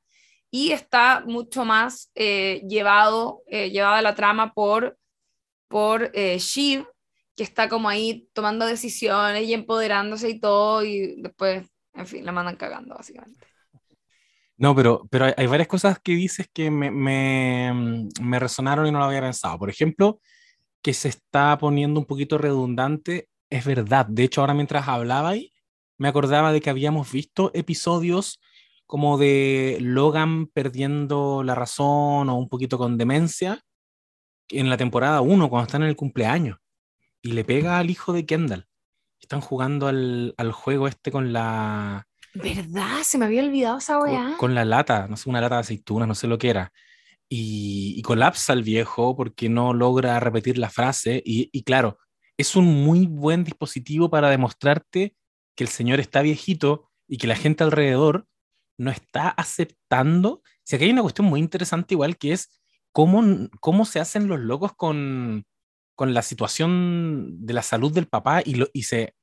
y 0.55 0.73
está 0.73 1.23
mucho 1.27 1.65
más 1.65 2.11
eh, 2.15 2.63
llevado, 2.69 3.43
eh, 3.47 3.71
llevada 3.71 4.03
la 4.03 4.15
trama 4.15 4.53
por, 4.53 4.99
por 5.69 6.11
eh, 6.13 6.39
Shiv, 6.39 6.87
que 7.35 7.43
está 7.43 7.71
como 7.71 7.89
ahí 7.89 8.29
tomando 8.35 8.67
decisiones 8.67 9.49
y 9.49 9.55
empoderándose 9.55 10.29
y 10.29 10.41
todo, 10.41 10.85
y 10.85 11.23
después, 11.23 11.67
en 11.95 12.07
fin, 12.07 12.27
la 12.27 12.33
mandan 12.33 12.57
cagando, 12.57 12.95
básicamente. 12.95 13.47
No, 14.62 14.77
pero, 14.77 15.09
pero 15.11 15.27
hay, 15.37 15.46
varias 15.48 15.66
cosas 15.66 15.98
que 15.98 16.12
dices 16.12 16.48
que 16.53 16.70
me, 16.70 16.92
me, 16.92 17.72
me, 18.22 18.38
resonaron 18.38 18.87
y 18.87 18.92
no 18.92 19.01
lo 19.01 19.07
había 19.07 19.20
pensado. 19.20 19.59
Por 19.59 19.68
ejemplo, 19.68 20.20
que 20.83 20.94
se 20.94 21.09
está 21.09 21.59
poniendo 21.59 21.98
un 21.98 22.07
poquito 22.07 22.38
redundante, 22.38 23.29
es 23.51 23.64
verdad. 23.64 24.07
De 24.07 24.22
hecho, 24.22 24.40
ahora 24.40 24.55
mientras 24.55 24.87
hablaba 24.87 25.31
ahí, 25.31 25.53
me 25.98 26.07
acordaba 26.07 26.53
de 26.53 26.61
que 26.61 26.70
habíamos 26.70 27.11
visto 27.11 27.51
episodios 27.55 28.40
como 28.87 29.18
de 29.18 29.79
Logan 29.81 30.46
perdiendo 30.46 31.42
la 31.42 31.57
razón 31.57 32.29
o 32.29 32.37
un 32.37 32.48
poquito 32.48 32.79
con 32.79 32.96
demencia 32.98 33.64
en 34.48 34.70
la 34.70 34.77
temporada 34.77 35.22
1, 35.22 35.51
cuando 35.51 35.66
están 35.66 35.83
en 35.83 35.88
el 35.88 35.96
cumpleaños, 35.96 36.59
y 37.20 37.33
le 37.33 37.44
pega 37.44 37.79
al 37.79 37.90
hijo 37.90 38.12
de 38.12 38.27
Kendall. 38.27 38.68
Están 39.20 39.40
jugando 39.40 39.88
al, 39.88 40.35
al 40.37 40.53
juego 40.53 40.87
este 40.87 41.11
con 41.11 41.33
la... 41.33 42.07
¿Verdad? 42.35 43.03
Se 43.03 43.18
me 43.18 43.27
había 43.27 43.42
olvidado 43.42 43.79
esa 43.79 43.99
weá. 43.99 44.37
Con, 44.38 44.55
la 44.55 44.64
lata, 44.64 45.07
no 45.09 45.16
sé, 45.16 45.29
una 45.29 45.40
lata 45.40 45.57
de 45.57 45.61
aceitunas, 45.62 46.09
no 46.09 46.14
sé 46.14 46.27
lo 46.27 46.38
que 46.38 46.51
era. 46.51 46.73
Y, 47.29 47.95
y 47.97 48.03
colapsa 48.03 48.53
el 48.53 48.62
viejo 48.62 49.16
porque 49.16 49.49
no 49.49 49.75
logra 49.75 50.18
repetir 50.21 50.59
la 50.59 50.71
frase. 50.71 51.23
Y, 51.25 51.51
y 51.53 51.62
claro, 51.62 51.99
es 52.37 52.57
un 52.57 52.66
muy 52.85 53.07
buen 53.07 53.45
dispositivo 53.45 54.11
para 54.11 54.31
demostrarte 54.31 55.14
que 55.55 55.64
el 55.64 55.68
señor 55.68 56.01
está 56.01 56.23
viejito 56.23 56.90
y 57.07 57.18
que 57.18 57.27
la 57.27 57.37
gente 57.37 57.64
alrededor 57.64 58.27
no 58.79 58.90
está 58.90 59.29
aceptando. 59.29 60.42
Si 60.64 60.77
aquí 60.77 60.87
hay 60.87 60.90
una 60.90 61.03
cuestión 61.03 61.27
muy 61.27 61.40
interesante 61.40 61.95
igual 61.95 62.16
que 62.16 62.33
es 62.33 62.61
cómo, 62.92 63.49
cómo 63.61 63.85
se 63.85 64.01
hacen 64.01 64.29
los 64.29 64.40
locos 64.40 64.73
con, 64.75 65.45
con 65.95 66.14
la 66.14 66.23
situación 66.23 67.45
de 67.47 67.55
la 67.55 67.62
salud 67.62 67.92
del 67.92 68.09
papá 68.09 68.42
y, 68.45 68.55
lo, 68.55 68.68
y, 68.73 68.85
se, 68.85 69.14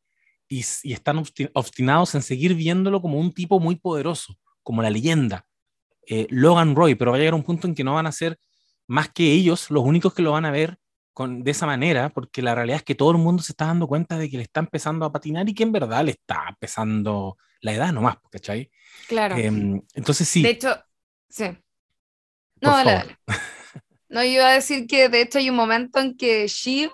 y, 0.49 0.91
están 0.91 1.23
obstinados 1.53 2.15
en 2.15 2.21
seguir 2.21 2.55
viéndolo 2.55 3.01
como 3.01 3.19
un 3.19 3.31
tipo 3.31 3.59
muy 3.59 3.75
poderoso, 3.75 4.35
como 4.63 4.81
la 4.81 4.89
leyenda. 4.89 5.45
Eh, 6.07 6.27
Logan 6.29 6.75
Roy, 6.75 6.95
pero 6.95 7.11
va 7.11 7.17
a 7.17 7.19
llegar 7.19 7.35
un 7.35 7.43
punto 7.43 7.67
en 7.67 7.75
que 7.75 7.83
no 7.83 7.93
van 7.93 8.07
a 8.07 8.11
ser 8.11 8.37
más 8.87 9.09
que 9.09 9.31
ellos 9.31 9.69
los 9.69 9.83
únicos 9.83 10.13
que 10.13 10.23
lo 10.23 10.31
van 10.31 10.45
a 10.45 10.51
ver 10.51 10.77
con, 11.13 11.43
de 11.43 11.51
esa 11.51 11.67
manera, 11.67 12.09
porque 12.09 12.41
la 12.41 12.55
realidad 12.55 12.77
es 12.77 12.83
que 12.83 12.95
todo 12.95 13.11
el 13.11 13.17
mundo 13.17 13.43
se 13.43 13.51
está 13.51 13.65
dando 13.65 13.87
cuenta 13.87 14.17
de 14.17 14.29
que 14.29 14.37
le 14.37 14.43
está 14.43 14.59
empezando 14.59 15.05
a 15.05 15.11
patinar 15.11 15.47
y 15.47 15.53
que 15.53 15.63
en 15.63 15.71
verdad 15.71 16.03
le 16.03 16.11
está 16.11 16.45
empezando 16.49 17.37
la 17.61 17.73
edad 17.73 17.93
nomás, 17.93 18.17
¿cachai? 18.31 18.71
Claro. 19.07 19.37
Em, 19.37 19.81
entonces 19.93 20.27
sí. 20.27 20.41
De 20.41 20.49
hecho, 20.49 20.75
sí. 21.29 21.45
No, 22.61 22.71
dale, 22.71 22.91
dale. 22.91 23.17
No, 24.09 24.23
yo 24.23 24.31
iba 24.31 24.49
a 24.49 24.53
decir 24.53 24.87
que 24.87 25.07
de 25.07 25.21
hecho 25.21 25.37
hay 25.37 25.51
un 25.51 25.55
momento 25.55 25.99
en 25.99 26.17
que 26.17 26.47
Shiv 26.47 26.89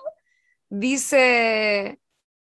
dice, 0.68 1.98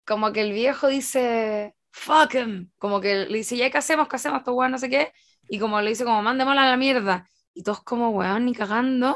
como 0.09 0.33
que 0.33 0.41
el 0.41 0.53
viejo 0.53 0.87
dice, 0.87 1.75
fuck 1.91 2.33
him, 2.33 2.71
como 2.79 2.99
que 2.99 3.27
le 3.27 3.37
dice, 3.37 3.55
ya, 3.55 3.69
¿qué 3.69 3.77
hacemos? 3.77 4.07
¿Qué 4.07 4.15
hacemos? 4.15 4.39
Esto, 4.39 4.53
weón, 4.53 4.71
no 4.71 4.79
sé 4.79 4.89
qué. 4.89 5.13
Y 5.47 5.59
como 5.59 5.79
le 5.81 5.91
dice, 5.91 6.03
como, 6.03 6.23
mándemosla 6.23 6.63
a 6.63 6.69
la 6.71 6.77
mierda. 6.77 7.29
Y 7.53 7.61
todos 7.61 7.83
como, 7.83 8.09
weón, 8.09 8.45
ni 8.45 8.55
cagando. 8.55 9.15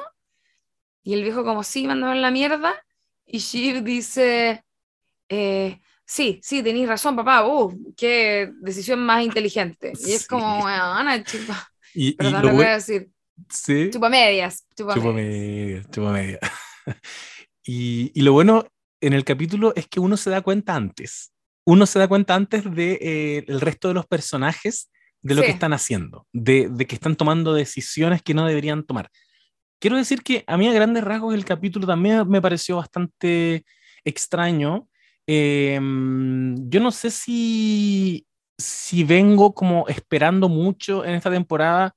Y 1.01 1.15
el 1.15 1.23
viejo 1.23 1.43
como, 1.43 1.63
sí, 1.63 1.88
mándemosla 1.88 2.19
a 2.19 2.21
la 2.21 2.32
mierda. 2.32 2.75
Y 3.25 3.39
Shiv 3.39 3.84
dice, 3.84 4.63
eh, 5.29 5.82
sí, 6.06 6.39
sí, 6.43 6.62
tenéis 6.62 6.88
razón, 6.88 7.15
papá, 7.15 7.43
uh, 7.47 7.75
qué 7.97 8.51
decisión 8.62 8.99
más 8.99 9.23
inteligente. 9.23 9.93
Y 10.06 10.12
es 10.12 10.27
como, 10.27 10.62
bueno, 10.62 11.23
chupa. 11.23 11.71
Y, 11.95 12.13
Perdón, 12.13 12.45
lo, 12.45 12.53
voy 12.53 12.65
a 12.65 12.75
decir. 12.75 13.10
Sí. 13.49 13.89
Chupa 13.89 14.10
medias. 14.10 14.67
Chupa, 14.77 14.95
medias, 14.95 15.89
chupa 15.89 16.12
medias. 16.12 16.39
y, 17.63 18.12
y, 18.13 18.21
lo 18.21 18.34
bueno 18.34 18.67
en 19.05 19.13
el 19.13 19.23
capítulo 19.23 19.73
es 19.75 19.87
que 19.87 19.99
uno 19.99 20.17
se 20.17 20.29
da 20.29 20.41
cuenta 20.41 20.75
antes. 20.75 21.33
Uno 21.65 21.85
se 21.85 21.99
da 21.99 22.07
cuenta 22.07 22.35
antes 22.35 22.63
de 22.73 22.99
eh, 23.01 23.45
el 23.47 23.61
resto 23.61 23.87
de 23.87 23.93
los 23.93 24.05
personajes 24.05 24.89
de 25.21 25.35
lo 25.35 25.41
que 25.41 25.51
están 25.51 25.71
haciendo, 25.71 26.27
de, 26.33 26.67
de, 26.69 26.85
que 26.85 26.95
están 26.95 27.15
tomando 27.15 27.53
decisiones 27.53 28.21
que 28.21 28.33
no 28.33 28.45
deberían 28.45 28.83
tomar. 28.83 29.09
Quiero 29.79 29.95
decir 29.95 30.21
que 30.21 30.43
a 30.47 30.57
mí 30.57 30.67
a 30.67 30.73
grandes 30.73 31.03
rasgos 31.03 31.33
el 31.33 31.45
capítulo 31.45 31.87
también 31.87 32.27
me 32.27 32.41
pareció 32.41 32.75
bastante 32.75 33.63
extraño, 34.03 34.89
Em, 35.27 36.69
yo 36.69 36.79
no 36.79 36.91
sé 36.91 37.09
si, 37.09 38.27
si 38.57 39.03
vengo 39.03 39.53
como 39.53 39.87
esperando 39.87 40.49
mucho 40.49 41.05
en 41.05 41.15
esta 41.15 41.31
temporada. 41.31 41.95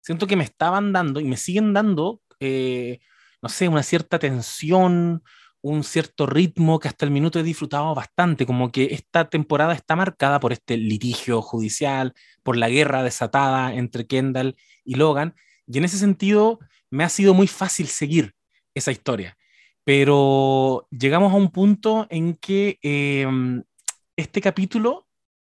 Siento 0.00 0.26
que 0.26 0.36
me 0.36 0.44
estaban 0.44 0.92
dando 0.92 1.20
y 1.20 1.24
me 1.24 1.36
siguen 1.36 1.72
dando, 1.72 2.20
eh, 2.40 3.00
no 3.42 3.48
sé, 3.48 3.68
una 3.68 3.82
cierta 3.82 4.18
tensión, 4.18 5.22
un 5.64 5.82
cierto 5.82 6.26
ritmo 6.26 6.78
que 6.78 6.88
hasta 6.88 7.06
el 7.06 7.10
minuto 7.10 7.40
he 7.40 7.42
disfrutado 7.42 7.94
bastante, 7.94 8.44
como 8.44 8.70
que 8.70 8.88
esta 8.92 9.30
temporada 9.30 9.72
está 9.72 9.96
marcada 9.96 10.38
por 10.38 10.52
este 10.52 10.76
litigio 10.76 11.40
judicial, 11.40 12.12
por 12.42 12.58
la 12.58 12.68
guerra 12.68 13.02
desatada 13.02 13.72
entre 13.72 14.06
Kendall 14.06 14.56
y 14.84 14.96
Logan, 14.96 15.34
y 15.66 15.78
en 15.78 15.84
ese 15.84 15.96
sentido 15.96 16.58
me 16.90 17.02
ha 17.02 17.08
sido 17.08 17.32
muy 17.32 17.46
fácil 17.46 17.86
seguir 17.86 18.34
esa 18.74 18.92
historia. 18.92 19.38
Pero 19.84 20.86
llegamos 20.90 21.32
a 21.32 21.36
un 21.36 21.50
punto 21.50 22.06
en 22.10 22.34
que 22.34 22.78
em, 22.82 23.62
este 24.16 24.42
capítulo, 24.42 25.08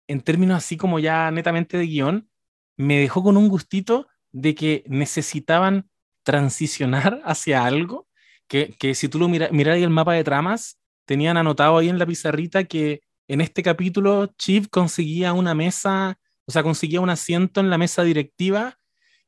en 0.07 0.21
términos 0.21 0.57
así 0.57 0.77
como 0.77 0.99
ya 0.99 1.31
netamente 1.31 1.79
de 1.79 1.87
guion, 1.87 2.29
me 2.77 2.99
dejó 2.99 3.23
con 3.23 3.37
un 3.37 3.49
gustito 3.49 4.07
de 4.31 4.53
que 4.53 4.83
necesitaban 4.87 5.89
transicionar 6.21 7.21
hacia 7.25 7.65
algo, 7.65 8.07
que, 8.47 8.75
que 8.79 8.95
si 8.95 9.09
tú 9.09 9.19
lo 9.19 9.27
miras 9.27 9.51
mira 9.51 9.75
el 9.75 9.89
mapa 9.89 10.13
de 10.13 10.23
tramas, 10.23 10.79
tenían 11.05 11.37
anotado 11.37 11.77
ahí 11.77 11.89
en 11.89 11.99
la 11.99 12.05
pizarrita 12.05 12.63
que 12.65 13.01
en 13.27 13.41
este 13.41 13.63
capítulo 13.63 14.27
Chip 14.37 14.67
conseguía 14.69 15.33
una 15.33 15.55
mesa, 15.55 16.19
o 16.45 16.51
sea, 16.51 16.63
conseguía 16.63 17.01
un 17.01 17.09
asiento 17.09 17.59
en 17.59 17.69
la 17.69 17.77
mesa 17.77 18.03
directiva 18.03 18.77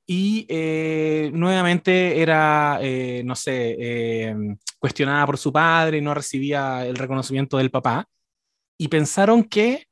y 0.06 0.45
eh, 0.49 1.32
nuevamente 1.34 2.21
era, 2.21 2.80
eh, 2.82 3.23
no 3.25 3.36
sé, 3.36 3.75
eh, 3.80 4.36
cuestionada 4.80 5.25
por 5.25 5.38
su 5.38 5.51
padre 5.51 6.01
no 6.01 6.13
recibía 6.13 6.86
el 6.86 6.95
reconocimiento 6.95 7.58
del 7.58 7.71
papá. 7.71 8.08
Y 8.77 8.88
pensaron 8.88 9.43
que 9.43 9.88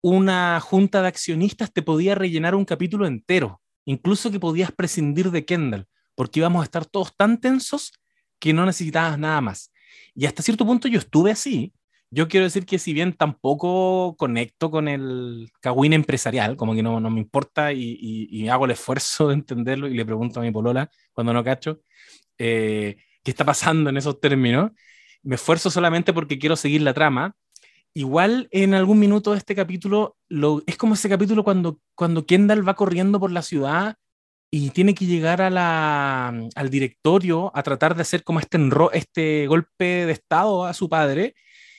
una 0.00 0.60
junta 0.60 1.02
de 1.02 1.08
accionistas 1.08 1.72
te 1.72 1.82
podía 1.82 2.14
rellenar 2.14 2.54
un 2.54 2.64
capítulo 2.64 3.06
entero, 3.06 3.60
incluso 3.84 4.30
que 4.30 4.38
podías 4.38 4.70
prescindir 4.70 5.30
de 5.32 5.44
Kendall, 5.44 5.88
porque 6.14 6.40
íbamos 6.40 6.60
a 6.60 6.64
estar 6.64 6.86
todos 6.86 7.16
tan 7.16 7.40
tensos 7.40 7.92
que 8.38 8.52
no 8.52 8.66
necesitabas 8.66 9.18
nada 9.18 9.40
más. 9.40 9.72
Y 10.14 10.26
hasta 10.26 10.42
cierto 10.42 10.66
punto 10.66 10.88
yo 10.88 10.98
estuve 10.98 11.30
así, 11.30 11.72
yo 12.10 12.28
quiero 12.28 12.44
decir 12.44 12.64
que 12.64 12.78
si 12.78 12.92
bien 12.94 13.12
tampoco 13.12 14.16
conecto 14.16 14.70
con 14.70 14.88
el 14.88 15.50
Kawin 15.60 15.92
empresarial, 15.92 16.56
como 16.56 16.74
que 16.74 16.82
no, 16.82 17.00
no 17.00 17.10
me 17.10 17.20
importa 17.20 17.72
y, 17.72 17.98
y, 18.00 18.48
hago 18.48 18.64
el 18.64 18.70
esfuerzo 18.70 19.28
de 19.28 19.34
entenderlo 19.34 19.88
y 19.88 19.94
le 19.94 20.06
pregunto 20.06 20.40
a 20.40 20.42
mi 20.42 20.50
polola 20.50 20.90
cuando 21.12 21.34
no 21.34 21.44
cacho 21.44 21.80
eh, 22.38 22.96
qué 23.22 23.30
está 23.30 23.44
pasando 23.44 23.90
en 23.90 23.98
esos 23.98 24.20
términos, 24.20 24.70
me 25.22 25.34
esfuerzo 25.34 25.70
solamente 25.70 26.12
porque 26.12 26.38
quiero 26.38 26.56
seguir 26.56 26.82
la 26.82 26.94
trama. 26.94 27.36
Igual 27.94 28.48
en 28.52 28.74
algún 28.74 28.98
minuto 28.98 29.32
de 29.32 29.38
este 29.38 29.54
capítulo, 29.54 30.16
lo, 30.28 30.62
es 30.66 30.76
como 30.76 30.94
ese 30.94 31.08
capítulo 31.08 31.44
cuando, 31.44 31.80
cuando 31.94 32.26
Kendall 32.26 32.66
va 32.66 32.74
corriendo 32.74 33.18
por 33.20 33.32
la 33.32 33.42
ciudad 33.42 33.96
y 34.50 34.70
tiene 34.70 34.94
que 34.94 35.06
llegar 35.06 35.42
a 35.42 35.50
la, 35.50 36.28
al 36.54 36.70
directorio 36.70 37.50
a 37.54 37.62
tratar 37.62 37.94
de 37.94 38.02
hacer 38.02 38.24
como 38.24 38.40
este, 38.40 38.58
este 38.92 39.46
golpe 39.46 40.06
de 40.06 40.12
estado 40.12 40.64
a 40.64 40.74
su 40.74 40.88
padre 40.88 41.34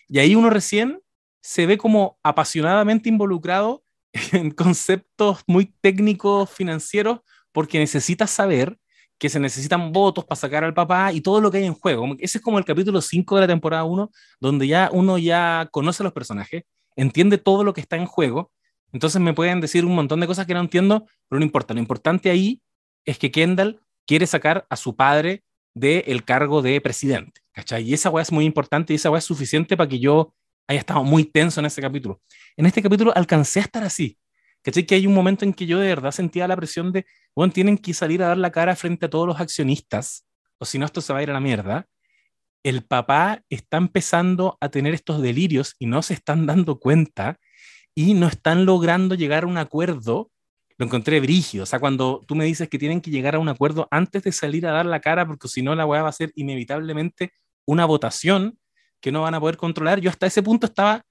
y 0.07 0.19
ahí 0.19 0.35
uno 0.35 0.49
recién 0.49 1.01
se 1.41 1.65
ve 1.65 1.77
como 1.77 2.19
apasionadamente 2.23 3.09
involucrado 3.09 3.83
en 4.33 4.51
conceptos 4.51 5.41
muy 5.47 5.73
técnicos 5.81 6.49
financieros 6.49 7.19
porque 7.51 7.79
necesita 7.79 8.27
saber 8.27 8.77
que 9.17 9.29
se 9.29 9.39
necesitan 9.39 9.91
votos 9.91 10.25
para 10.25 10.39
sacar 10.39 10.63
al 10.63 10.73
papá 10.73 11.11
y 11.11 11.21
todo 11.21 11.41
lo 11.41 11.51
que 11.51 11.57
hay 11.57 11.65
en 11.65 11.73
juego. 11.73 12.07
Ese 12.19 12.37
es 12.37 12.43
como 12.43 12.57
el 12.57 12.65
capítulo 12.65 13.01
5 13.01 13.35
de 13.35 13.41
la 13.41 13.47
temporada 13.47 13.83
1, 13.83 14.09
donde 14.39 14.65
ya 14.65 14.89
uno 14.93 15.17
ya 15.17 15.67
conoce 15.71 16.01
a 16.01 16.05
los 16.05 16.13
personajes, 16.13 16.63
entiende 16.95 17.37
todo 17.37 17.63
lo 17.63 17.73
que 17.73 17.81
está 17.81 17.97
en 17.97 18.05
juego. 18.05 18.51
Entonces 18.91 19.21
me 19.21 19.33
pueden 19.33 19.61
decir 19.61 19.85
un 19.85 19.95
montón 19.95 20.19
de 20.19 20.27
cosas 20.27 20.45
que 20.45 20.53
no 20.53 20.61
entiendo, 20.61 21.05
pero 21.27 21.39
no 21.39 21.45
importa. 21.45 21.73
Lo 21.73 21.79
importante 21.79 22.29
ahí 22.29 22.61
es 23.05 23.17
que 23.17 23.31
Kendall 23.31 23.81
quiere 24.05 24.25
sacar 24.25 24.65
a 24.69 24.75
su 24.75 24.95
padre 24.95 25.43
del 25.73 26.23
cargo 26.25 26.61
de 26.61 26.81
presidente. 26.81 27.41
Y 27.79 27.93
esa 27.93 28.09
weá 28.09 28.21
es 28.21 28.31
muy 28.31 28.45
importante 28.45 28.93
y 28.93 28.95
esa 28.95 29.09
weá 29.09 29.19
es 29.19 29.25
suficiente 29.25 29.75
para 29.77 29.89
que 29.89 29.99
yo 29.99 30.33
haya 30.67 30.79
estado 30.79 31.03
muy 31.03 31.25
tenso 31.25 31.59
en 31.59 31.65
ese 31.65 31.81
capítulo. 31.81 32.21
En 32.57 32.65
este 32.65 32.81
capítulo 32.81 33.11
alcancé 33.15 33.59
a 33.59 33.63
estar 33.63 33.83
así. 33.83 34.17
¿Cachai? 34.61 34.85
Que 34.85 34.95
hay 34.95 35.07
un 35.07 35.13
momento 35.13 35.45
en 35.45 35.53
que 35.53 35.65
yo 35.65 35.79
de 35.79 35.87
verdad 35.87 36.11
sentía 36.11 36.47
la 36.47 36.55
presión 36.57 36.91
de, 36.91 37.05
bueno, 37.35 37.53
tienen 37.53 37.77
que 37.77 37.93
salir 37.93 38.21
a 38.23 38.27
dar 38.27 38.37
la 38.37 38.51
cara 38.51 38.75
frente 38.75 39.05
a 39.05 39.09
todos 39.09 39.25
los 39.25 39.39
accionistas, 39.39 40.25
o 40.57 40.65
si 40.65 40.77
no, 40.77 40.85
esto 40.85 40.99
se 40.99 41.13
va 41.13 41.19
a 41.19 41.23
ir 41.23 41.29
a 41.29 41.33
la 41.33 41.39
mierda. 41.39 41.87
El 42.61 42.83
papá 42.83 43.41
está 43.49 43.77
empezando 43.77 44.57
a 44.59 44.67
tener 44.67 44.93
estos 44.93 45.21
delirios 45.21 45.75
y 45.79 45.85
no 45.85 46.01
se 46.01 46.13
están 46.13 46.45
dando 46.45 46.77
cuenta 46.77 47.39
y 48.07 48.13
no 48.13 48.27
están 48.27 48.65
logrando 48.65 49.13
llegar 49.15 49.43
a 49.43 49.47
un 49.47 49.57
acuerdo 49.57 50.31
lo 50.77 50.85
encontré 50.85 51.19
brígido. 51.19 51.63
O 51.63 51.65
sea, 51.65 51.79
cuando 51.79 52.23
tú 52.25 52.35
me 52.35 52.45
dices 52.45 52.69
que 52.69 52.79
tienen 52.79 53.01
que 53.01 53.11
llegar 53.11 53.35
a 53.35 53.39
un 53.39 53.49
acuerdo 53.49 53.89
antes 53.91 54.23
de 54.23 54.31
salir 54.31 54.65
a 54.65 54.71
dar 54.71 54.85
la 54.85 55.01
cara, 55.01 55.27
porque 55.27 55.49
si 55.49 55.61
no 55.61 55.75
la 55.75 55.85
weá 55.85 56.01
va 56.01 56.07
a 56.07 56.13
ser 56.13 56.31
inevitablemente 56.35 57.33
una 57.65 57.83
votación 57.83 58.57
que 59.01 59.11
no 59.11 59.23
van 59.23 59.35
a 59.35 59.41
poder 59.41 59.57
controlar, 59.57 59.99
yo 59.99 60.09
hasta 60.09 60.27
ese 60.27 60.41
punto 60.41 60.67
estaba, 60.67 61.05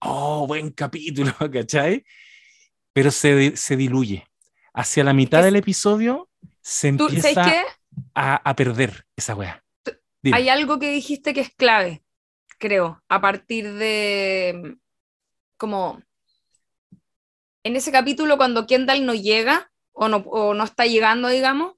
oh, 0.00 0.48
buen 0.48 0.70
capítulo, 0.70 1.32
¿cachai? 1.52 2.04
Pero 2.92 3.12
se, 3.12 3.56
se 3.56 3.76
diluye. 3.76 4.26
Hacia 4.72 5.04
la 5.04 5.12
mitad 5.12 5.44
del 5.44 5.54
episodio 5.54 6.28
se 6.60 6.88
empieza 6.88 7.62
a, 8.12 8.34
a, 8.34 8.56
perder 8.56 9.06
esa 9.14 9.36
weá. 9.36 9.64
Hay 10.32 10.48
algo 10.48 10.80
que 10.80 10.90
dijiste 10.90 11.32
que 11.32 11.42
es 11.42 11.54
clave, 11.54 12.02
creo, 12.58 13.00
a 13.08 13.20
partir 13.20 13.74
de 13.74 14.76
como 15.56 16.02
en 17.64 17.76
ese 17.76 17.90
capítulo 17.90 18.36
cuando 18.36 18.66
Kendall 18.66 19.04
no 19.04 19.14
llega 19.14 19.72
o 19.92 20.08
no, 20.08 20.18
o 20.18 20.54
no 20.54 20.64
está 20.64 20.86
llegando, 20.86 21.28
digamos, 21.28 21.74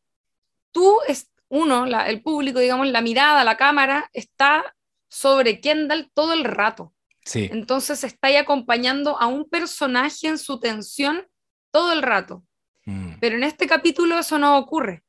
tú, 0.73 0.99
es, 1.07 1.31
uno, 1.49 1.87
el 1.87 2.23
público, 2.23 2.59
digamos, 2.59 2.89
la 2.89 3.01
mirada, 3.01 3.45
la 3.45 3.57
cámara, 3.57 4.11
está 4.13 4.77
sobre 5.09 5.61
Kendall 5.61 6.11
todo 6.13 6.33
el 6.33 6.45
rato. 6.45 6.93
Sí. 7.25 7.49
Entonces 7.51 8.05
está 8.05 8.29
ahí 8.29 8.37
acompañando 8.37 9.19
a 9.19 9.27
un 9.27 9.49
personaje 9.49 10.29
en 10.29 10.39
su 10.39 10.61
tensión 10.61 11.27
todo 11.71 11.93
el 11.93 12.03
rato. 12.03 12.45
Mm. 12.85 13.19
Pero 13.21 13.37
en 13.37 13.45
este 13.45 13.67
capítulo 13.67 14.19
eso 14.19 14.39
no 14.39 14.59
ocurre. 14.59 15.03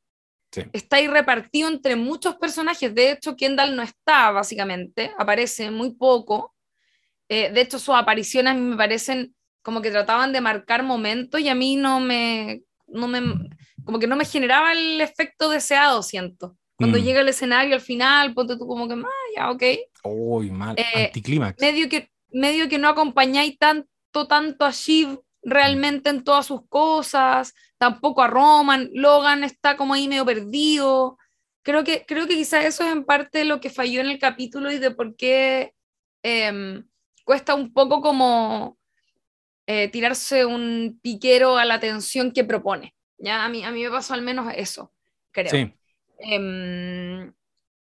Sí. 0.51 0.63
Está 0.73 0.97
ahí 0.97 1.07
repartido 1.07 1.69
entre 1.69 1.95
muchos 1.95 2.35
personajes. 2.35 2.93
De 2.93 3.11
hecho, 3.11 3.35
Kendall 3.35 3.75
no 3.75 3.83
está, 3.83 4.31
básicamente. 4.31 5.11
Aparece 5.17 5.69
muy 5.71 5.93
poco. 5.93 6.55
Eh, 7.29 7.51
de 7.51 7.61
hecho, 7.61 7.79
sus 7.79 7.95
apariciones 7.95 8.51
a 8.51 8.55
mí 8.55 8.61
me 8.61 8.77
parecen 8.77 9.35
como 9.67 9.81
que 9.81 9.91
trataban 9.91 10.31
de 10.31 10.39
marcar 10.39 10.81
momentos 10.81 11.41
y 11.41 11.49
a 11.49 11.53
mí 11.53 11.75
no 11.75 11.99
me, 11.99 12.61
no 12.87 13.09
me, 13.09 13.21
como 13.83 13.99
que 13.99 14.07
no 14.07 14.15
me 14.15 14.23
generaba 14.23 14.71
el 14.71 15.01
efecto 15.01 15.49
deseado, 15.49 16.03
siento. 16.03 16.55
Cuando 16.77 16.97
mm. 16.97 17.01
llega 17.01 17.19
el 17.19 17.27
escenario 17.27 17.75
al 17.75 17.81
final, 17.81 18.33
ponte 18.33 18.55
tú 18.55 18.65
como 18.65 18.87
que, 18.87 18.93
ah, 18.93 19.27
ya, 19.35 19.51
ok. 19.51 19.63
Uy, 20.05 20.51
mal, 20.51 20.73
eh, 20.77 21.07
anticlímax. 21.07 21.59
Medio 21.59 21.89
que, 21.89 22.09
medio 22.31 22.69
que 22.69 22.77
no 22.77 22.87
acompañáis 22.87 23.57
tanto, 23.59 24.25
tanto 24.29 24.63
a 24.63 24.71
Shiv 24.71 25.19
realmente 25.43 26.11
en 26.11 26.23
todas 26.23 26.45
sus 26.45 26.65
cosas, 26.69 27.53
tampoco 27.77 28.21
a 28.21 28.27
Roman, 28.27 28.89
Logan 28.93 29.43
está 29.43 29.75
como 29.75 29.95
ahí 29.95 30.07
medio 30.07 30.25
perdido. 30.25 31.17
Creo 31.61 31.83
que, 31.83 32.05
creo 32.07 32.25
que 32.25 32.35
quizás 32.35 32.63
eso 32.63 32.85
es 32.85 32.93
en 32.93 33.03
parte 33.03 33.43
lo 33.43 33.59
que 33.59 33.69
falló 33.69 33.99
en 33.99 34.07
el 34.07 34.17
capítulo 34.17 34.71
y 34.71 34.79
de 34.79 34.91
por 34.91 35.17
qué 35.17 35.73
em, 36.23 36.87
cuesta 37.25 37.53
un 37.53 37.73
poco 37.73 37.99
como 37.99 38.76
eh, 39.67 39.89
tirarse 39.89 40.45
un 40.45 40.99
piquero 41.01 41.57
a 41.57 41.65
la 41.65 41.75
atención 41.75 42.31
que 42.31 42.45
propone. 42.45 42.95
¿ya? 43.17 43.43
A, 43.43 43.49
mí, 43.49 43.63
a 43.63 43.71
mí 43.71 43.83
me 43.83 43.91
pasó 43.91 44.13
al 44.13 44.21
menos 44.21 44.51
eso, 44.55 44.93
creo. 45.31 45.51
Sí. 45.51 45.73
Em, 46.19 47.33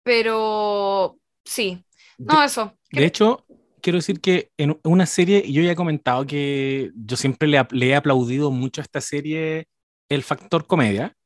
pero 0.03 1.19
sí, 1.45 1.85
no, 2.19 2.43
eso. 2.43 2.79
De 2.91 3.05
hecho, 3.05 3.45
quiero 3.81 3.99
decir 3.99 4.21
que 4.21 4.51
en 4.57 4.79
una 4.85 5.07
serie, 5.07 5.51
yo 5.51 5.63
ya 5.63 5.73
he 5.73 5.77
comentado 5.77 6.27
que 6.27 6.93
yo 6.95 7.17
siempre 7.17 7.49
le, 7.49 7.87
he 7.87 7.95
aplaudido 7.95 8.51
mucho 8.51 8.81
a 8.81 8.85
esta 8.85 9.01
serie 9.01 9.67
el 10.09 10.23
factor 10.23 10.67
comedia. 10.67 11.17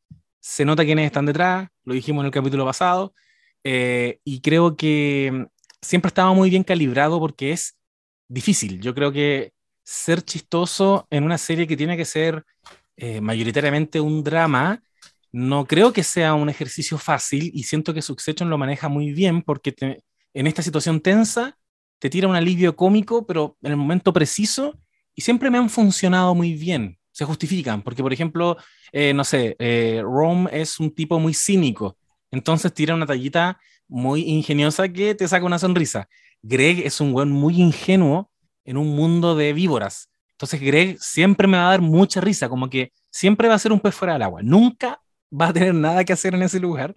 Se 0.41 0.65
nota 0.65 0.85
quiénes 0.85 1.07
están 1.07 1.27
detrás, 1.27 1.69
lo 1.85 1.95
dijimos 1.95 2.23
en 2.23 2.27
el 2.27 2.33
capítulo 2.33 2.65
pasado, 2.65 3.15
eh, 3.65 4.21
y 4.25 4.41
creo 4.41 4.77
que 4.77 5.47
siempre 5.83 6.09
estaba 6.09 6.33
muy 6.33 6.51
bien 6.51 6.63
calibrado 6.63 7.19
porque 7.19 7.53
es 7.53 7.77
difícil. 8.29 8.81
Yo 8.81 8.95
creo 8.95 9.13
que 9.13 9.53
ser 9.87 10.21
chistoso 10.23 11.07
en 11.11 11.23
una 11.23 11.39
serie 11.39 11.67
que 11.67 11.77
tiene 11.77 11.97
que 11.97 12.05
ser 12.05 12.45
eh, 12.97 13.21
mayoritariamente 13.21 14.01
un 14.01 14.25
drama, 14.25 14.83
no 15.31 15.65
creo 15.65 15.93
que 15.93 16.03
sea 16.03 16.35
un 16.35 16.49
ejercicio 16.49 16.99
fácil 16.99 17.53
y 17.55 17.63
siento 17.63 17.95
que 17.95 18.03
Succession 18.03 18.51
lo 18.51 18.59
maneja 18.59 18.89
muy 18.89 19.13
bien 19.13 19.43
porque 19.43 19.75
en 20.35 20.47
esta 20.47 20.63
situación 20.63 21.01
tensa 21.01 21.57
te 22.01 22.11
tira 22.11 22.27
un 22.27 22.35
alivio 22.35 22.75
cómico, 22.75 23.27
pero 23.27 23.57
en 23.63 23.71
el 23.71 23.77
momento 23.77 24.13
preciso 24.13 24.77
y 25.15 25.23
siempre 25.23 25.51
me 25.51 25.59
han 25.59 25.71
funcionado 25.71 26.35
muy 26.35 26.55
bien. 26.55 26.99
Se 27.13 27.25
justifican, 27.25 27.83
porque 27.83 28.03
por 28.03 28.13
ejemplo, 28.13 28.57
eh, 28.93 29.15
no 29.15 29.25
sé, 29.25 29.55
eh, 29.59 30.03
Rome 30.03 30.51
es 30.53 30.81
un 30.81 30.93
tipo 30.95 31.19
muy 31.21 31.33
cínico, 31.33 31.97
entonces 32.31 32.75
tira 32.75 32.95
una 32.95 33.07
tallita 33.07 33.59
muy 33.89 34.23
ingeniosa 34.23 34.89
que 34.89 35.15
te 35.15 35.29
saca 35.29 35.47
una 35.47 35.61
sonrisa. 35.61 36.09
Greg 36.43 36.85
es 36.85 37.01
un 37.01 37.13
buen 37.13 37.31
muy 37.31 37.61
ingenuo 37.63 38.31
en 38.67 38.77
un 38.77 38.95
mundo 38.95 39.35
de 39.35 39.53
víboras. 39.53 40.11
Entonces 40.33 40.61
Greg 40.61 40.99
siempre 41.01 41.49
me 41.49 41.57
va 41.57 41.69
a 41.69 41.71
dar 41.71 41.81
mucha 41.81 42.21
risa, 42.21 42.49
como 42.49 42.69
que 42.69 42.93
siempre 43.11 43.49
va 43.49 43.55
a 43.55 43.59
ser 43.59 43.73
un 43.73 43.81
pez 43.81 43.95
fuera 43.95 44.13
del 44.13 44.23
agua, 44.23 44.43
nunca 44.43 45.01
va 45.33 45.49
a 45.49 45.53
tener 45.53 45.75
nada 45.75 46.05
que 46.05 46.13
hacer 46.13 46.35
en 46.35 46.43
ese 46.43 46.61
lugar 46.61 46.95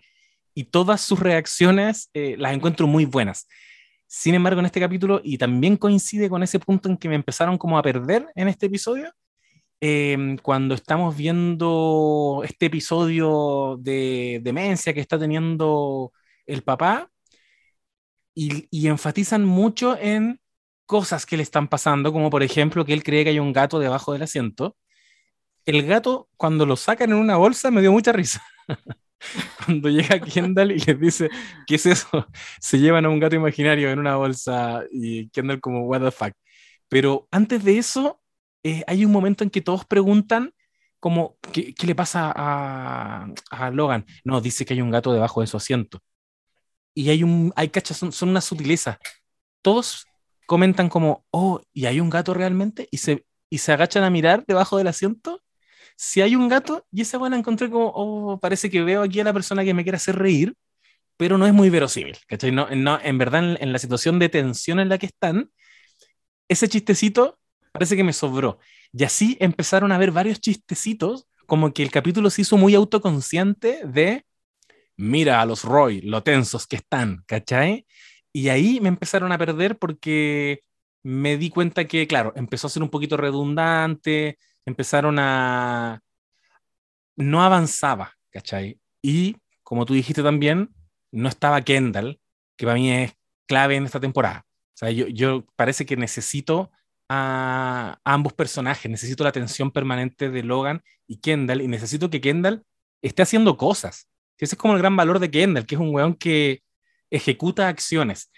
y 0.54 0.66
todas 0.66 1.00
sus 1.02 1.20
reacciones 1.20 2.10
eh, 2.14 2.36
las 2.38 2.54
encuentro 2.54 2.86
muy 2.86 3.06
buenas. 3.06 3.48
Sin 4.08 4.36
embargo, 4.36 4.60
en 4.60 4.66
este 4.66 4.80
capítulo, 4.80 5.22
y 5.24 5.38
también 5.38 5.78
coincide 5.78 6.30
con 6.30 6.44
ese 6.44 6.60
punto 6.60 6.90
en 6.90 6.98
que 6.98 7.08
me 7.08 7.16
empezaron 7.16 7.58
como 7.58 7.78
a 7.78 7.84
perder 7.84 8.28
en 8.36 8.48
este 8.48 8.66
episodio, 8.66 9.14
em, 9.80 10.38
cuando 10.38 10.76
estamos 10.76 11.16
viendo 11.16 12.42
este 12.44 12.66
episodio 12.66 13.78
de 13.80 14.42
demencia 14.44 14.94
que 14.94 15.00
está 15.00 15.18
teniendo 15.20 16.12
el 16.46 16.64
papá, 16.64 17.10
y, 18.36 18.68
y 18.72 18.88
enfatizan 18.88 19.46
mucho 19.46 19.98
en 19.98 20.40
cosas 20.90 21.28
que 21.28 21.38
le 21.38 21.44
están 21.44 21.68
pasando, 21.68 22.12
como 22.12 22.32
por 22.32 22.42
ejemplo 22.42 22.84
que 22.84 22.94
él 22.94 23.04
cree 23.04 23.24
que 23.24 23.30
hay 23.30 23.38
un 23.38 23.54
gato 23.54 23.78
debajo 23.78 24.12
del 24.12 24.24
asiento. 24.24 24.76
El 25.64 25.86
gato, 25.86 26.30
cuando 26.36 26.66
lo 26.66 26.76
sacan 26.78 27.12
en 27.12 27.18
una 27.18 27.38
bolsa, 27.38 27.70
me 27.70 27.82
dio 27.82 27.92
mucha 27.92 28.12
risa. 28.12 28.44
cuando 29.66 29.90
llega 29.90 30.20
Kendall 30.20 30.72
y 30.72 30.80
les 30.80 31.00
dice, 31.00 31.30
¿qué 31.68 31.76
es 31.76 31.86
eso? 31.86 32.28
Se 32.60 32.80
llevan 32.80 33.06
a 33.06 33.10
un 33.10 33.20
gato 33.20 33.36
imaginario 33.36 33.92
en 33.92 34.00
una 34.00 34.16
bolsa 34.16 34.84
y 34.92 35.30
Kendall 35.30 35.62
como, 35.62 35.86
what 35.86 36.02
the 36.02 36.10
fuck. 36.10 36.34
Pero 36.88 37.28
antes 37.30 37.64
de 37.64 37.78
eso, 37.78 38.20
eh, 38.64 38.84
hay 38.88 39.06
un 39.06 39.12
momento 39.12 39.44
en 39.44 39.52
que 39.52 39.62
todos 39.62 39.86
preguntan 39.86 40.56
como, 41.00 41.38
¿qué, 41.54 41.76
qué 41.76 41.86
le 41.86 41.94
pasa 41.94 42.34
a, 42.36 43.28
a, 43.52 43.70
Logan? 43.70 44.08
No, 44.24 44.42
dice 44.42 44.66
que 44.66 44.74
hay 44.74 44.82
un 44.82 44.90
gato 44.90 45.14
debajo 45.14 45.42
de 45.42 45.48
su 45.48 45.58
asiento. 45.58 46.00
Y 46.96 47.12
hay 47.12 47.22
un, 47.22 47.54
hay 47.56 47.70
cachas, 47.70 47.98
son, 47.98 48.12
son 48.12 48.30
una 48.30 48.42
sutileza. 48.42 48.98
Todos 49.62 50.09
comentan 50.50 50.90
como, 50.90 51.28
oh, 51.30 51.62
¿y 51.74 51.86
hay 51.86 52.00
un 52.00 52.10
gato 52.10 52.34
realmente? 52.34 52.88
Y 52.90 52.98
se, 52.98 53.24
y 53.52 53.60
se 53.60 53.72
agachan 53.72 54.04
a 54.04 54.10
mirar 54.10 54.46
debajo 54.48 54.80
del 54.80 54.88
asiento. 54.88 55.44
Si 55.96 56.22
hay 56.22 56.36
un 56.36 56.48
gato, 56.48 56.88
y 56.92 57.02
esa 57.02 57.20
buena 57.20 57.38
encontré 57.38 57.70
como, 57.70 57.92
oh, 57.94 58.40
parece 58.40 58.72
que 58.72 58.82
veo 58.82 59.04
aquí 59.04 59.20
a 59.20 59.26
la 59.26 59.32
persona 59.32 59.64
que 59.64 59.76
me 59.76 59.84
quiere 59.84 59.98
hacer 59.98 60.16
reír, 60.16 60.56
pero 61.18 61.38
no 61.38 61.46
es 61.46 61.54
muy 61.54 61.70
verosímil, 61.70 62.18
¿cachai? 62.28 62.52
No, 62.52 62.68
no, 62.72 63.00
en 63.00 63.20
verdad, 63.20 63.58
en, 63.62 63.72
la 63.72 63.78
situación 63.78 64.18
de 64.18 64.28
tensión 64.28 64.80
en 64.80 64.90
la 64.90 64.98
que 64.98 65.06
están, 65.06 65.52
ese 66.48 66.68
chistecito 66.68 67.38
parece 67.72 67.96
que 67.96 68.04
me 68.04 68.14
sobró. 68.14 68.58
Y 68.92 69.04
así 69.04 69.38
empezaron 69.40 69.92
a 69.92 70.00
ver 70.00 70.10
varios 70.10 70.42
chistecitos, 70.42 71.28
como 71.46 71.72
que 71.74 71.84
el 71.84 71.92
capítulo 71.92 72.32
se 72.32 72.42
hizo 72.42 72.58
muy 72.58 72.74
autoconsciente 72.74 73.82
de, 73.86 74.26
mira 74.98 75.42
a 75.42 75.46
los 75.46 75.64
Roy, 75.64 76.02
lo 76.02 76.24
tensos 76.24 76.66
que 76.66 76.78
están, 76.78 77.24
¿cachai? 77.28 77.86
Y 78.34 78.50
ahí 78.50 78.80
me 78.82 78.90
empezaron 78.90 79.32
a 79.32 79.38
perder 79.38 79.78
porque 79.78 80.62
me 81.04 81.38
di 81.38 81.50
cuenta 81.50 81.86
que, 81.86 82.08
claro, 82.08 82.34
empezó 82.36 82.68
a 82.68 82.70
ser 82.70 82.84
un 82.84 82.90
poquito 82.90 83.18
redundante, 83.18 84.38
empezaron 84.66 85.18
a... 85.20 86.02
no 87.16 87.44
avanzaba, 87.44 88.14
¿cachai? 88.32 88.80
Y, 89.02 89.38
como 89.64 89.86
tú 89.86 89.94
dijiste 89.94 90.24
también, 90.24 90.74
no 91.12 91.30
estaba 91.30 91.62
Kendall, 91.62 92.20
que 92.58 92.66
para 92.66 92.78
mí 92.78 92.92
es 92.92 93.14
clave 93.48 93.76
en 93.76 93.86
esta 93.86 94.00
temporada. 94.00 94.46
O 94.74 94.78
sea, 94.80 94.92
yo, 94.92 95.46
parece 95.56 95.86
que 95.86 95.98
necesito 95.98 96.72
a, 97.10 98.00
ambos 98.04 98.34
personajes, 98.34 98.90
necesito 98.90 99.24
la 99.24 99.30
atención 99.30 99.72
permanente 99.72 100.30
de 100.30 100.44
Logan 100.44 100.84
y 101.08 101.18
Kendall, 101.18 101.62
y 101.62 101.68
necesito 101.68 102.10
que 102.10 102.22
Kendall 102.22 102.64
esté 103.02 103.24
haciendo 103.24 103.58
cosas. 103.58 104.08
Ese 104.38 104.56
es 104.56 104.60
como 104.60 104.74
el 104.76 104.80
gran 104.80 104.96
valor 104.96 105.20
de 105.20 105.32
Kendall, 105.32 105.66
que 105.66 105.76
es 105.76 105.82
un 105.82 105.94
weón 105.94 106.14
que 106.14 106.62
ejecuta 107.12 107.68
acciones. 107.68 108.32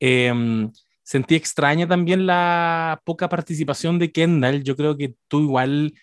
Em, 0.00 0.70
sentí 1.02 1.34
extraña 1.36 1.86
también 1.88 2.26
la 2.26 3.00
poca 3.04 3.28
participación 3.28 3.98
de 3.98 4.12
Kendall. 4.12 4.62
Yo 4.64 4.76
creo 4.76 4.96
que 4.96 5.14
tú 5.28 5.40
igual, 5.40 5.94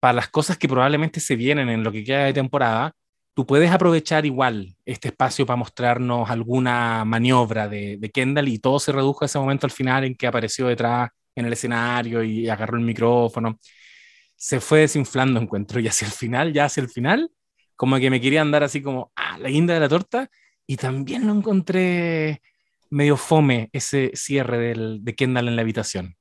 para 0.00 0.14
las 0.14 0.28
cosas 0.28 0.58
que 0.58 0.68
probablemente 0.68 1.20
se 1.20 1.36
vienen 1.36 1.68
en 1.68 1.84
lo 1.84 1.92
que 1.92 2.04
queda 2.04 2.24
de 2.24 2.32
temporada, 2.32 2.94
tú 3.34 3.46
puedes 3.46 3.70
aprovechar 3.70 4.26
igual 4.26 4.76
este 4.84 5.08
espacio 5.08 5.46
para 5.46 5.56
mostrarnos 5.56 6.28
alguna 6.30 7.04
maniobra 7.04 7.68
de, 7.68 8.10
Kendall 8.12 8.48
y 8.48 8.58
todo 8.58 8.78
se 8.78 8.92
redujo 8.92 9.24
a 9.24 9.26
ese 9.26 9.38
momento 9.38 9.66
al 9.66 9.70
final 9.72 10.04
en 10.04 10.14
que 10.14 10.26
apareció 10.26 10.66
detrás 10.66 11.10
en 11.34 11.46
el 11.46 11.52
escenario 11.52 12.22
y 12.22 12.48
agarró 12.48 12.76
el 12.76 12.84
micrófono. 12.84 13.58
Se 14.36 14.60
fue 14.60 14.80
desinflando, 14.80 15.40
encuentro, 15.40 15.80
y 15.80 15.88
hacia 15.88 16.06
el 16.06 16.12
final, 16.12 16.52
ya 16.52 16.66
hacia 16.66 16.82
el 16.82 16.88
final, 16.88 17.30
como 17.76 17.98
que 17.98 18.10
me 18.10 18.20
querían 18.20 18.50
dar 18.50 18.62
así 18.64 18.82
como, 18.82 19.12
ah, 19.16 19.38
la 19.38 19.48
guinda 19.50 19.74
de 19.74 19.80
la 19.80 19.88
torta, 19.88 20.30
y 20.70 20.76
también 20.76 21.26
lo 21.26 21.32
encontré 21.32 22.42
medio 22.90 23.16
fome 23.16 23.70
ese 23.72 24.12
cierre 24.14 24.56
del, 24.56 25.02
de 25.02 25.16
Kendall 25.16 25.48
en 25.48 25.56
la 25.56 25.62
habitación. 25.62 26.16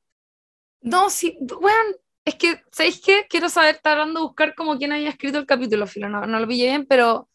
No, 0.81 1.11
sí, 1.11 1.37
bueno, 1.39 1.91
es 2.25 2.33
que, 2.33 2.59
¿sabéis 2.71 2.99
qué? 2.99 3.27
Quiero 3.29 3.47
saber, 3.49 3.75
está 3.75 3.91
hablando 3.91 4.21
de 4.21 4.25
buscar 4.25 4.55
como 4.55 4.75
quién 4.79 4.91
había 4.91 5.09
escrito 5.09 5.37
el 5.37 5.45
capítulo, 5.45 5.85
filo, 5.85 6.09
no, 6.09 6.25
no 6.25 6.39
lo 6.39 6.47
pillé 6.47 6.65
bien, 6.65 6.87
pero 6.87 7.29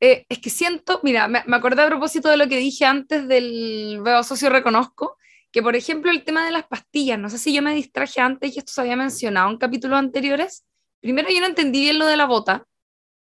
eh, 0.00 0.24
es 0.30 0.38
que 0.38 0.48
siento, 0.48 1.00
mira, 1.02 1.28
me, 1.28 1.42
me, 1.46 1.56
acordé 1.58 1.82
a 1.82 1.88
propósito 1.88 2.30
de 2.30 2.38
lo 2.38 2.48
que 2.48 2.56
dije 2.56 2.86
antes 2.86 3.28
del 3.28 4.00
Veo 4.02 4.22
Socio 4.22 4.48
Reconozco, 4.48 5.18
que 5.52 5.62
por 5.62 5.76
ejemplo 5.76 6.10
el 6.10 6.24
tema 6.24 6.46
de 6.46 6.52
las 6.52 6.66
pastillas, 6.66 7.18
no 7.18 7.28
sé 7.28 7.36
si 7.36 7.52
yo 7.52 7.60
me 7.60 7.74
distraje 7.74 8.22
antes 8.22 8.56
y 8.56 8.60
esto 8.60 8.72
se 8.72 8.80
había 8.80 8.96
mencionado 8.96 9.50
en 9.50 9.58
capítulos 9.58 9.98
anteriores. 9.98 10.64
Primero 11.02 11.28
yo 11.28 11.40
no 11.40 11.48
entendí 11.48 11.80
bien 11.80 11.98
lo 11.98 12.06
de 12.06 12.16
la 12.16 12.24
bota, 12.24 12.64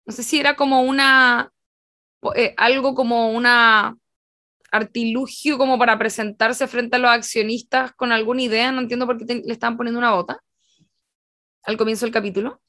no 0.05 0.12
sé 0.12 0.24
si 0.24 0.40
era 0.40 0.57
como 0.57 0.83
una, 0.83 1.54
eh, 2.34 2.54
algo 2.56 2.94
como 2.94 3.30
una 3.30 3.96
artilugio 4.70 5.56
como 5.56 5.78
para 5.78 5.98
presentarse 5.98 6.66
frente 6.66 6.96
a 6.96 6.98
los 6.98 7.10
accionistas 7.10 7.92
con 7.92 8.10
alguna 8.10 8.42
idea, 8.42 8.72
no 8.72 8.80
entiendo 8.80 9.06
por 9.06 9.24
qué 9.24 9.42
le 9.44 9.52
estaban 9.52 9.76
poniendo 9.76 9.98
una 9.98 10.12
bota 10.12 10.42
al 11.62 11.76
comienzo 11.76 12.04
del 12.04 12.12
capítulo. 12.12 12.60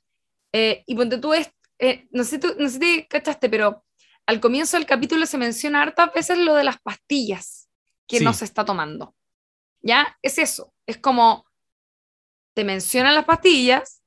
Eh, 0.53 0.83
y 0.85 0.95
ponte 0.95 1.17
tú, 1.17 1.33
es, 1.33 1.49
eh, 1.79 2.07
no, 2.11 2.23
sé 2.23 2.39
tú, 2.39 2.55
no 2.59 2.69
sé 2.69 2.79
si 2.79 3.07
cachaste, 3.07 3.49
pero 3.49 3.83
al 4.25 4.39
comienzo 4.39 4.77
del 4.77 4.85
capítulo 4.85 5.25
se 5.25 5.37
menciona 5.37 5.81
hartas 5.81 6.13
veces 6.13 6.37
lo 6.37 6.53
de 6.55 6.63
las 6.63 6.79
pastillas 6.79 7.69
que 8.07 8.19
no 8.19 8.33
se 8.33 8.45
está 8.45 8.63
tomando. 8.63 9.15
¿Ya? 9.81 10.17
Es 10.21 10.37
eso. 10.37 10.73
Es 10.85 10.97
como 10.97 11.45
te 12.53 12.63
mencionan 12.63 13.15
las 13.15 13.25
pastillas, 13.25 14.01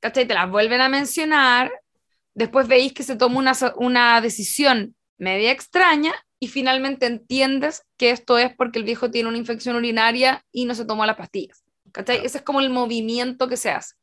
¿cachai? 0.00 0.26
Te 0.26 0.34
las 0.34 0.50
vuelven 0.50 0.80
a 0.80 0.88
mencionar, 0.88 1.72
después 2.36 2.68
veis 2.68 2.92
que 2.92 3.02
se 3.02 3.16
toma 3.16 3.38
una, 3.38 3.52
una 3.76 4.20
decisión 4.20 4.94
media 5.18 5.50
extraña 5.50 6.12
y 6.38 6.48
finalmente 6.48 7.06
entiendes 7.06 7.82
que 7.96 8.10
esto 8.10 8.36
es 8.36 8.54
porque 8.54 8.78
el 8.78 8.84
viejo 8.84 9.10
tiene 9.10 9.30
una 9.30 9.38
infección 9.38 9.74
urinaria 9.74 10.44
y 10.52 10.66
no 10.66 10.74
se 10.74 10.84
tomó 10.84 11.06
las 11.06 11.16
pastillas. 11.16 11.64
¿Cachai? 11.92 12.24
Ese 12.24 12.38
es 12.38 12.44
como 12.44 12.60
el 12.60 12.68
movimiento 12.68 13.48
que 13.48 13.56
se 13.56 13.70
hace. 13.70 13.94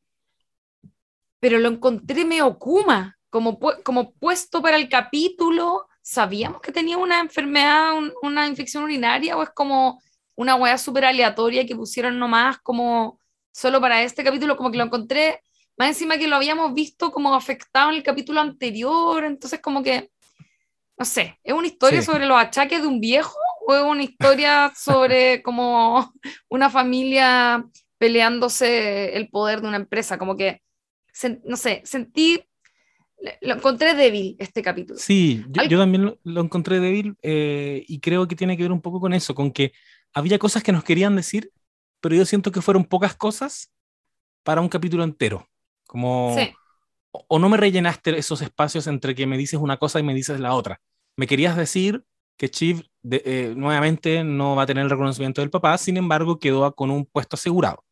Pero 1.39 1.59
lo 1.59 1.69
encontré 1.69 2.25
me 2.25 2.41
okuma, 2.41 3.19
como, 3.29 3.59
como 3.59 4.13
puesto 4.13 4.63
para 4.63 4.77
el 4.77 4.89
capítulo. 4.89 5.87
¿Sabíamos 6.01 6.59
que 6.59 6.71
tenía 6.71 6.97
una 6.97 7.19
enfermedad, 7.19 7.93
una 8.23 8.47
infección 8.47 8.83
urinaria 8.83 9.37
o 9.37 9.43
es 9.43 9.51
como 9.51 10.01
una 10.35 10.55
weá 10.55 10.79
súper 10.79 11.05
aleatoria 11.05 11.67
que 11.67 11.75
pusieron 11.75 12.17
nomás 12.17 12.57
como 12.59 13.19
solo 13.51 13.79
para 13.79 14.01
este 14.01 14.23
capítulo? 14.23 14.57
Como 14.57 14.71
que 14.71 14.79
lo 14.79 14.85
encontré, 14.85 15.43
más 15.77 15.89
encima 15.89 16.17
que 16.17 16.27
lo 16.27 16.35
habíamos 16.35 16.73
visto 16.73 17.11
como 17.11 17.33
afectado 17.33 17.89
en 17.89 17.97
el 17.97 18.03
capítulo 18.03 18.41
anterior, 18.41 19.23
entonces 19.23 19.59
como 19.59 19.81
que 19.81 20.11
no 20.97 21.05
sé, 21.05 21.39
¿es 21.43 21.53
una 21.53 21.67
historia 21.67 22.01
sobre 22.01 22.25
los 22.25 22.37
achaques 22.37 22.81
de 22.81 22.87
un 22.87 22.99
viejo 22.99 23.37
o 23.67 23.75
es 23.75 23.83
una 23.83 24.03
historia 24.03 24.71
sobre 24.75 25.41
como 25.41 26.13
una 26.49 26.69
familia 26.69 27.65
peleándose 27.97 29.15
el 29.15 29.29
poder 29.29 29.61
de 29.61 29.67
una 29.67 29.77
empresa? 29.77 30.17
Como 30.17 30.37
que, 30.37 30.61
no 31.45 31.57
sé, 31.57 31.81
sentí, 31.85 32.43
lo 33.41 33.55
encontré 33.55 33.95
débil 33.95 34.35
este 34.39 34.61
capítulo. 34.61 34.99
Sí, 34.99 35.43
yo, 35.49 35.77
también 35.77 36.17
lo, 36.23 36.41
encontré 36.41 36.79
débil 36.79 37.15
eh, 37.21 37.83
y 37.87 37.99
creo 37.99 38.27
que 38.27 38.35
tiene 38.35 38.55
que 38.55 38.63
ver 38.63 38.71
un 38.71 38.81
poco 38.81 38.99
con 38.99 39.13
eso, 39.13 39.33
con 39.33 39.51
que 39.51 39.73
había 40.13 40.37
cosas 40.37 40.61
que 40.61 40.71
nos 40.71 40.83
querían 40.83 41.15
decir, 41.15 41.51
pero 42.01 42.15
yo 42.15 42.25
siento 42.25 42.51
que 42.51 42.61
fueron 42.61 42.85
pocas 42.85 43.15
cosas 43.15 43.71
para 44.43 44.61
un 44.61 44.69
capítulo 44.69 45.03
entero. 45.03 45.49
Como, 45.93 46.35
sí 46.35 46.53
o 47.13 47.39
no 47.39 47.49
me 47.49 47.57
rellenaste 47.57 48.17
esos 48.17 48.41
espacios 48.41 48.87
entre 48.87 49.15
que 49.15 49.27
me 49.27 49.37
dices 49.37 49.59
una 49.59 49.77
cosa 49.77 49.99
y 49.99 50.03
me 50.03 50.13
dices 50.13 50.39
la 50.39 50.53
otra. 50.53 50.81
Me 51.15 51.27
querías 51.27 51.55
decir 51.55 52.03
que 52.37 52.49
Chief 52.49 52.81
eh, 53.09 53.53
nuevamente 53.55 54.23
no 54.23 54.55
va 54.55 54.63
a 54.63 54.65
tener 54.65 54.83
el 54.83 54.89
reconocimiento 54.89 55.41
del 55.41 55.51
papá, 55.51 55.77
sin 55.77 55.97
embargo 55.97 56.39
quedó 56.39 56.73
con 56.73 56.89
un 56.89 57.05
puesto 57.05 57.35
asegurado. 57.35 57.83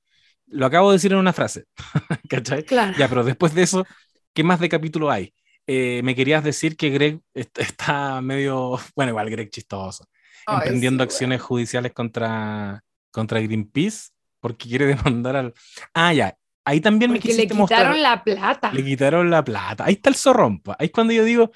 Lo 0.47 0.65
acabo 0.65 0.89
de 0.89 0.95
decir 0.95 1.13
en 1.13 1.19
una 1.19 1.33
frase, 1.33 1.65
¿cachai? 2.29 2.65
Claro. 2.65 2.97
Ya, 2.97 3.07
pero 3.07 3.23
después 3.23 3.53
de 3.53 3.61
eso, 3.61 3.85
¿qué 4.33 4.43
más 4.43 4.59
de 4.59 4.69
capítulo 4.69 5.11
hay? 5.11 5.33
Eh, 5.67 6.01
me 6.03 6.15
querías 6.15 6.43
decir 6.43 6.75
que 6.75 6.89
Greg 6.89 7.21
está 7.33 8.19
medio, 8.21 8.79
bueno, 8.95 9.11
igual 9.11 9.29
Greg 9.29 9.51
chistoso, 9.51 10.05
emprendiendo 10.47 11.03
acciones 11.03 11.41
judiciales 11.41 11.93
contra, 11.93 12.83
contra 13.11 13.39
Greenpeace 13.39 14.09
porque 14.39 14.67
quiere 14.67 14.87
demandar 14.87 15.35
al... 15.35 15.53
Ah, 15.93 16.13
ya, 16.13 16.35
Ahí 16.63 16.79
también 16.79 17.11
me 17.11 17.19
quisiste 17.19 17.53
le 17.53 17.61
quitaron 17.61 18.01
la 18.01 18.23
plata. 18.23 18.71
Le 18.71 18.83
quitaron 18.83 19.29
la 19.29 19.43
plata. 19.43 19.85
Ahí 19.85 19.93
está 19.93 20.09
el 20.09 20.15
zorrón. 20.15 20.61
Ahí 20.77 20.87
es 20.87 20.91
cuando 20.91 21.13
yo 21.13 21.23
digo, 21.23 21.51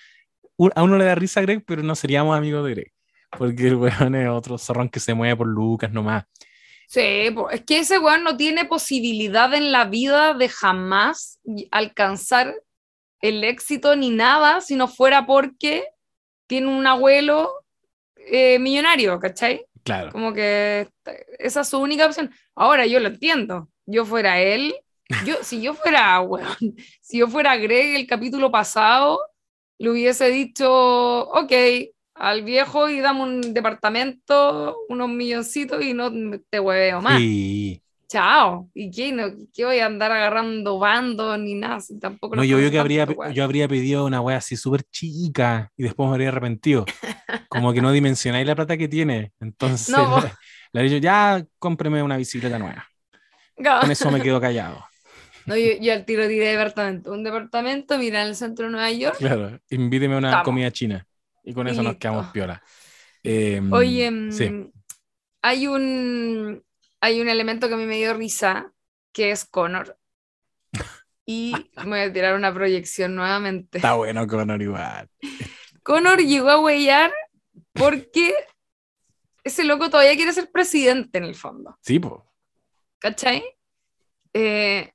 a 0.75 0.83
uno 0.83 0.97
le 0.97 1.05
da 1.05 1.15
risa 1.15 1.39
a 1.41 1.43
Greg, 1.43 1.63
pero 1.65 1.83
no 1.83 1.95
seríamos 1.95 2.35
amigos 2.35 2.65
de 2.65 2.71
Greg. 2.73 2.93
Porque 3.37 3.67
el 3.67 3.75
weón 3.75 4.15
es 4.15 4.29
otro 4.29 4.57
zorrón 4.57 4.89
que 4.89 4.99
se 4.99 5.13
mueve 5.13 5.35
por 5.35 5.47
Lucas 5.47 5.91
nomás. 5.91 6.25
Sí, 6.87 7.01
es 7.51 7.61
que 7.65 7.79
ese 7.79 7.99
weón 7.99 8.23
no 8.23 8.37
tiene 8.37 8.65
posibilidad 8.65 9.53
en 9.53 9.71
la 9.71 9.85
vida 9.85 10.33
de 10.33 10.49
jamás 10.49 11.39
alcanzar 11.71 12.55
el 13.21 13.43
éxito 13.43 13.95
ni 13.95 14.11
nada 14.11 14.61
si 14.61 14.75
no 14.75 14.87
fuera 14.87 15.25
porque 15.25 15.85
tiene 16.47 16.67
un 16.67 16.85
abuelo 16.85 17.51
eh, 18.15 18.59
millonario, 18.59 19.19
¿cachai? 19.19 19.65
Claro. 19.83 20.11
Como 20.11 20.33
que 20.33 20.87
esa 21.39 21.61
es 21.61 21.67
su 21.67 21.79
única 21.79 22.05
opción. 22.05 22.31
Ahora 22.55 22.85
yo 22.85 22.99
lo 22.99 23.07
entiendo. 23.07 23.69
Yo 23.85 24.05
fuera 24.05 24.41
él, 24.41 24.75
yo, 25.25 25.35
si 25.41 25.61
yo 25.61 25.73
fuera, 25.73 26.19
bueno, 26.19 26.49
si 27.01 27.19
yo 27.19 27.27
fuera 27.27 27.55
Greg 27.57 27.95
el 27.95 28.07
capítulo 28.07 28.51
pasado, 28.51 29.19
le 29.77 29.89
hubiese 29.89 30.29
dicho, 30.29 30.69
ok, 31.29 31.51
al 32.15 32.43
viejo 32.43 32.89
y 32.89 33.01
dame 33.01 33.23
un 33.23 33.53
departamento, 33.53 34.77
unos 34.89 35.09
milloncitos 35.09 35.83
y 35.83 35.93
no 35.93 36.11
te 36.49 36.59
hueveo 36.59 37.01
más. 37.01 37.21
Chao. 38.07 38.69
¿Y 38.73 38.91
qué? 38.91 39.11
No, 39.11 39.25
¿Qué 39.53 39.65
voy 39.65 39.79
a 39.79 39.87
andar 39.87 40.11
agarrando 40.11 40.77
bandos 40.79 41.37
ni 41.39 41.55
nada? 41.55 41.79
tampoco 41.99 42.35
no, 42.35 42.43
yo, 42.43 42.59
yo, 42.59 42.69
que 42.71 42.79
habría, 42.79 43.07
yo 43.33 43.43
habría 43.43 43.67
pedido 43.67 44.05
una 44.05 44.21
wea 44.21 44.37
así 44.37 44.55
súper 44.55 44.83
chica 44.83 45.71
y 45.75 45.83
después 45.83 46.07
me 46.07 46.13
habría 46.13 46.29
arrepentido. 46.29 46.85
Como 47.49 47.73
que 47.73 47.81
no 47.81 47.91
dimensionáis 47.91 48.45
la 48.45 48.55
plata 48.55 48.77
que 48.77 48.87
tiene. 48.87 49.33
Entonces, 49.39 49.95
le, 50.73 50.81
he 50.81 50.83
dicho, 50.83 50.97
ya 50.97 51.43
cómpreme 51.59 52.03
una 52.03 52.17
bicicleta 52.17 52.59
nueva. 52.59 52.87
Con 53.55 53.91
eso 53.91 54.11
me 54.11 54.21
quedo 54.21 54.39
callado. 54.41 54.85
No, 55.45 55.55
yo, 55.55 55.93
al 55.93 56.05
tiro 56.05 56.27
de 56.27 56.35
departamento. 56.35 57.11
Un 57.11 57.23
departamento, 57.23 57.97
mira, 57.97 58.21
en 58.23 58.29
el 58.29 58.35
centro 58.35 58.65
de 58.65 58.71
Nueva 58.71 58.91
York. 58.91 59.17
Claro, 59.17 59.59
invíteme 59.69 60.15
a 60.15 60.17
una 60.17 60.43
comida 60.43 60.71
china. 60.71 61.07
Y 61.43 61.53
con 61.53 61.67
eso 61.67 61.83
nos 61.83 61.97
quedamos 61.97 62.27
piola. 62.31 62.61
Em, 63.21 63.71
Oye, 63.71 64.09
mm, 64.09 64.71
hay, 65.41 65.67
un, 65.67 66.63
hay 66.99 67.21
un 67.21 67.29
elemento 67.29 67.67
que 67.67 67.75
a 67.75 67.77
mí 67.77 67.85
me 67.85 67.97
dio 67.97 68.13
risa, 68.13 68.71
que 69.11 69.31
es 69.31 69.45
Connor. 69.45 69.97
Y 71.27 71.55
me 71.77 71.85
voy 71.85 71.99
a 72.01 72.13
tirar 72.13 72.35
una 72.35 72.53
proyección 72.53 73.15
nuevamente. 73.15 73.79
Está 73.79 73.95
bueno 73.95 74.27
Connor 74.27 74.61
igual. 74.61 75.09
Connor 75.81 76.19
llegó 76.19 76.51
a 76.51 76.59
huellar 76.59 77.11
porque 77.73 78.31
ese 79.43 79.63
loco 79.63 79.89
todavía 79.89 80.15
quiere 80.15 80.33
ser 80.33 80.51
presidente 80.51 81.17
en 81.17 81.23
el 81.23 81.33
fondo. 81.33 81.79
Sí, 81.81 81.97
pues. 81.97 82.21
¿Cachai? 82.99 83.43
Eh, 84.33 84.91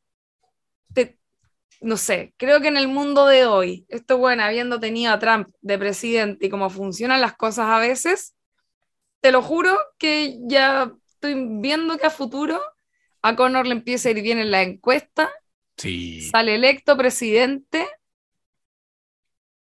no 1.81 1.97
sé, 1.97 2.35
creo 2.37 2.61
que 2.61 2.69
en 2.69 2.77
el 2.77 2.89
mundo 2.89 3.27
de 3.27 3.47
hoy, 3.47 3.87
esto 3.89 4.19
bueno, 4.19 4.43
habiendo 4.43 4.79
tenido 4.79 5.13
a 5.13 5.19
Trump 5.19 5.49
de 5.63 5.79
presidente 5.79 6.47
y 6.47 6.51
cómo 6.51 6.69
funcionan 6.69 7.21
las 7.21 7.37
cosas 7.37 7.67
a 7.67 7.79
veces, 7.79 8.35
te 9.21 9.33
lo 9.33 9.43
juro 9.43 9.79
que 9.99 10.39
ya 10.43 10.93
estoy 11.09 11.35
viendo 11.61 11.97
que 11.99 12.07
a 12.07 12.11
futuro 12.11 12.61
a 13.23 13.37
Connor 13.37 13.67
le 13.67 13.73
empieza 13.73 14.09
a 14.09 14.13
ir 14.13 14.23
bien 14.23 14.39
en 14.39 14.51
la 14.51 14.63
encuesta, 14.63 15.31
sí. 15.77 16.21
sale 16.23 16.55
electo 16.55 16.97
presidente, 16.97 17.87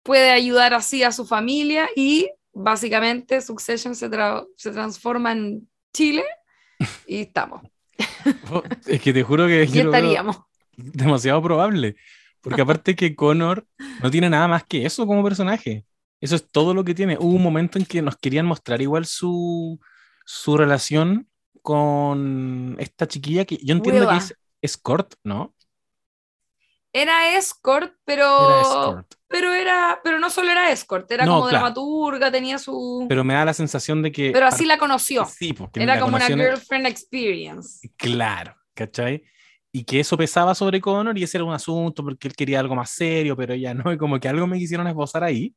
puede 0.04 0.32
ayudar 0.32 0.74
así 0.74 1.04
a 1.04 1.12
su 1.12 1.26
familia 1.26 1.88
y 1.96 2.30
básicamente 2.52 3.42
Succession 3.42 3.96
se, 3.96 4.10
se 4.56 4.72
transforma 4.72 5.32
en 5.32 5.70
Chile 5.94 6.26
y 7.08 7.22
estamos. 7.22 7.62
Oh, 8.52 8.64
es 8.88 9.02
que 9.02 9.14
te 9.14 9.22
juro 9.22 9.46
que... 9.46 9.64
Y 9.72 9.80
estaríamos 9.80 10.38
demasiado 10.76 11.42
probable. 11.42 11.96
Porque 12.42 12.62
aparte 12.62 12.96
que 12.96 13.15
Connor 13.15 13.67
no 14.02 14.10
tiene 14.10 14.30
nada 14.30 14.48
más 14.48 14.63
que 14.63 14.86
eso 14.86 15.06
como 15.06 15.24
personaje. 15.24 15.86
Eso 16.19 16.36
es 16.36 16.50
todo 16.52 16.74
lo 16.74 16.84
que 16.84 16.96
tiene. 16.96 17.17
Hubo 17.19 17.36
un 17.36 17.44
momento 17.44 17.78
en 17.78 17.86
que 17.86 18.02
nos 18.02 18.17
querían 18.17 18.46
mostrar 18.46 18.82
igual 18.82 19.06
su, 19.06 19.80
su 20.26 20.58
relación 20.58 21.28
con 21.62 22.76
esta 22.80 23.08
chiquilla 23.08 23.46
que 23.46 23.58
yo 23.58 23.76
entiendo 23.76 24.10
que 24.10 24.17
es 24.17 24.36
escort, 24.62 25.13
¿no? 25.24 25.54
Era 26.94 27.38
escort, 27.38 27.94
pero. 28.04 29.06
Pero 29.28 29.54
era. 29.54 30.02
Pero 30.04 30.19
no 30.19 30.30
solo 30.30 30.52
era 30.52 30.72
escort, 30.72 31.10
era 31.12 31.26
como 31.26 31.48
dramaturga, 31.48 32.32
tenía 32.32 32.58
su. 32.58 33.06
Pero 33.08 33.24
me 33.24 33.34
da 33.34 33.46
la 33.46 33.54
sensación 33.54 34.02
de 34.02 34.12
que. 34.12 34.32
Pero 34.32 34.46
así 34.46 34.65
la 34.65 34.78
conoció. 34.78 35.26
Sí, 35.26 35.54
porque. 35.54 35.82
Era 35.82 36.00
como 36.00 36.17
una 36.17 36.28
girlfriend 36.28 36.88
experience. 36.88 37.90
Claro, 37.96 38.56
¿cachai? 38.74 39.24
Y 39.72 39.84
que 39.84 40.00
eso 40.02 40.17
pesaba 40.17 40.54
sobre 40.54 40.82
Connor 40.82 41.17
y 41.17 41.24
ese 41.24 41.38
era 41.38 41.46
un 41.46 41.54
asunto 41.54 42.04
porque 42.04 42.28
él 42.28 42.36
quería 42.36 42.60
algo 42.60 42.76
más 42.76 42.90
serio, 42.90 43.36
pero 43.38 43.54
ella 43.54 43.74
no, 43.74 43.84
y 43.94 43.98
como 43.98 44.19
que 44.19 44.28
algo 44.28 44.48
me 44.48 44.58
quisieron 44.58 44.88
esbozar 44.88 45.24
ahí. 45.24 45.56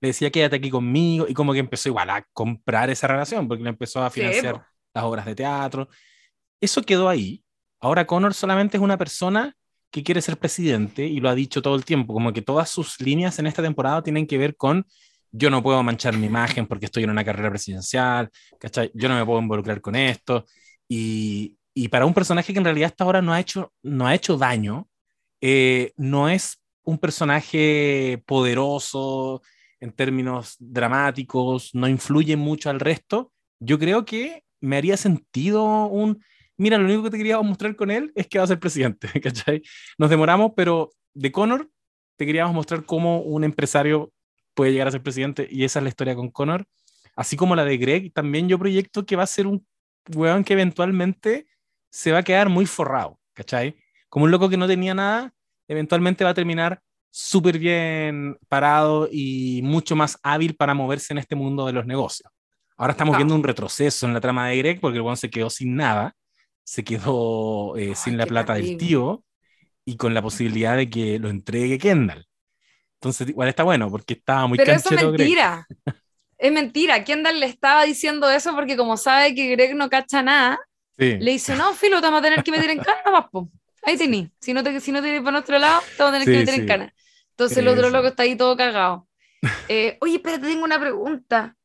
Le 0.00 0.08
decía, 0.08 0.30
quédate 0.30 0.56
aquí 0.56 0.70
conmigo, 0.70 1.26
y 1.28 1.34
como 1.34 1.52
que 1.52 1.60
empezó 1.60 1.88
igual 1.88 2.10
a 2.10 2.26
comprar 2.32 2.90
esa 2.90 3.06
relación, 3.06 3.48
porque 3.48 3.62
le 3.62 3.70
empezó 3.70 4.02
a 4.02 4.10
financiar 4.10 4.62
las 4.92 5.04
obras 5.04 5.24
de 5.24 5.34
teatro. 5.34 5.88
Eso 6.60 6.82
quedó 6.82 7.08
ahí. 7.08 7.42
Ahora 7.80 8.06
Connor 8.06 8.34
solamente 8.34 8.76
es 8.76 8.82
una 8.82 8.98
persona 8.98 9.56
que 9.90 10.02
quiere 10.02 10.20
ser 10.20 10.36
presidente 10.36 11.06
y 11.06 11.20
lo 11.20 11.28
ha 11.28 11.34
dicho 11.34 11.62
todo 11.62 11.76
el 11.76 11.84
tiempo, 11.84 12.12
como 12.12 12.32
que 12.32 12.42
todas 12.42 12.68
sus 12.68 13.00
líneas 13.00 13.38
en 13.38 13.46
esta 13.46 13.62
temporada 13.62 14.02
tienen 14.02 14.26
que 14.26 14.36
ver 14.36 14.56
con 14.56 14.84
yo 15.36 15.50
no 15.50 15.62
puedo 15.62 15.82
manchar 15.82 16.16
mi 16.16 16.26
imagen 16.26 16.66
porque 16.66 16.86
estoy 16.86 17.04
en 17.04 17.10
una 17.10 17.24
carrera 17.24 17.50
presidencial, 17.50 18.30
¿cachai? 18.58 18.90
Yo 18.94 19.08
no 19.08 19.16
me 19.16 19.24
puedo 19.26 19.40
involucrar 19.40 19.80
con 19.80 19.96
esto. 19.96 20.44
Y, 20.88 21.56
y 21.74 21.88
para 21.88 22.06
un 22.06 22.14
personaje 22.14 22.52
que 22.52 22.58
en 22.58 22.64
realidad 22.64 22.90
hasta 22.90 23.04
ahora 23.04 23.20
no 23.20 23.32
ha 23.32 23.40
hecho, 23.40 23.72
no 23.82 24.06
ha 24.06 24.14
hecho 24.14 24.36
daño, 24.38 24.88
eh, 25.40 25.92
no 25.96 26.28
es 26.28 26.62
un 26.84 26.98
personaje 26.98 28.22
poderoso 28.26 29.42
en 29.80 29.92
términos 29.92 30.56
dramáticos, 30.58 31.74
no 31.74 31.88
influye 31.88 32.36
mucho 32.36 32.70
al 32.70 32.80
resto, 32.80 33.32
yo 33.58 33.78
creo 33.78 34.04
que 34.04 34.44
me 34.60 34.76
haría 34.76 34.96
sentido 34.96 35.86
un, 35.86 36.22
mira, 36.56 36.78
lo 36.78 36.84
único 36.84 37.02
que 37.02 37.10
te 37.10 37.18
quería 37.18 37.40
mostrar 37.42 37.74
con 37.76 37.90
él 37.90 38.12
es 38.14 38.28
que 38.28 38.38
va 38.38 38.44
a 38.44 38.48
ser 38.48 38.60
presidente, 38.60 39.08
¿cachai? 39.20 39.62
Nos 39.98 40.10
demoramos, 40.10 40.52
pero 40.56 40.90
de 41.12 41.32
Connor 41.32 41.68
te 42.16 42.26
queríamos 42.26 42.54
mostrar 42.54 42.84
cómo 42.84 43.20
un 43.20 43.44
empresario 43.44 44.12
puede 44.54 44.72
llegar 44.72 44.88
a 44.88 44.92
ser 44.92 45.02
presidente 45.02 45.48
y 45.50 45.64
esa 45.64 45.80
es 45.80 45.82
la 45.82 45.88
historia 45.88 46.14
con 46.14 46.30
Connor. 46.30 46.64
Así 47.16 47.36
como 47.36 47.56
la 47.56 47.64
de 47.64 47.76
Greg, 47.76 48.12
también 48.12 48.48
yo 48.48 48.58
proyecto 48.58 49.04
que 49.04 49.16
va 49.16 49.24
a 49.24 49.26
ser 49.26 49.46
un 49.46 49.66
weón 50.14 50.44
que 50.44 50.52
eventualmente 50.52 51.46
se 51.94 52.10
va 52.10 52.18
a 52.18 52.22
quedar 52.24 52.48
muy 52.48 52.66
forrado, 52.66 53.20
¿cachai? 53.34 53.76
Como 54.08 54.24
un 54.24 54.32
loco 54.32 54.48
que 54.48 54.56
no 54.56 54.66
tenía 54.66 54.94
nada, 54.94 55.32
eventualmente 55.68 56.24
va 56.24 56.30
a 56.30 56.34
terminar 56.34 56.80
súper 57.08 57.56
bien 57.56 58.36
parado 58.48 59.08
y 59.12 59.60
mucho 59.62 59.94
más 59.94 60.18
hábil 60.24 60.56
para 60.56 60.74
moverse 60.74 61.12
en 61.12 61.18
este 61.18 61.36
mundo 61.36 61.66
de 61.66 61.72
los 61.72 61.86
negocios. 61.86 62.28
Ahora 62.76 62.90
estamos 62.90 63.16
viendo 63.16 63.36
un 63.36 63.44
retroceso 63.44 64.06
en 64.06 64.12
la 64.12 64.20
trama 64.20 64.48
de 64.48 64.58
Greg 64.58 64.80
porque 64.80 64.96
el 64.96 65.02
weón 65.02 65.16
se 65.16 65.30
quedó 65.30 65.48
sin 65.50 65.76
nada, 65.76 66.16
se 66.64 66.82
quedó 66.82 67.76
eh, 67.76 67.94
sin 67.94 68.16
la 68.18 68.26
plata 68.26 68.54
del 68.54 68.76
tío 68.76 69.22
y 69.84 69.96
con 69.96 70.14
la 70.14 70.20
posibilidad 70.22 70.76
de 70.76 70.90
que 70.90 71.20
lo 71.20 71.28
entregue 71.28 71.78
Kendall. 71.78 72.26
Entonces, 72.94 73.28
igual 73.28 73.50
está 73.50 73.62
bueno 73.62 73.88
porque 73.88 74.14
estaba 74.14 74.48
muy 74.48 74.58
Pero 74.58 74.72
eso 74.72 74.92
es 74.92 75.00
mentira. 75.00 75.64
es 76.38 76.52
mentira. 76.52 77.04
Kendall 77.04 77.38
le 77.38 77.46
estaba 77.46 77.84
diciendo 77.84 78.28
eso 78.28 78.52
porque 78.56 78.76
como 78.76 78.96
sabe 78.96 79.32
que 79.36 79.50
Greg 79.50 79.76
no 79.76 79.88
cacha 79.88 80.24
nada, 80.24 80.58
le 80.96 81.30
dice, 81.30 81.56
no, 81.56 81.72
Filo, 81.74 82.00
te 82.00 82.06
vamos 82.06 82.20
a 82.20 82.22
tener 82.22 82.42
que 82.44 82.50
meter 82.50 82.70
en 82.70 82.78
cana, 82.78 83.28
pues. 83.30 83.46
Ahí 83.82 83.96
tení. 83.96 84.30
Si 84.40 84.54
no 84.54 84.62
te, 84.62 84.80
si 84.80 84.92
no 84.92 85.02
te 85.02 85.20
para 85.20 85.32
nuestro 85.32 85.58
lado, 85.58 85.82
te 85.96 86.02
vamos 86.02 86.16
a 86.16 86.20
tener 86.20 86.34
que 86.34 86.40
meter 86.40 86.60
en 86.60 86.66
cana. 86.66 86.94
Entonces 87.30 87.58
el 87.58 87.68
otro 87.68 87.90
loco 87.90 88.08
está 88.08 88.22
ahí 88.22 88.36
todo 88.36 88.56
cagado. 88.56 89.08
Eh, 89.68 89.98
oye, 90.00 90.16
espérate, 90.16 90.46
tengo 90.46 90.64
una 90.64 90.80
pregunta. 90.80 91.56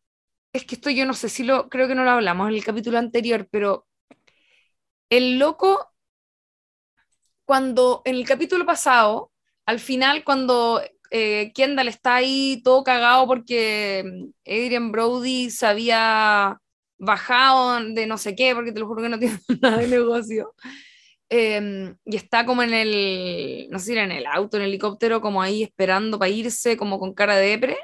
Es 0.52 0.66
que 0.66 0.76
esto 0.76 0.90
yo 0.90 1.06
no 1.06 1.14
sé 1.14 1.30
si 1.30 1.44
lo, 1.44 1.70
creo 1.70 1.88
que 1.88 1.96
no 1.96 2.04
lo 2.04 2.12
hablamos 2.12 2.50
en 2.50 2.56
el 2.56 2.64
capítulo 2.64 2.98
anterior, 2.98 3.48
pero 3.52 3.88
el 5.10 5.38
loco, 5.40 5.92
cuando 7.46 8.02
en 8.06 8.16
el 8.16 8.26
capítulo 8.26 8.66
pasado, 8.66 9.32
al 9.66 9.80
final, 9.80 10.24
cuando 10.24 10.82
eh, 11.12 11.52
Kendall 11.54 11.88
está 11.88 12.16
ahí 12.16 12.62
todo 12.64 12.84
cagado 12.84 13.28
porque 13.28 14.32
Adrian 14.46 14.92
Brody 14.92 15.50
se 15.52 15.68
había 15.68 16.60
bajado 17.00 17.84
de 17.94 18.06
no 18.06 18.18
sé 18.18 18.36
qué, 18.36 18.54
porque 18.54 18.72
te 18.72 18.80
lo 18.80 18.88
juro 18.88 19.02
que 19.02 19.10
no 19.10 19.20
tiene 19.20 19.40
nada 19.62 19.78
de 19.78 19.88
negocio. 19.88 20.54
Em, 21.30 21.96
y 22.06 22.16
está 22.16 22.46
como 22.46 22.64
en 22.64 22.74
el, 22.74 23.68
no 23.70 23.80
sé 23.80 23.86
si 23.86 23.92
era 23.94 24.04
en 24.04 24.12
el 24.12 24.26
auto, 24.26 24.58
en 24.58 24.64
el 24.64 24.70
helicóptero, 24.70 25.22
como 25.22 25.42
ahí 25.42 25.64
esperando 25.64 26.20
para 26.20 26.30
irse, 26.30 26.78
como 26.78 27.00
con 27.00 27.14
cara 27.14 27.36
de 27.36 27.50
depre. 27.50 27.78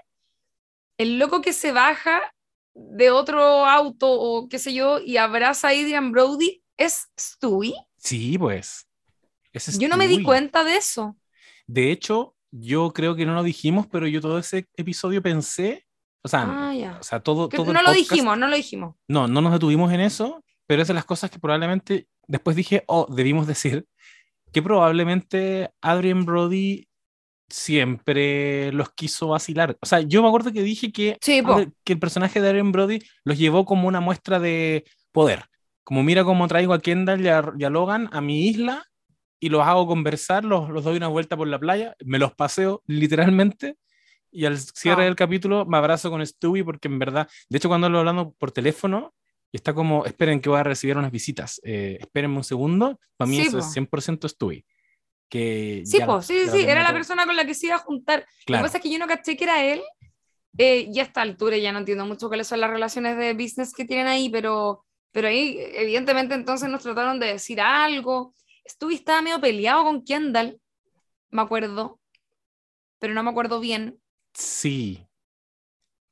El 0.97 1.19
loco 1.19 1.41
que 1.41 1.53
se 1.53 1.71
baja 1.71 2.21
de 2.73 3.09
otro 3.09 3.65
auto 3.65 4.11
o 4.11 4.49
qué 4.49 4.59
sé 4.59 4.73
yo 4.73 4.99
y 4.99 5.17
abraza 5.17 5.69
a 5.69 5.71
Adrian 5.71 6.11
Brody 6.11 6.61
es 6.77 7.07
Stewie. 7.19 7.75
Sí, 7.97 8.37
pues. 8.37 8.87
yo 9.79 9.87
no 9.87 9.97
me 9.97 10.07
di 10.07 10.23
cuenta 10.23 10.63
de 10.63 10.77
eso. 10.77 11.17
De 11.67 11.91
hecho, 11.91 12.35
yo 12.51 12.91
creo 12.93 13.15
que 13.15 13.25
no 13.25 13.33
lo 13.33 13.43
dijimos, 13.43 13.87
pero 13.87 14.07
yo 14.07 14.21
todo 14.21 14.39
ese 14.39 14.67
episodio 14.75 15.21
pensé, 15.21 15.85
o 16.25 16.27
sea, 16.27 16.41
ah, 16.47 16.97
o 16.99 17.03
sea 17.03 17.19
todo, 17.19 17.47
todo 17.49 17.71
no 17.71 17.83
lo 17.83 17.93
dijimos, 17.93 18.35
no 18.35 18.47
lo 18.47 18.55
dijimos. 18.55 18.95
No, 19.07 19.27
no 19.27 19.41
nos 19.41 19.53
detuvimos 19.53 19.93
en 19.93 19.99
eso, 19.99 20.43
pero 20.65 20.81
es 20.81 20.87
de 20.87 20.95
las 20.95 21.05
cosas 21.05 21.29
que 21.29 21.37
probablemente 21.37 22.07
después 22.25 22.55
dije, 22.55 22.83
oh, 22.87 23.05
debimos 23.07 23.45
decir 23.45 23.85
que 24.51 24.63
probablemente 24.63 25.69
Adrian 25.81 26.25
Brody 26.25 26.87
siempre 27.47 28.71
los 28.71 28.89
quiso 28.89 29.27
vacilar. 29.27 29.77
O 29.79 29.85
sea, 29.85 29.99
yo 30.01 30.23
me 30.23 30.29
acuerdo 30.29 30.51
que 30.51 30.63
dije 30.63 30.91
que, 30.91 31.15
que 31.21 31.93
el 31.93 31.99
personaje 31.99 32.41
de 32.41 32.49
Adrian 32.49 32.71
Brody 32.71 33.03
los 33.23 33.37
llevó 33.37 33.63
como 33.63 33.87
una 33.87 33.99
muestra 33.99 34.39
de 34.39 34.83
poder. 35.11 35.43
Como 35.83 36.01
mira 36.01 36.23
cómo 36.23 36.47
traigo 36.47 36.73
a 36.73 36.81
Kendall 36.81 37.23
y 37.23 37.27
a, 37.27 37.69
Logan 37.69 38.09
a 38.11 38.19
mi 38.19 38.47
isla 38.47 38.83
y 39.39 39.49
los 39.49 39.61
hago 39.61 39.85
conversar, 39.85 40.43
los, 40.43 40.71
los, 40.71 40.83
doy 40.83 40.97
una 40.97 41.07
vuelta 41.07 41.37
por 41.37 41.47
la 41.47 41.59
playa, 41.59 41.95
me 42.03 42.17
los 42.17 42.33
paseo 42.33 42.81
literalmente 42.87 43.77
y 44.35 44.45
al 44.45 44.59
cierre 44.59 45.03
ah. 45.03 45.05
del 45.05 45.15
capítulo 45.15 45.65
me 45.65 45.77
abrazo 45.77 46.09
con 46.09 46.25
Stewie 46.25 46.63
porque 46.63 46.87
en 46.87 46.99
verdad, 46.99 47.29
de 47.49 47.57
hecho 47.57 47.69
cuando 47.69 47.89
lo 47.89 47.99
hablando 47.99 48.33
por 48.33 48.51
teléfono, 48.51 49.13
está 49.55 49.73
como, 49.73 50.05
esperen 50.05 50.41
que 50.41 50.49
voy 50.49 50.59
a 50.59 50.63
recibir 50.63 50.97
unas 50.97 51.11
visitas, 51.11 51.61
eh, 51.63 51.97
espérenme 51.99 52.37
un 52.37 52.43
segundo, 52.43 52.99
para 53.17 53.29
mí 53.29 53.39
eso 53.39 53.59
es 53.59 53.65
100% 53.75 54.27
Stewie. 54.27 54.65
Que 55.29 55.81
sí, 55.85 55.99
sí, 56.21 56.47
sí, 56.51 56.59
era 56.63 56.83
la 56.83 56.93
persona 56.93 57.25
con 57.25 57.35
la 57.35 57.45
que 57.45 57.55
se 57.55 57.67
iba 57.67 57.75
a 57.75 57.79
juntar. 57.79 58.27
Lo 58.47 58.57
que 58.57 58.61
pasa 58.61 58.77
es 58.77 58.83
que 58.83 58.91
yo 58.91 58.99
no 58.99 59.07
caché 59.07 59.35
que 59.35 59.43
era 59.43 59.65
él, 59.65 59.81
eh, 60.57 60.89
y 60.91 60.99
a 60.99 61.03
esta 61.03 61.21
altura 61.21 61.57
ya 61.57 61.71
no 61.71 61.79
entiendo 61.79 62.05
mucho 62.05 62.27
cuáles 62.27 62.47
son 62.47 62.61
las 62.61 62.69
relaciones 62.69 63.17
de 63.17 63.33
business 63.33 63.73
que 63.73 63.85
tienen 63.85 64.07
ahí, 64.07 64.29
pero, 64.29 64.85
pero 65.11 65.27
ahí 65.27 65.57
evidentemente 65.59 66.35
entonces 66.35 66.69
nos 66.69 66.83
trataron 66.83 67.19
de 67.19 67.27
decir 67.27 67.59
algo. 67.59 68.33
Stewie 68.67 68.95
estaba 68.95 69.21
medio 69.21 69.41
peleado 69.41 69.83
con 69.83 70.03
Kendall, 70.03 70.59
me 71.31 71.41
acuerdo, 71.41 71.99
pero 72.99 73.13
no 73.13 73.23
me 73.23 73.31
acuerdo 73.31 73.59
bien. 73.59 73.99
Sí, 74.35 75.07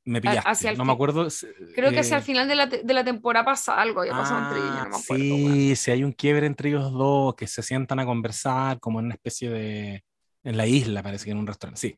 me 0.06 0.20
pillaste, 0.20 0.76
no 0.76 0.84
me 0.84 0.92
acuerdo. 0.92 1.26
Creo 1.74 1.90
que 1.90 2.00
hacia 2.00 2.16
el 2.16 2.22
eh, 2.22 2.26
final 2.26 2.46
de 2.46 2.54
la, 2.54 2.66
de 2.66 2.94
la 2.94 3.04
temporada 3.04 3.44
pasa 3.44 3.80
algo, 3.80 4.00
había 4.00 4.12
pasado 4.12 4.44
entre 4.44 4.58
ellos, 4.58 4.74
no 4.74 4.88
me 4.90 4.96
acuerdo. 4.96 5.54
Sí, 5.54 5.76
sí, 5.76 5.90
hay 5.90 6.04
un 6.04 6.12
quiebre 6.12 6.46
entre 6.46 6.68
ellos 6.68 6.92
dos, 6.92 7.34
que 7.34 7.46
se 7.46 7.62
sientan 7.62 7.98
a 8.00 8.04
conversar 8.04 8.80
como 8.80 9.00
en 9.00 9.06
una 9.06 9.14
especie 9.14 9.48
de... 9.48 10.04
En 10.42 10.58
la 10.58 10.66
isla, 10.66 11.02
parece 11.02 11.24
que 11.24 11.30
en 11.30 11.38
un 11.38 11.46
restaurante, 11.46 11.80
sí. 11.80 11.96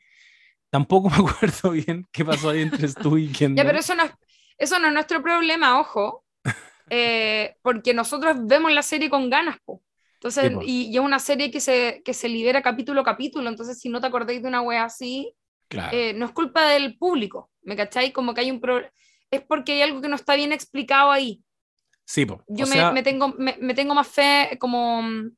Tampoco 0.71 1.11
me 1.11 1.17
acuerdo 1.17 1.71
bien 1.71 2.07
qué 2.13 2.25
pasó 2.25 2.51
ahí 2.51 2.63
entre 2.63 2.93
tú 2.93 3.19
y 3.19 3.33
Kendall. 3.33 3.65
Ya, 3.65 3.69
pero 3.69 3.81
eso 3.81 3.97
no 3.97 4.05
es, 4.05 4.13
eso 4.57 4.79
no 4.79 4.87
es 4.87 4.95
nuestro 4.95 5.23
problema, 5.23 5.81
ojo. 5.81 6.25
Eh, 6.89 7.57
porque 7.63 7.93
nosotros 7.93 8.37
vemos 8.47 8.71
la 8.71 8.83
serie 8.83 9.11
con 9.11 9.29
ganas, 9.29 9.57
po. 9.65 9.83
Entonces, 10.21 10.53
y, 10.63 10.85
y, 10.85 10.95
es 10.95 11.01
una 11.01 11.19
serie 11.19 11.51
que 11.51 11.59
se, 11.59 12.01
que 12.05 12.15
se 12.15 12.29
libera 12.29 12.63
capítulo 12.63 13.01
a 13.01 13.05
capítulo, 13.05 13.49
entonces 13.49 13.81
si 13.81 13.89
no 13.89 14.01
te 14.01 14.07
acordáis 14.07 14.41
de 14.41 14.47
una 14.47 14.63
wea 14.63 14.85
así, 14.85 15.35
eh, 15.71 16.13
no 16.15 16.27
es 16.27 16.33
culpa 16.33 16.69
del 16.69 16.97
público, 16.97 17.51
¿me 17.63 17.77
cacháis? 17.77 18.13
Como 18.13 18.35
que 18.35 18.43
hay 18.43 18.51
un 18.51 18.61
problema. 18.61 18.91
Es 19.31 19.43
porque 19.43 19.73
hay 19.73 19.83
algo 19.83 20.01
que 20.01 20.09
no 20.09 20.17
está 20.17 20.37
bien 20.37 20.53
explicado 20.53 21.11
ahí. 21.11 21.43
Sí, 22.05 22.25
Yo 22.47 22.67
me, 22.67 23.03
tengo, 23.03 23.35
me, 23.37 23.75
tengo 23.75 23.95
más 23.95 24.07
fe 24.07 24.57
como 24.61 25.03
mm, 25.03 25.33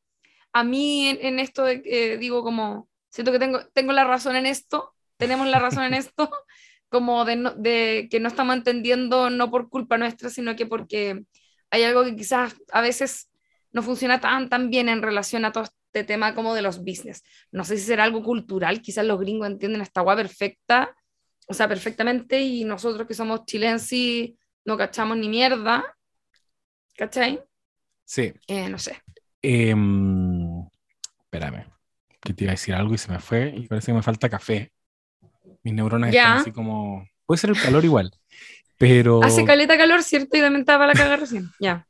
a 0.53 0.65
mí 0.65 1.09
en, 1.09 1.39
esto, 1.39 1.65
de, 1.65 2.19
digo 2.21 2.43
como, 2.43 2.91
siento 3.09 3.33
que 3.33 3.39
tengo, 3.39 3.67
tengo 3.73 3.93
la 3.93 4.05
razón 4.05 4.37
en 4.37 4.45
esto, 4.45 4.95
tenemos 5.17 5.47
la 5.47 5.61
razón 5.61 5.85
en 5.85 5.95
esto, 5.95 6.31
como 6.91 7.25
de, 7.25 7.55
de 7.57 8.09
que 8.11 8.21
no 8.21 8.29
estamos 8.29 8.55
entendiendo 8.55 9.31
no 9.31 9.51
por 9.51 9.71
culpa 9.71 9.97
nuestra, 9.97 10.29
sino 10.29 10.57
que 10.57 10.67
porque 10.67 11.25
hay 11.71 11.83
algo 11.85 12.05
que 12.05 12.17
quizás 12.17 12.55
a 12.71 12.83
veces 12.83 13.31
no 13.79 13.83
funciona 13.85 14.21
tan, 14.21 14.49
tan 14.49 14.71
bien 14.71 14.89
en 14.89 15.03
relación 15.03 15.45
a 15.45 15.53
todo 15.53 15.63
este 15.63 16.03
tema 16.03 16.35
como 16.35 16.53
de 16.53 16.63
los 16.63 16.81
business. 16.81 17.23
No 17.53 17.63
sé 17.63 17.77
si 17.77 17.85
será 17.85 18.03
algo 18.03 18.25
cultural, 18.25 18.83
quizás 18.83 19.07
los 19.07 19.21
gringos 19.21 19.47
entienden 19.47 19.83
esta 19.83 20.01
agua 20.01 20.17
perfecta, 20.17 20.97
o 21.47 21.55
sea, 21.55 21.69
perfectamente, 21.69 22.41
y 22.41 22.65
nosotros 22.65 23.07
que 23.07 23.15
somos 23.15 23.45
chilenses 23.45 24.33
no 24.65 24.77
cachamos 24.77 25.17
ni 25.17 25.29
mierda. 25.29 25.97
¿Cachai? 26.97 27.41
Sí. 28.05 28.33
Eh, 28.49 28.69
no 28.69 28.81
sé. 28.81 29.01
Em, 29.43 30.67
espérame, 31.21 31.67
que 32.21 32.35
te 32.35 32.45
iba 32.45 32.51
a 32.51 32.59
decir 32.59 32.75
algo 32.75 32.95
y 32.95 32.99
se 32.99 33.13
me 33.13 33.21
fue, 33.21 33.55
y 33.57 33.69
parece 33.69 33.93
que 33.93 33.97
me 33.97 34.03
falta 34.03 34.29
café. 34.29 34.73
Mis 35.63 35.73
neuronas 35.73 36.13
están 36.13 36.39
así 36.39 36.51
como. 36.51 37.07
Puede 37.25 37.39
ser 37.39 37.51
el 37.51 37.63
calor 37.63 37.85
igual, 37.85 38.11
pero. 38.77 39.23
Hace 39.23 39.45
caleta 39.45 39.79
calor, 39.79 40.03
¿cierto? 40.03 40.37
Y 40.37 40.41
también 40.41 40.63
estaba 40.63 40.85
la 40.85 40.95
cagar 40.95 41.21
recién. 41.21 41.49
Ya 41.61 41.88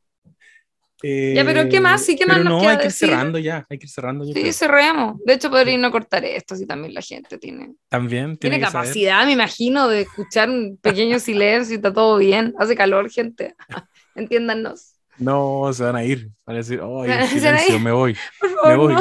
ya, 1.01 1.45
pero 1.45 1.69
¿qué 1.69 1.79
más? 1.79 2.05
Sí, 2.05 2.15
¿qué 2.15 2.25
más 2.25 2.43
no, 2.43 2.67
hay 2.67 2.77
que 2.77 2.85
ir 2.85 2.91
cerrando 2.91 3.39
ya, 3.39 3.65
hay 3.69 3.77
que 3.77 3.85
ir 3.85 3.89
cerrando. 3.89 4.25
sí, 4.25 4.53
cerremos. 4.53 5.17
De 5.25 5.33
hecho, 5.33 5.49
podría 5.49 5.77
no 5.77 5.91
cortar 5.91 6.25
esto 6.25 6.55
si 6.55 6.65
también 6.65 6.93
la 6.93 7.01
gente 7.01 7.37
tiene. 7.37 7.73
También 7.87 8.37
tiene, 8.37 8.59
capacidad, 8.59 9.25
me 9.25 9.33
imagino, 9.33 9.87
de 9.87 10.01
escuchar 10.01 10.49
un 10.49 10.77
pequeño 10.81 11.19
silencio 11.19 11.73
y 11.73 11.77
está 11.77 11.93
todo 11.93 12.17
bien. 12.17 12.53
Hace 12.59 12.75
calor, 12.75 13.09
gente. 13.09 13.55
Entiéndanos. 14.15 14.95
No, 15.17 15.71
se 15.73 15.83
van 15.83 15.97
a 15.97 16.03
ir. 16.03 16.29
Van 16.45 16.55
a 16.55 16.59
decir, 16.59 16.79
oh, 16.81 17.03
silencio, 17.27 17.79
me 17.79 17.91
voy. 17.91 18.15
me 18.65 18.75
voy. 18.75 18.95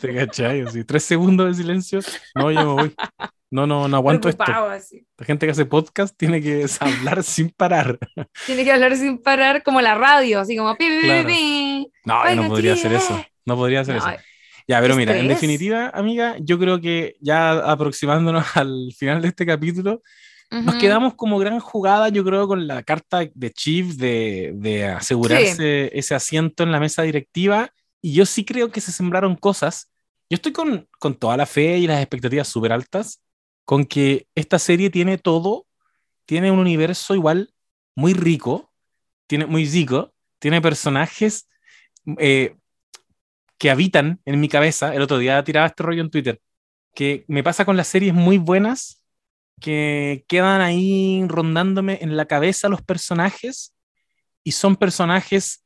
¿Te 0.00 0.14
cachai? 0.14 0.62
Así, 0.62 0.82
tres 0.84 1.04
segundos 1.04 1.48
de 1.48 1.62
silencio. 1.62 2.00
No, 2.34 2.50
yo 2.50 2.60
me 2.60 2.82
voy. 2.82 2.94
No, 3.52 3.66
no, 3.66 3.86
no 3.86 3.98
aguanto 3.98 4.30
esto. 4.30 4.44
La 4.46 4.80
gente 5.26 5.44
que 5.44 5.52
hace 5.52 5.66
podcast 5.66 6.16
tiene 6.16 6.40
que 6.40 6.64
hablar 6.80 7.22
sin 7.22 7.50
parar. 7.50 7.98
Tiene 8.46 8.64
que 8.64 8.72
hablar 8.72 8.96
sin 8.96 9.18
parar 9.18 9.62
como 9.62 9.82
la 9.82 9.94
radio, 9.94 10.40
así 10.40 10.56
como... 10.56 10.74
No, 12.06 12.34
no 12.34 12.48
podría 12.48 12.72
hacer 12.72 12.94
eso. 12.94 13.22
No 13.44 13.54
podría 13.56 13.80
hacer 13.80 13.96
eso. 13.96 14.08
Ya, 14.66 14.80
pero 14.80 14.96
mira, 14.96 15.18
en 15.18 15.28
definitiva, 15.28 15.90
amiga, 15.90 16.36
yo 16.40 16.58
creo 16.58 16.80
que 16.80 17.16
ya 17.20 17.50
aproximándonos 17.70 18.46
al 18.56 18.90
final 18.96 19.20
de 19.20 19.28
este 19.28 19.44
capítulo, 19.44 20.00
nos 20.50 20.76
quedamos 20.76 21.14
como 21.14 21.38
gran 21.38 21.60
jugada, 21.60 22.08
yo 22.08 22.24
creo, 22.24 22.48
con 22.48 22.66
la 22.66 22.82
carta 22.82 23.26
de 23.34 23.50
Chief 23.50 23.96
de, 23.96 24.52
de 24.54 24.86
asegurarse 24.86 25.90
ese 25.92 26.14
asiento 26.14 26.62
en 26.62 26.72
la 26.72 26.80
mesa 26.80 27.02
directiva. 27.02 27.70
Y 28.00 28.14
yo 28.14 28.24
sí 28.24 28.46
creo 28.46 28.70
que 28.70 28.80
se 28.80 28.92
sembraron 28.92 29.36
cosas. 29.36 29.90
Yo 30.30 30.36
estoy 30.36 30.52
con, 30.52 30.88
con 30.98 31.14
toda 31.14 31.36
la 31.36 31.44
fe 31.44 31.76
y 31.76 31.86
las 31.86 32.00
expectativas 32.00 32.48
súper 32.48 32.72
altas, 32.72 33.20
con 33.72 33.86
que 33.86 34.28
esta 34.34 34.58
serie 34.58 34.90
tiene 34.90 35.16
todo, 35.16 35.66
tiene 36.26 36.50
un 36.50 36.58
universo 36.58 37.14
igual 37.14 37.54
muy 37.94 38.12
rico, 38.12 38.70
tiene 39.26 39.46
muy 39.46 39.64
rico, 39.64 40.12
tiene 40.38 40.60
personajes 40.60 41.48
eh, 42.18 42.54
que 43.56 43.70
habitan 43.70 44.20
en 44.26 44.40
mi 44.40 44.50
cabeza. 44.50 44.94
El 44.94 45.00
otro 45.00 45.16
día 45.16 45.42
tiraba 45.42 45.68
este 45.68 45.84
rollo 45.84 46.02
en 46.02 46.10
Twitter, 46.10 46.38
que 46.94 47.24
me 47.28 47.42
pasa 47.42 47.64
con 47.64 47.78
las 47.78 47.88
series 47.88 48.12
muy 48.12 48.36
buenas 48.36 49.02
que 49.58 50.26
quedan 50.28 50.60
ahí 50.60 51.24
rondándome 51.26 51.98
en 52.02 52.14
la 52.14 52.26
cabeza 52.26 52.68
los 52.68 52.82
personajes 52.82 53.74
y 54.44 54.52
son 54.52 54.76
personajes 54.76 55.64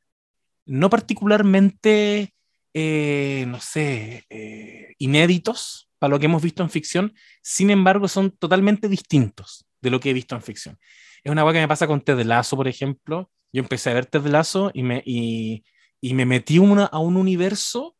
no 0.65 0.89
particularmente, 0.89 2.33
eh, 2.73 3.43
no 3.49 3.59
sé, 3.59 4.23
eh, 4.29 4.95
inéditos 4.97 5.86
para 5.99 6.11
lo 6.11 6.19
que 6.19 6.25
hemos 6.25 6.41
visto 6.41 6.63
en 6.63 6.69
ficción, 6.69 7.13
sin 7.41 7.69
embargo 7.69 8.07
son 8.07 8.31
totalmente 8.31 8.89
distintos 8.89 9.65
de 9.81 9.89
lo 9.89 9.99
que 9.99 10.09
he 10.09 10.13
visto 10.13 10.35
en 10.35 10.41
ficción. 10.41 10.77
Es 11.23 11.31
una 11.31 11.41
cosa 11.41 11.53
que 11.53 11.59
me 11.59 11.67
pasa 11.67 11.87
con 11.87 12.01
Ted 12.01 12.21
Lasso, 12.23 12.55
por 12.55 12.67
ejemplo. 12.67 13.31
Yo 13.51 13.61
empecé 13.61 13.89
a 13.89 13.93
ver 13.93 14.05
Ted 14.05 14.25
Lasso 14.27 14.71
y 14.73 14.83
me, 14.83 15.01
y, 15.05 15.63
me 16.01 16.25
metí 16.25 16.59
una, 16.59 16.85
a 16.85 16.99
un 16.99 17.17
universo 17.17 17.95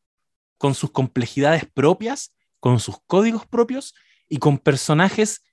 con 0.57 0.75
sus 0.75 0.91
complejidades 0.91 1.65
propias, 1.65 2.35
con 2.59 2.79
sus 2.79 2.97
códigos 3.05 3.45
propios 3.45 3.93
y 4.29 4.37
con 4.37 4.57
personajes 4.57 5.43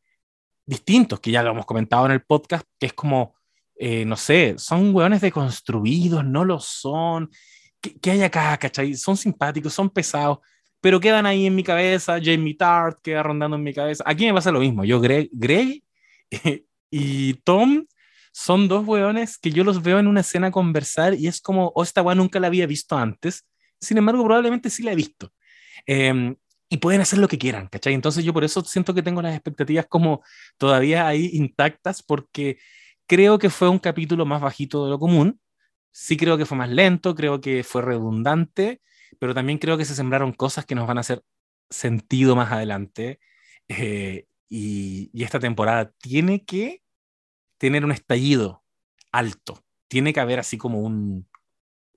distintos, 0.66 1.20
que 1.20 1.30
ya 1.30 1.42
lo 1.42 1.50
hemos 1.50 1.66
comentado 1.66 2.06
en 2.06 2.12
el 2.12 2.22
podcast, 2.22 2.64
que 2.78 2.86
es 2.86 2.92
como, 2.92 3.34
eh, 3.76 4.04
no 4.04 4.16
sé, 4.16 4.54
son 4.58 4.94
hueones 4.94 5.20
deconstruidos, 5.20 6.24
no 6.24 6.44
lo 6.44 6.60
son. 6.60 7.30
¿Qué, 7.80 8.10
hay 8.10 8.22
acá, 8.22 8.56
cachai? 8.56 8.94
Son 8.94 9.16
simpáticos, 9.16 9.74
son 9.74 9.90
pesados, 9.90 10.38
pero 10.84 11.00
quedan 11.00 11.24
ahí 11.24 11.46
en 11.46 11.54
mi 11.54 11.64
cabeza. 11.64 12.18
Jamie 12.22 12.52
Tart 12.52 12.98
queda 13.02 13.22
rondando 13.22 13.56
en 13.56 13.62
mi 13.62 13.72
cabeza. 13.72 14.04
Aquí 14.06 14.26
me 14.26 14.34
pasa 14.34 14.52
lo 14.52 14.60
mismo. 14.60 14.84
Yo, 14.84 15.00
Greg, 15.00 15.30
Greg 15.32 15.82
y 16.90 17.32
Tom 17.42 17.86
son 18.32 18.68
dos 18.68 18.86
hueones 18.86 19.38
que 19.38 19.50
yo 19.50 19.64
los 19.64 19.82
veo 19.82 19.98
en 19.98 20.06
una 20.06 20.20
escena 20.20 20.50
conversar 20.50 21.14
y 21.14 21.26
es 21.26 21.40
como, 21.40 21.72
oh, 21.74 21.82
esta 21.82 22.02
hueá 22.02 22.14
nunca 22.14 22.38
la 22.38 22.48
había 22.48 22.66
visto 22.66 22.98
antes. 22.98 23.46
Sin 23.80 23.96
embargo, 23.96 24.22
probablemente 24.26 24.68
sí 24.68 24.82
la 24.82 24.92
he 24.92 24.94
visto. 24.94 25.32
Em, 25.86 26.36
y 26.68 26.76
pueden 26.76 27.00
hacer 27.00 27.18
lo 27.18 27.28
que 27.28 27.38
quieran, 27.38 27.68
¿cachai? 27.68 27.94
Entonces 27.94 28.22
yo 28.22 28.34
por 28.34 28.44
eso 28.44 28.62
siento 28.62 28.92
que 28.92 29.02
tengo 29.02 29.22
las 29.22 29.32
expectativas 29.34 29.86
como 29.88 30.22
todavía 30.58 31.06
ahí 31.06 31.30
intactas 31.32 32.02
porque 32.02 32.58
creo 33.06 33.38
que 33.38 33.48
fue 33.48 33.70
un 33.70 33.78
capítulo 33.78 34.26
más 34.26 34.42
bajito 34.42 34.84
de 34.84 34.90
lo 34.90 34.98
común. 34.98 35.40
Sí 35.92 36.18
creo 36.18 36.36
que 36.36 36.44
fue 36.44 36.58
más 36.58 36.68
lento, 36.68 37.14
creo 37.14 37.40
que 37.40 37.64
fue 37.64 37.80
redundante, 37.80 38.82
pero 39.18 39.34
también 39.34 39.58
creo 39.58 39.76
que 39.76 39.84
se 39.84 39.94
sembraron 39.94 40.32
cosas 40.32 40.64
que 40.66 40.74
nos 40.74 40.86
van 40.86 40.98
a 40.98 41.02
hacer 41.02 41.22
sentido 41.70 42.36
más 42.36 42.52
adelante. 42.52 43.20
Eh, 43.68 44.26
y, 44.48 45.10
y, 45.12 45.24
esta 45.24 45.40
temporada 45.40 45.90
tiene 46.00 46.44
que 46.44 46.82
tener 47.58 47.84
un 47.84 47.92
estallido 47.92 48.62
alto. 49.10 49.64
Tiene 49.88 50.12
que 50.12 50.20
haber 50.20 50.38
así 50.38 50.58
como 50.58 50.80
un 50.80 51.26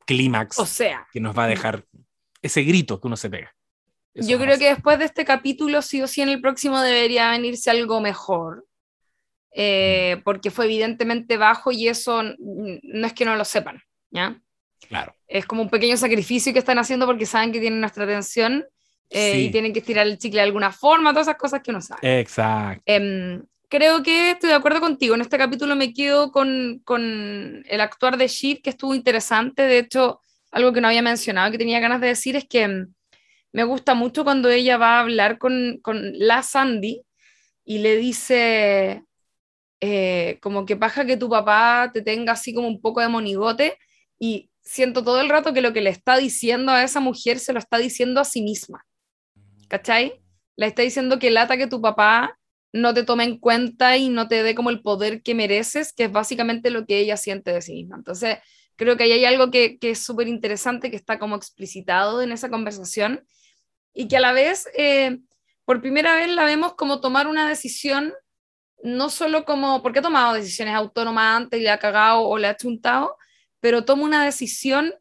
clímax 0.07 0.57
o 0.57 0.65
sea, 0.65 1.07
que 1.11 1.19
nos 1.19 1.37
va 1.37 1.43
a 1.43 1.47
dejar 1.47 1.85
ese 2.41 2.63
grito 2.63 2.99
que 2.99 3.07
uno 3.07 3.17
se 3.17 3.29
pega. 3.29 3.53
yo 4.13 4.39
creo 4.39 4.57
que 4.57 4.69
después 4.69 4.97
de 4.97 5.05
este 5.05 5.25
capítulo, 5.25 5.81
sí 5.81 6.01
o 6.01 6.07
sí, 6.07 6.21
en 6.21 6.29
el 6.29 6.41
próximo 6.41 6.79
debería 6.79 7.29
venirse 7.31 7.69
algo 7.69 7.99
mejor. 7.99 8.65
Eh, 9.59 10.17
mm. 10.17 10.23
porque 10.23 10.51
fue 10.51 10.65
evidentemente 10.65 11.37
bajo 11.37 11.71
y 11.71 11.87
eso 11.87 12.21
no 12.23 13.07
es 13.07 13.13
que 13.13 13.25
no 13.25 13.35
lo 13.35 13.43
sepan, 13.43 13.81
¿ya? 14.11 14.39
Claro. 14.87 15.15
Es 15.27 15.45
como 15.45 15.61
un 15.61 15.69
pequeño 15.69 15.97
sacrificio 15.97 16.53
que 16.53 16.59
están 16.59 16.79
haciendo 16.79 17.05
porque 17.05 17.25
saben 17.25 17.51
que 17.51 17.59
tienen 17.59 17.79
nuestra 17.79 18.03
atención 18.03 18.65
eh, 19.09 19.41
y 19.41 19.51
tienen 19.51 19.73
que 19.73 19.79
estirar 19.79 20.07
el 20.07 20.17
chicle 20.17 20.39
de 20.39 20.47
alguna 20.47 20.71
forma, 20.71 21.11
todas 21.11 21.27
esas 21.27 21.37
cosas 21.37 21.61
que 21.61 21.71
uno 21.71 21.81
sabe. 21.81 22.19
Exacto. 22.19 22.83
Em, 22.85 23.43
creo 23.69 24.03
que 24.03 24.31
estoy 24.31 24.49
de 24.49 24.55
acuerdo 24.55 24.79
contigo. 24.79 25.15
En 25.15 25.21
este 25.21 25.37
capítulo 25.37 25.75
me 25.75 25.93
quedo 25.93 26.31
con, 26.31 26.81
con 26.83 27.63
el 27.67 27.81
actuar 27.81 28.17
de 28.17 28.27
Sheep, 28.27 28.61
que 28.61 28.69
estuvo 28.69 28.95
interesante. 28.95 29.63
De 29.63 29.79
hecho, 29.79 30.21
algo 30.51 30.73
que 30.73 30.81
no 30.81 30.87
había 30.87 31.01
mencionado, 31.01 31.51
que 31.51 31.57
tenía 31.57 31.79
ganas 31.79 32.01
de 32.01 32.07
decir, 32.07 32.35
es 32.35 32.45
que 32.47 32.67
mm, 32.67 32.93
me 33.53 33.63
gusta 33.63 33.93
mucho 33.93 34.23
cuando 34.23 34.49
ella 34.49 34.77
va 34.77 34.97
a 34.97 35.01
hablar 35.01 35.37
con, 35.37 35.79
con 35.81 36.11
la 36.17 36.43
Sandy 36.43 37.01
y 37.65 37.79
le 37.79 37.97
dice, 37.97 39.03
eh, 39.81 40.37
como 40.41 40.65
que 40.65 40.75
paja 40.75 41.05
que 41.05 41.17
tu 41.17 41.29
papá 41.29 41.91
te 41.93 42.01
tenga 42.01 42.33
así 42.33 42.53
como 42.53 42.67
un 42.67 42.81
poco 42.81 43.01
de 43.01 43.09
monigote 43.09 43.77
y 44.19 44.49
siento 44.67 45.01
todo 45.03 45.21
el 45.21 45.29
rato 45.29 45.53
que 45.53 45.61
lo 45.61 45.71
que 45.71 45.81
le 45.81 45.89
está 45.89 46.17
diciendo 46.17 46.71
a 46.73 46.83
esa 46.83 46.99
mujer 46.99 47.39
se 47.39 47.53
lo 47.53 47.59
está 47.59 47.77
diciendo 47.77 48.19
a 48.19 48.25
sí 48.25 48.41
misma. 48.41 48.85
¿Cachai? 49.69 50.21
Le 50.57 50.67
está 50.67 50.81
diciendo 50.81 51.19
que 51.19 51.31
lata 51.31 51.57
que 51.57 51.67
tu 51.67 51.81
papá 51.81 52.37
no 52.73 52.93
te 52.93 53.03
tome 53.03 53.23
en 53.23 53.39
cuenta 53.39 53.95
y 53.95 54.09
no 54.09 54.27
te 54.27 54.43
dé 54.43 54.55
como 54.55 54.69
el 54.69 54.81
poder 54.81 55.23
que 55.23 55.35
mereces, 55.35 55.93
que 55.93 56.05
es 56.05 56.11
básicamente 56.11 56.69
lo 56.69 56.85
que 56.85 56.99
ella 56.99 57.15
siente 57.15 57.53
de 57.53 57.61
sí 57.61 57.73
misma. 57.73 57.95
Entonces, 57.95 58.37
creo 58.75 58.97
que 58.97 59.03
ahí 59.03 59.13
hay 59.13 59.25
algo 59.25 59.51
que, 59.51 59.77
es 59.81 59.99
súper 59.99 60.27
interesante, 60.27 60.91
que 60.91 60.97
está 60.97 61.17
como 61.17 61.37
explicitado 61.37 62.21
en 62.21 62.33
esa 62.33 62.49
conversación 62.49 63.25
y 63.93 64.09
que 64.09 64.17
a 64.17 64.19
la 64.21 64.33
vez, 64.33 64.67
eh, 64.77 65.19
por 65.63 65.81
primera 65.81 66.15
vez 66.15 66.29
la 66.29 66.43
vemos 66.43 66.75
como 66.75 66.99
tomar 66.99 67.27
una 67.27 67.47
decisión, 67.47 68.13
no 68.83 69.09
solo 69.09 69.45
como, 69.45 69.81
porque 69.81 69.99
ha 69.99 70.03
tomado 70.03 70.33
decisiones 70.33 70.75
autónomas 70.75 71.37
antes 71.37 71.59
y 71.59 71.63
le 71.63 71.69
ha 71.69 71.79
cagado 71.79 72.21
o 72.21 72.37
le 72.37 72.47
ha 72.47 72.57
chuntado, 72.57 73.15
pero 73.67 73.83
toma 73.83 74.05
una 74.05 74.23
decisión 74.23 74.93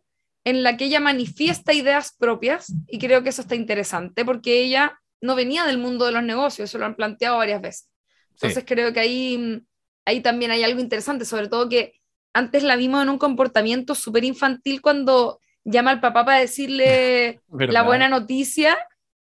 en 0.43 0.65
la 0.65 0.77
que 0.77 0.87
ella 0.87 0.99
manifiesta 0.99 1.73
ideas 1.73 2.17
propias 2.19 2.75
y 2.89 2.99
creo 2.99 3.23
que 3.23 3.29
eso 3.29 3.43
está 3.43 3.55
interesante 3.55 4.25
porque 4.25 4.61
ella 4.61 5.01
no 5.21 5.37
venía 5.37 5.65
del 5.67 5.79
mundo 5.79 6.05
de 6.05 6.11
los 6.11 6.25
negocios, 6.25 6.69
eso 6.69 6.79
lo 6.79 6.85
han 6.85 6.97
planteado 6.97 7.37
varias 7.37 7.63
veces. 7.63 7.89
Entonces 8.33 8.65
creo 8.67 8.93
que 8.93 8.99
ahí, 8.99 9.63
ahí 10.05 10.21
también 10.21 10.51
hay 10.51 10.65
algo 10.65 10.81
interesante, 10.81 11.25
sobre 11.25 11.47
todo 11.47 11.69
que 11.69 11.93
antes 12.35 12.65
la 12.65 12.75
vimos 12.75 13.05
en 13.05 13.11
un 13.11 13.19
comportamiento 13.19 13.95
súper 13.95 14.25
infantil 14.25 14.83
cuando 14.83 15.39
llama 15.63 15.93
al 15.93 16.01
papá 16.01 16.25
para 16.25 16.41
decirle 16.41 17.41
la 17.49 17.85
buena 17.85 18.09
noticia 18.09 18.77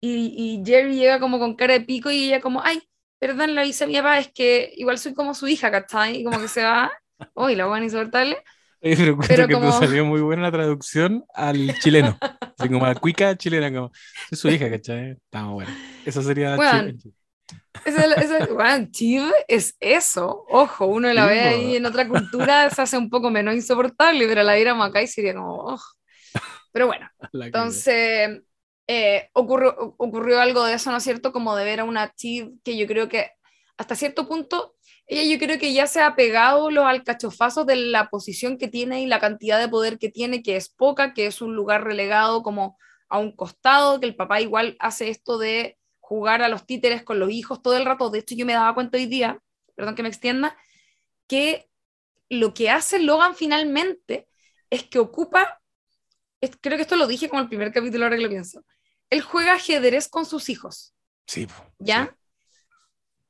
y, 0.01 0.61
Jerry 0.65 0.97
llega 0.97 1.21
como 1.21 1.39
con 1.39 1.55
cara 1.55 1.75
de 1.75 1.85
pico 1.85 2.11
y 2.11 2.25
ella 2.25 2.41
como, 2.41 2.61
ay, 2.61 2.81
perdón, 3.19 3.55
la 3.55 3.61
dice 3.61 3.87
mi 3.87 3.95
papá, 3.95 4.19
es 4.19 4.33
que 4.33 4.73
igual 4.75 4.97
soy 4.97 5.13
como 5.13 5.33
su 5.33 5.47
hija, 5.47 5.71
¿cachai? 5.71 6.17
Y 6.17 6.23
como 6.25 6.41
que 6.41 6.49
se 6.49 6.61
va, 6.61 6.91
uy, 7.35 7.55
la 7.55 7.67
buena 7.67 7.85
insoportable. 7.85 8.35
Pero, 8.82 9.17
pero 9.27 9.47
que 9.47 9.53
como... 9.53 9.80
te 9.80 9.86
salió 9.86 10.05
muy 10.05 10.21
buena 10.21 10.43
la 10.43 10.51
traducción 10.51 11.25
al 11.34 11.77
chileno. 11.80 12.17
Así 12.57 12.69
como 12.69 12.86
a 12.86 12.95
cuica 12.95 13.36
chilena, 13.38 13.71
como 13.73 13.91
es 14.32 14.39
su 14.39 14.49
hija, 14.49 14.69
¿cachai? 14.69 15.11
Está 15.11 15.45
bueno. 15.45 15.71
Eso 16.05 16.21
sería 16.21 16.55
bueno, 16.55 16.93
Chiv 18.91 19.23
es 19.47 19.75
eso. 19.80 20.45
Ojo, 20.49 20.86
uno 20.86 21.11
la 21.13 21.25
ve 21.25 21.39
ahí 21.41 21.75
en 21.75 21.86
otra 21.86 22.07
cultura, 22.07 22.69
se 22.69 22.82
hace 22.82 22.97
un 22.97 23.09
poco 23.09 23.30
menos 23.30 23.55
insoportable, 23.55 24.27
pero 24.27 24.43
la 24.43 24.55
viéramos 24.55 24.88
acá 24.88 25.01
y 25.01 25.07
sería 25.07 25.34
como. 25.36 25.77
Pero 26.71 26.88
bueno, 26.88 27.09
entonces 27.34 28.41
eh, 28.88 29.30
ocurrió, 29.34 29.95
ocurrió 29.97 30.39
algo 30.39 30.63
de 30.65 30.73
eso, 30.75 30.91
¿no 30.91 30.97
es 30.97 31.03
cierto? 31.03 31.32
Como 31.32 31.55
de 31.55 31.65
ver 31.65 31.80
a 31.80 31.86
una 31.86 32.13
Chiv 32.13 32.51
que 32.63 32.77
yo 32.77 32.88
creo 32.88 33.09
que 33.09 33.32
hasta 33.77 33.95
cierto 33.95 34.27
punto 34.27 34.75
ella 35.10 35.24
yo 35.24 35.39
creo 35.39 35.57
que 35.57 35.74
ya 35.74 35.88
se 35.88 36.01
ha 36.01 36.16
pegado 36.16 36.70
los 36.70 36.86
alcachofazos 36.86 37.66
de 37.66 37.76
la 37.76 38.12
posición 38.12 38.60
que 38.60 38.68
tiene 38.68 39.01
y 39.01 39.07
la 39.07 39.20
cantidad 39.20 39.60
de 39.60 39.68
poder 39.68 39.97
que 39.97 40.10
tiene, 40.10 40.43
que 40.43 40.55
es 40.55 40.70
poca, 40.70 41.16
que 41.16 41.26
es 41.26 41.41
un 41.41 41.55
lugar 41.55 41.84
relegado 41.84 42.43
como 42.43 42.78
a 43.10 43.18
un 43.18 43.36
costado, 43.36 43.99
que 43.99 44.05
el 44.05 44.16
papá 44.16 44.39
igual 44.39 44.78
hace 44.80 45.10
esto 45.10 45.39
de 45.39 45.80
jugar 45.99 46.43
a 46.43 46.47
los 46.47 46.68
títeres 46.68 47.01
con 47.03 47.20
los 47.20 47.32
hijos 47.32 47.64
todo 47.64 47.76
el 47.76 47.86
rato. 47.86 48.12
De 48.12 48.20
hecho, 48.20 48.36
yo 48.36 48.45
me 48.45 48.53
daba 48.53 48.76
cuenta 48.76 48.99
hoy 48.99 49.07
día, 49.07 49.41
perdón 49.76 49.95
que 49.95 50.03
me 50.03 50.10
extienda, 50.10 50.55
que 51.28 51.68
lo 52.30 52.53
que 52.53 52.70
hace 52.70 52.99
Logan 52.99 53.36
finalmente 53.36 54.28
es 54.70 54.84
que 54.84 54.99
ocupa, 54.99 55.60
creo 56.62 56.78
que 56.78 56.84
esto 56.84 56.97
lo 56.97 57.07
dije 57.07 57.30
como 57.30 57.41
el 57.41 57.49
primer 57.49 57.74
capítulo, 57.74 58.05
ahora 58.05 58.18
que 58.18 58.24
lo 58.24 58.30
pienso, 58.30 58.64
él 59.10 59.22
juega 59.22 59.53
ajedrez 59.53 60.07
con 60.07 60.28
sus 60.28 60.49
hijos. 60.49 60.93
Sí. 61.26 61.47
¿Ya? 61.80 62.16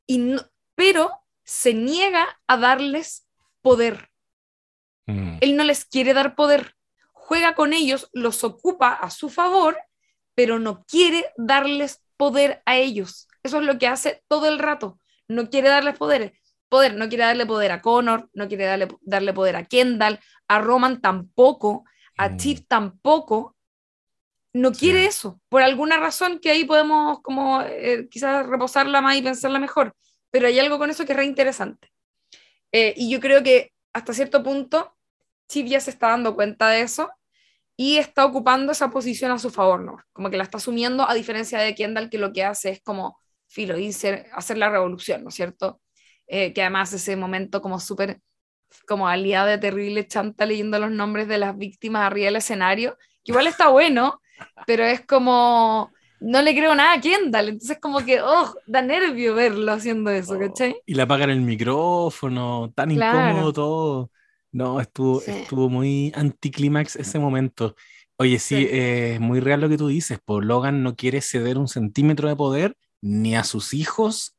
Y 0.05 0.17
no, 0.17 0.41
pero 0.75 1.18
se 1.49 1.73
niega 1.73 2.27
a 2.45 2.57
darles 2.57 3.27
poder. 3.63 4.11
Mm. 5.07 5.37
Él 5.41 5.57
no 5.57 5.63
les 5.63 5.83
quiere 5.83 6.13
dar 6.13 6.35
poder. 6.35 6.75
Juega 7.11 7.55
con 7.55 7.73
ellos, 7.73 8.07
los 8.13 8.43
ocupa 8.43 8.93
a 8.93 9.09
su 9.09 9.29
favor, 9.29 9.75
pero 10.35 10.59
no 10.59 10.85
quiere 10.85 11.25
darles 11.37 12.03
poder 12.17 12.61
a 12.67 12.77
ellos. 12.77 13.27
eso 13.41 13.57
es 13.57 13.65
lo 13.65 13.79
que 13.79 13.87
hace 13.87 14.23
todo 14.27 14.47
el 14.47 14.59
rato. 14.59 14.99
No 15.27 15.49
quiere 15.49 15.69
darles 15.69 15.97
poderes. 15.97 16.33
Poder, 16.69 16.95
no 16.95 17.09
quiere 17.09 17.23
darle 17.23 17.47
poder 17.47 17.71
a 17.71 17.81
Connor, 17.81 18.29
no 18.33 18.47
quiere 18.47 18.65
darle, 18.65 18.87
darle 19.01 19.33
poder 19.33 19.55
a 19.55 19.65
Kendall, 19.65 20.19
a 20.47 20.59
Roman 20.59 21.01
tampoco, 21.01 21.83
a 22.15 22.37
Chief 22.37 22.59
mm. 22.61 22.65
tampoco. 22.67 23.55
No 24.53 24.71
quiere 24.71 25.05
eso, 25.05 25.41
por 25.49 25.63
alguna 25.63 25.97
razón 25.97 26.37
que 26.39 26.51
ahí 26.51 26.63
podemos 26.63 27.21
como 27.21 27.61
eh, 27.61 28.07
quizás 28.09 28.45
reposarla 28.45 29.01
más 29.01 29.15
y 29.15 29.23
pensarla 29.23 29.57
mejor, 29.57 29.95
pero 30.31 30.47
hay 30.47 30.59
algo 30.59 30.77
con 30.77 30.89
eso 30.89 31.05
que 31.05 31.13
es 31.13 31.17
re 31.17 31.25
interesante. 31.25 31.89
Eh, 32.71 32.93
y 32.97 33.09
yo 33.09 33.19
creo 33.19 33.43
que 33.43 33.71
hasta 33.93 34.13
cierto 34.13 34.43
punto 34.43 34.95
Chip 35.47 35.67
ya 35.67 35.79
se 35.79 35.89
está 35.89 36.09
dando 36.09 36.35
cuenta 36.35 36.69
de 36.69 36.81
eso 36.81 37.09
y 37.75 37.97
está 37.97 38.25
ocupando 38.25 38.71
esa 38.71 38.89
posición 38.89 39.31
a 39.31 39.39
su 39.39 39.49
favor, 39.49 39.81
¿no? 39.81 39.97
Como 40.13 40.29
que 40.29 40.37
la 40.37 40.43
está 40.43 40.57
asumiendo, 40.57 41.09
a 41.09 41.13
diferencia 41.13 41.59
de 41.59 41.73
Kendall, 41.75 42.09
que 42.09 42.17
lo 42.17 42.33
que 42.33 42.43
hace 42.43 42.69
es 42.69 42.81
como, 42.81 43.17
filo, 43.47 43.75
hacer 44.33 44.57
la 44.57 44.69
revolución, 44.69 45.23
¿no 45.23 45.29
es 45.29 45.35
cierto? 45.35 45.81
Eh, 46.27 46.53
que 46.53 46.61
además 46.61 46.93
ese 46.93 47.15
momento 47.15 47.61
como 47.61 47.79
súper, 47.79 48.19
como 48.87 49.07
aliado 49.07 49.47
de 49.47 49.57
terrible 49.57 50.05
chanta 50.05 50.45
leyendo 50.45 50.77
los 50.77 50.91
nombres 50.91 51.27
de 51.27 51.39
las 51.39 51.57
víctimas 51.57 52.03
arriba 52.03 52.25
del 52.25 52.35
escenario, 52.35 52.97
que 53.23 53.31
igual 53.31 53.47
está 53.47 53.69
bueno, 53.69 54.21
pero 54.67 54.83
es 54.83 55.05
como, 55.05 55.91
no 56.21 56.41
le 56.41 56.55
creo 56.55 56.75
nada 56.75 56.93
a 56.93 57.01
Kendall, 57.01 57.49
entonces 57.49 57.77
como 57.79 58.03
que, 58.03 58.21
oh, 58.21 58.53
da 58.67 58.81
nervio 58.81 59.35
verlo 59.35 59.71
haciendo 59.71 60.11
eso, 60.11 60.33
oh, 60.35 60.39
¿cachai? 60.39 60.75
Y 60.85 60.93
le 60.93 61.01
apagan 61.01 61.29
el 61.29 61.41
micrófono, 61.41 62.71
tan 62.75 62.91
incómodo 62.91 63.53
todo. 63.53 64.11
No, 64.51 64.81
estuvo, 64.81 65.21
estuvo 65.21 65.69
muy 65.69 66.11
anticlímax 66.15 66.95
ese 66.95 67.19
momento. 67.19 67.75
Oye, 68.17 68.39
sí, 68.39 68.67
es 68.69 69.19
muy 69.19 69.39
real 69.39 69.61
lo 69.61 69.69
que 69.69 69.77
tú 69.77 69.87
dices, 69.87 70.19
por 70.23 70.43
Logan 70.43 70.83
no 70.83 70.95
quiere 70.95 71.21
ceder 71.21 71.57
un 71.57 71.67
centímetro 71.67 72.27
de 72.27 72.35
poder 72.35 72.75
ni 73.01 73.35
a 73.35 73.43
sus 73.43 73.73
hijos, 73.73 74.35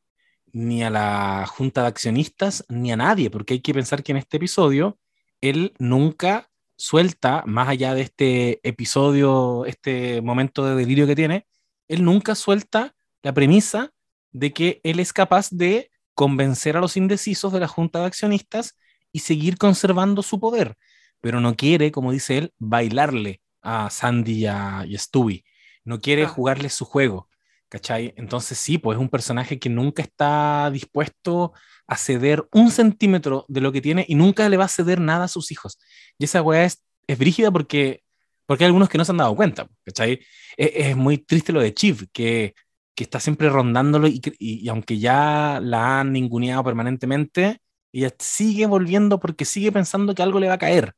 ni 0.52 0.82
a 0.82 0.90
la 0.90 1.46
junta 1.46 1.82
de 1.82 1.88
accionistas, 1.88 2.64
ni 2.68 2.92
a 2.92 2.96
nadie, 2.96 3.30
porque 3.30 3.54
hay 3.54 3.60
que 3.60 3.72
pensar 3.72 4.02
que 4.02 4.12
en 4.12 4.18
este 4.18 4.36
episodio 4.36 4.98
él 5.40 5.72
nunca 5.78 6.50
suelta, 6.76 7.42
más 7.46 7.68
allá 7.68 7.94
de 7.94 8.02
este 8.02 8.60
episodio, 8.68 9.64
este 9.64 10.20
momento 10.22 10.64
de 10.66 10.74
delirio 10.74 11.06
que 11.06 11.16
tiene, 11.16 11.46
él 11.90 12.04
nunca 12.04 12.34
suelta 12.34 12.94
la 13.22 13.34
premisa 13.34 13.92
de 14.30 14.52
que 14.52 14.80
él 14.84 15.00
es 15.00 15.12
capaz 15.12 15.50
de 15.50 15.90
convencer 16.14 16.76
a 16.76 16.80
los 16.80 16.96
indecisos 16.96 17.52
de 17.52 17.60
la 17.60 17.66
junta 17.66 17.98
de 17.98 18.06
accionistas 18.06 18.76
y 19.12 19.20
seguir 19.20 19.58
conservando 19.58 20.22
su 20.22 20.38
poder, 20.38 20.76
pero 21.20 21.40
no 21.40 21.56
quiere, 21.56 21.90
como 21.90 22.12
dice 22.12 22.38
él, 22.38 22.54
bailarle 22.58 23.40
a 23.60 23.90
Sandy 23.90 24.32
y 24.32 24.46
a, 24.46 24.86
Stewie, 24.94 25.44
no 25.84 26.00
quiere 26.00 26.26
jugarle 26.26 26.68
su 26.70 26.84
juego, 26.84 27.28
¿cachai? 27.68 28.14
Entonces 28.16 28.56
sí, 28.58 28.78
pues 28.78 28.96
es 28.96 29.00
un 29.00 29.08
personaje 29.08 29.58
que 29.58 29.68
nunca 29.68 30.02
está 30.02 30.70
dispuesto 30.72 31.52
a 31.88 31.96
ceder 31.96 32.46
un 32.52 32.70
centímetro 32.70 33.46
de 33.48 33.60
lo 33.60 33.72
que 33.72 33.80
tiene 33.80 34.04
y 34.08 34.14
nunca 34.14 34.48
le 34.48 34.56
va 34.56 34.66
a 34.66 34.68
ceder 34.68 35.00
nada 35.00 35.24
a 35.24 35.28
sus 35.28 35.50
hijos. 35.50 35.76
Y 36.18 36.24
esa 36.24 36.40
weá 36.40 36.64
es, 36.64 36.84
es 37.08 37.18
brígida 37.18 37.50
porque, 37.50 38.04
porque 38.50 38.64
hay 38.64 38.66
algunos 38.66 38.88
que 38.88 38.98
no 38.98 39.04
se 39.04 39.12
han 39.12 39.18
dado 39.18 39.36
cuenta, 39.36 39.68
¿cachai? 39.84 40.18
Es, 40.56 40.70
es 40.74 40.96
muy 40.96 41.18
triste 41.18 41.52
lo 41.52 41.60
de 41.60 41.72
Chief, 41.72 42.06
que, 42.12 42.52
que 42.96 43.04
está 43.04 43.20
siempre 43.20 43.48
rondándolo 43.48 44.08
y, 44.08 44.20
y, 44.40 44.64
y, 44.64 44.68
aunque 44.68 44.98
ya 44.98 45.60
la 45.62 46.00
han 46.00 46.12
ninguneado 46.12 46.64
permanentemente, 46.64 47.60
y 47.92 48.04
sigue 48.18 48.66
volviendo 48.66 49.20
porque 49.20 49.44
sigue 49.44 49.70
pensando 49.70 50.16
que 50.16 50.24
algo 50.24 50.40
le 50.40 50.48
va 50.48 50.54
a 50.54 50.58
caer. 50.58 50.94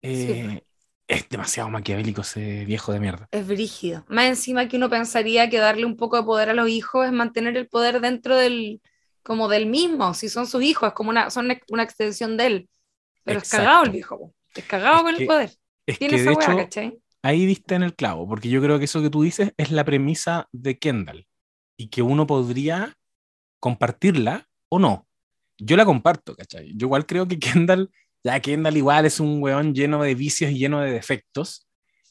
Eh, 0.00 0.62
es 1.06 1.28
demasiado 1.28 1.68
maquiavélico 1.68 2.22
ese 2.22 2.64
viejo 2.64 2.90
de 2.94 3.00
mierda. 3.00 3.28
Es 3.32 3.46
brígido. 3.46 4.06
Más 4.08 4.24
encima 4.24 4.66
que 4.66 4.78
uno 4.78 4.88
pensaría 4.88 5.50
que 5.50 5.58
darle 5.58 5.84
un 5.84 5.98
poco 5.98 6.16
de 6.16 6.22
poder 6.22 6.48
a 6.48 6.54
los 6.54 6.70
hijos 6.70 7.04
es 7.04 7.12
mantener 7.12 7.54
el 7.58 7.68
poder 7.68 8.00
dentro 8.00 8.34
del, 8.34 8.80
como 9.22 9.48
del 9.48 9.66
mismo, 9.66 10.14
si 10.14 10.30
son 10.30 10.46
sus 10.46 10.62
hijos, 10.62 10.88
es 10.88 10.94
como 10.94 11.10
una, 11.10 11.28
son 11.28 11.54
una 11.68 11.82
extensión 11.82 12.38
de 12.38 12.46
él. 12.46 12.68
Pero 13.24 13.40
es 13.40 13.50
cagado 13.50 13.84
el 13.84 13.90
viejo, 13.90 14.32
es 14.54 14.64
cagado 14.64 15.02
con 15.02 15.14
el 15.14 15.26
poder. 15.26 15.50
Es 15.86 15.98
que 15.98 16.08
de 16.08 16.32
hecho, 16.32 16.92
Ahí 17.22 17.46
diste 17.46 17.74
en 17.74 17.82
el 17.82 17.94
clavo, 17.94 18.28
porque 18.28 18.50
yo 18.50 18.60
creo 18.60 18.78
que 18.78 18.84
eso 18.84 19.00
que 19.00 19.08
tú 19.08 19.22
dices 19.22 19.52
es 19.56 19.70
la 19.70 19.84
premisa 19.84 20.46
de 20.52 20.78
Kendall 20.78 21.26
y 21.76 21.88
que 21.88 22.02
uno 22.02 22.26
podría 22.26 22.96
compartirla 23.60 24.46
o 24.68 24.78
no 24.78 25.06
yo 25.58 25.76
la 25.76 25.84
comparto, 25.84 26.34
¿cachai? 26.34 26.72
Yo 26.76 26.86
igual 26.86 27.06
creo 27.06 27.26
que 27.28 27.38
Kendall, 27.38 27.90
ya 28.22 28.40
Kendall 28.40 28.76
igual 28.76 29.06
es 29.06 29.20
un 29.20 29.42
weón 29.42 29.74
lleno 29.74 30.02
de 30.02 30.14
vicios 30.14 30.50
y 30.50 30.58
lleno 30.58 30.80
de 30.80 30.90
defectos, 30.90 31.66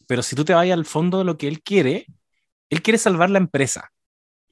pero 0.07 0.21
si 0.23 0.35
tú 0.35 0.45
te 0.45 0.53
vas 0.53 0.69
al 0.69 0.85
fondo 0.85 1.19
de 1.19 1.23
lo 1.23 1.37
que 1.37 1.47
él 1.47 1.61
quiere, 1.61 2.05
él 2.69 2.81
quiere 2.81 2.97
salvar 2.97 3.29
la 3.29 3.39
empresa 3.39 3.91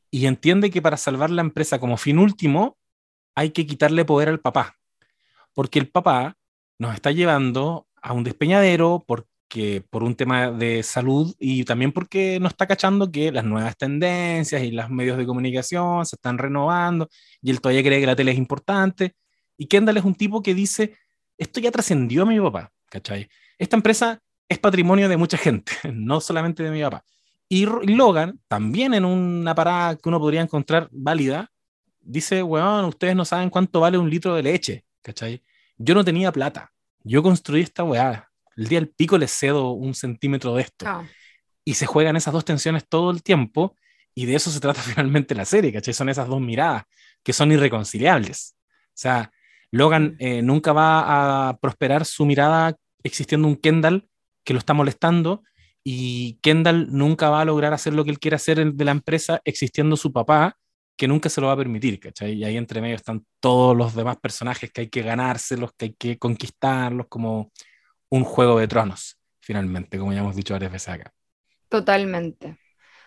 y 0.10 0.26
entiende 0.26 0.70
que 0.70 0.82
para 0.82 0.98
salvar 0.98 1.30
la 1.30 1.42
empresa 1.42 1.80
como 1.80 1.98
fin 1.98 2.20
último 2.20 2.78
hay 3.36 3.52
que 3.52 3.66
quitarle 3.66 4.06
poder 4.06 4.30
al 4.30 4.40
papá, 4.40 4.76
porque 5.54 5.80
el 5.80 5.90
papá 5.90 6.36
nos 6.80 6.94
está 6.94 7.12
llevando 7.12 7.88
a 8.02 8.14
un 8.14 8.24
despeñadero, 8.24 9.04
por 9.08 9.28
que 9.52 9.84
por 9.90 10.02
un 10.04 10.16
tema 10.16 10.50
de 10.50 10.82
salud 10.82 11.36
y 11.38 11.66
también 11.66 11.92
porque 11.92 12.40
no 12.40 12.48
está 12.48 12.66
cachando 12.68 13.12
que 13.12 13.34
las 13.34 13.44
nuevas 13.44 13.76
tendencias 13.76 14.64
y 14.64 14.72
los 14.72 14.90
medios 14.90 15.18
de 15.18 15.26
comunicación 15.26 16.06
se 16.06 16.16
están 16.16 16.38
renovando 16.38 17.10
y 17.42 17.52
él 17.52 17.60
todavía 17.60 17.84
cree 17.84 18.00
que 18.00 18.06
la 18.06 18.16
tele 18.16 18.32
es 18.32 18.38
importante. 18.38 19.14
Y 19.58 19.68
Kendall 19.68 19.98
es 19.98 20.06
un 20.06 20.16
tipo 20.16 20.42
que 20.42 20.56
dice, 20.56 20.96
esto 21.38 21.60
ya 21.60 21.70
trascendió 21.70 22.24
a 22.24 22.26
mi 22.26 22.40
papá, 22.40 22.72
¿cachai? 22.90 23.28
Esta 23.60 23.76
empresa 23.76 24.22
es 24.48 24.58
patrimonio 24.58 25.10
de 25.10 25.18
mucha 25.18 25.38
gente, 25.38 25.74
no 25.94 26.22
solamente 26.22 26.64
de 26.64 26.72
mi 26.72 26.82
papá. 26.82 27.04
Y 27.50 27.66
Logan, 27.66 28.40
también 28.48 28.94
en 28.94 29.04
una 29.04 29.54
parada 29.54 29.98
que 29.98 30.08
uno 30.08 30.20
podría 30.20 30.42
encontrar 30.42 30.88
válida, 30.94 31.52
dice, 32.00 32.42
weón, 32.42 32.86
ustedes 32.86 33.18
no 33.18 33.26
saben 33.26 33.50
cuánto 33.50 33.82
vale 33.82 33.98
un 33.98 34.10
litro 34.10 34.34
de 34.34 34.44
leche, 34.44 34.86
¿cachai? 35.02 35.44
Yo 35.78 35.94
no 35.94 36.06
tenía 36.06 36.32
plata, 36.32 36.72
yo 37.04 37.24
construí 37.24 37.62
esta 37.62 37.84
weá, 37.84 38.30
el 38.56 38.68
día 38.68 38.80
del 38.80 38.90
pico 38.90 39.18
le 39.18 39.28
cedo 39.28 39.72
un 39.72 39.94
centímetro 39.94 40.56
de 40.56 40.64
esto. 40.64 40.86
Ah. 40.88 41.06
Y 41.64 41.76
se 41.76 41.86
juegan 41.86 42.16
esas 42.16 42.34
dos 42.34 42.46
tensiones 42.46 42.88
todo 42.88 43.12
el 43.12 43.24
tiempo 43.24 43.76
y 44.14 44.26
de 44.26 44.36
eso 44.36 44.52
se 44.52 44.60
trata 44.60 44.82
finalmente 44.82 45.36
la 45.36 45.46
serie, 45.46 45.72
¿cachai? 45.72 45.94
Son 45.94 46.10
esas 46.10 46.28
dos 46.28 46.42
miradas 46.42 46.84
que 47.24 47.34
son 47.34 47.52
irreconciliables. 47.52 48.56
O 48.88 48.98
sea, 49.02 49.32
Logan 49.72 50.16
mm. 50.16 50.16
eh, 50.20 50.42
nunca 50.42 50.74
va 50.74 51.50
a 51.50 51.58
prosperar 51.58 52.06
su 52.06 52.26
mirada 52.26 52.76
existiendo 53.04 53.48
un 53.48 53.56
Kendall 53.56 54.08
que 54.44 54.54
lo 54.54 54.60
está 54.60 54.74
molestando 54.74 55.44
y 55.84 56.40
Kendall 56.42 56.88
nunca 56.92 57.30
va 57.30 57.42
a 57.42 57.46
lograr 57.46 57.74
hacer 57.74 57.94
lo 57.94 58.04
que 58.04 58.12
él 58.12 58.20
quiere 58.20 58.36
hacer 58.36 58.74
de 58.74 58.86
la 58.86 58.92
empresa 58.92 59.42
existiendo 59.46 59.98
su 59.98 60.12
papá 60.12 60.58
que 61.02 61.08
nunca 61.08 61.30
se 61.30 61.42
lo 61.42 61.48
va 61.48 61.54
a 61.54 61.58
permitir, 61.58 62.00
¿cachai? 62.00 62.34
Y 62.34 62.44
ahí 62.44 62.58
entre 62.58 62.80
medio 62.80 62.96
están 62.96 63.26
todos 63.40 63.76
los 63.76 63.96
demás 63.96 64.18
personajes 64.18 64.72
que 64.72 64.82
hay 64.82 64.88
que 64.88 65.02
ganárselos, 65.02 65.72
que 65.76 65.86
hay 65.86 65.96
que 65.98 66.20
conquistarlos, 66.20 67.08
como 67.10 67.52
un 68.10 68.24
juego 68.24 68.60
de 68.60 68.68
tronos, 68.68 69.18
finalmente, 69.40 69.98
como 69.98 70.14
ya 70.14 70.20
hemos 70.20 70.36
dicho 70.36 70.54
varias 70.54 70.72
veces 70.72 70.90
acá. 70.90 71.12
Totalmente. 71.70 72.56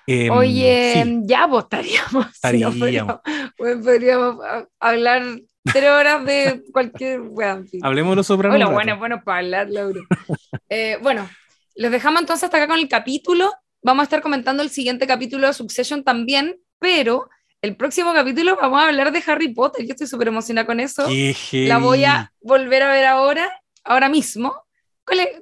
Em, 0.09 0.29
Oye, 0.33 1.21
ya 1.23 1.47
vos 1.47 1.69
pues, 1.71 1.87
estaríamos. 2.35 3.21
podríamos, 3.85 4.39
hablar 4.81 5.23
tres 5.63 5.89
horas 5.89 6.25
de 6.25 6.65
cualquier. 6.73 7.21
Bueno, 7.21 7.65
Hablemos 7.81 8.11
de 8.11 8.17
los 8.17 8.27
sopranos. 8.27 8.59
Bueno, 8.59 8.73
bueno, 8.73 8.99
bueno 8.99 9.23
para 9.23 9.39
hablar, 9.39 9.71
Laura. 9.71 10.01
Eh, 10.69 10.99
bueno, 11.01 11.31
los 11.77 11.93
dejamos 11.93 12.23
entonces 12.23 12.43
hasta 12.43 12.57
acá 12.57 12.67
con 12.67 12.81
el 12.81 12.89
capítulo. 12.89 13.53
Vamos 13.83 14.01
a 14.01 14.05
estar 14.05 14.21
comentando 14.21 14.65
el 14.65 14.71
siguiente 14.71 15.07
capítulo 15.07 15.47
de 15.47 15.53
Succession 15.53 16.03
también, 16.03 16.57
pero 16.81 17.29
el 17.65 17.77
próximo 17.77 18.13
capítulo 18.13 18.57
vamos 18.61 18.83
a 18.83 18.89
hablar 18.89 19.11
de 19.11 19.23
Harry 19.27 19.49
Potter. 19.49 19.87
Yo 19.87 19.93
estoy 19.93 20.07
súper 20.07 20.29
emocionada 20.29 20.67
con 20.67 20.81
eso. 20.81 21.07
La 21.53 21.79
voy 21.79 22.05
a 22.05 22.31
volver 22.43 22.83
a 22.83 22.93
ver 22.93 23.07
ahora, 23.07 23.51
ahora 23.85 24.11
mismo. 24.11 24.55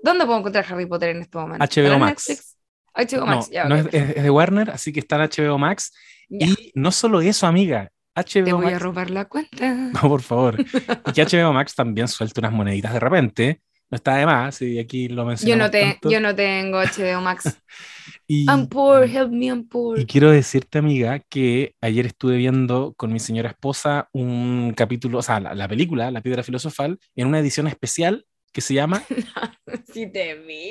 ¿Dónde 0.05 0.25
puedo 0.25 0.39
encontrar 0.39 0.64
Harry 0.68 0.87
Potter 0.87 1.11
en 1.11 1.23
este 1.23 1.37
momento? 1.37 1.64
HBO 1.64 1.99
Max. 1.99 2.57
HBO 2.95 3.27
Max, 3.27 3.51
no, 3.68 3.75
es, 3.75 3.91
de 3.91 4.31
Warner, 4.31 4.70
así 4.70 4.93
que 4.93 5.01
está 5.01 5.16
en 5.16 5.31
HBO 5.31 5.59
Max. 5.59 5.93
Y 6.29 6.70
no 6.75 6.93
solo 6.93 7.20
eso, 7.20 7.47
amiga. 7.47 7.91
HBO 8.14 8.45
Te 8.45 8.53
voy 8.53 8.73
a 8.73 8.79
robar 8.79 9.11
la 9.11 9.25
cuenta. 9.25 9.75
No, 9.75 10.01
por 10.03 10.23
favor. 10.23 10.61
y 11.07 11.12
que 11.12 11.25
HBO 11.25 11.53
Max 11.53 11.75
también 11.75 12.07
suelta 12.07 12.41
unas 12.41 12.53
moneditas 12.53 12.93
de 12.93 13.01
repente. 13.01 13.62
No 13.93 13.97
está 13.97 14.16
de 14.16 14.24
más, 14.24 14.62
y 14.62 14.78
aquí 14.78 15.09
lo 15.09 15.26
menciono. 15.26 15.70
Yo, 15.70 15.86
no 16.03 16.11
yo 16.11 16.20
no 16.20 16.34
tengo 16.34 16.78
HBO 16.78 17.20
Max. 17.20 17.59
y, 18.26 18.47
I'm 18.47 18.66
poor, 18.66 19.05
help 19.05 19.30
me, 19.30 19.49
I'm 19.49 19.68
poor. 19.68 20.01
Y 20.01 20.07
quiero 20.07 20.30
decirte, 20.30 20.78
amiga, 20.78 21.18
que 21.18 21.74
ayer 21.82 22.07
estuve 22.07 22.38
viendo 22.38 22.95
con 22.97 23.12
mi 23.12 23.20
señora 23.20 23.51
esposa 23.51 24.09
un 24.12 24.72
capítulo, 24.74 25.18
o 25.18 25.22
sea, 25.22 25.40
la, 25.40 25.55
la 25.55 25.68
película, 25.68 26.11
La 26.11 26.22
Piedra 26.22 26.43
Filosofal, 26.43 26.99
en 27.14 27.26
una 27.26 27.38
edición 27.38 27.66
especial 27.66 28.24
que 28.51 28.62
se 28.62 28.72
llama 28.72 29.03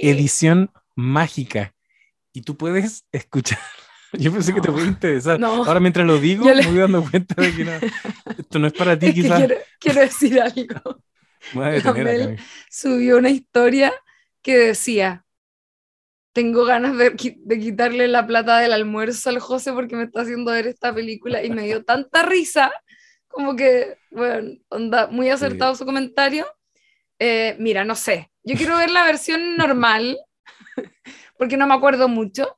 Edición 0.01 0.71
Mágica. 0.95 1.75
Y 2.33 2.41
tú 2.41 2.57
puedes 2.57 3.05
escuchar. 3.11 3.59
Yo 4.13 4.31
pensé 4.31 4.51
que 4.51 4.61
te 4.61 4.71
puede 4.71 4.87
interesar. 4.87 5.39
Ahora 5.43 5.79
mientras 5.79 6.07
lo 6.07 6.17
digo, 6.17 6.45
me 6.45 6.65
voy 6.65 6.77
dando 6.79 7.03
cuenta 7.03 7.39
de 7.39 7.55
que 7.55 7.65
no, 7.65 7.71
esto 8.37 8.57
no 8.57 8.65
es 8.65 8.73
para 8.73 8.97
ti, 8.97 9.13
quizás. 9.13 9.47
Quiero, 9.79 10.01
decir 10.01 10.41
algo. 10.41 11.01
Subió 12.69 13.17
una 13.17 13.29
historia 13.29 13.93
que 14.41 14.57
decía, 14.57 15.25
tengo 16.33 16.65
ganas 16.65 16.97
de, 16.97 17.11
de, 17.11 17.59
quitarle 17.59 18.07
la 18.07 18.25
plata 18.25 18.59
del 18.59 18.73
almuerzo 18.73 19.29
al 19.29 19.39
José 19.39 19.73
porque 19.73 19.95
me 19.95 20.03
está 20.03 20.21
haciendo 20.21 20.51
ver 20.51 20.67
esta 20.67 20.93
película 20.93 21.43
y 21.43 21.49
me 21.49 21.63
dio 21.63 21.83
tanta 21.85 22.23
risa, 22.23 22.71
como 23.27 23.55
que, 23.55 23.97
bueno, 24.11 24.57
onda, 24.69 25.07
muy 25.07 25.29
acertado 25.29 25.75
su 25.75 25.85
comentario. 25.85 26.45
Eh, 27.19 27.55
mira, 27.59 27.83
no 27.83 27.95
sé, 27.95 28.31
yo 28.43 28.55
quiero 28.55 28.77
ver 28.77 28.89
la 28.89 29.05
versión 29.05 29.55
normal, 29.57 30.17
porque 31.37 31.57
no 31.57 31.67
me 31.67 31.73
acuerdo 31.73 32.07
mucho, 32.07 32.57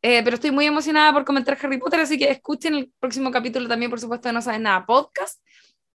eh, 0.00 0.22
pero 0.22 0.36
estoy 0.36 0.50
muy 0.50 0.66
emocionada 0.66 1.12
por 1.12 1.24
comentar 1.24 1.58
Harry 1.60 1.78
Potter, 1.78 2.00
así 2.00 2.18
que 2.18 2.30
escuchen 2.30 2.74
el 2.74 2.92
próximo 3.00 3.30
capítulo 3.30 3.68
también, 3.68 3.90
por 3.90 4.00
supuesto, 4.00 4.28
de 4.28 4.32
No 4.32 4.42
Sabes 4.42 4.60
Nada 4.60 4.86
Podcast. 4.86 5.42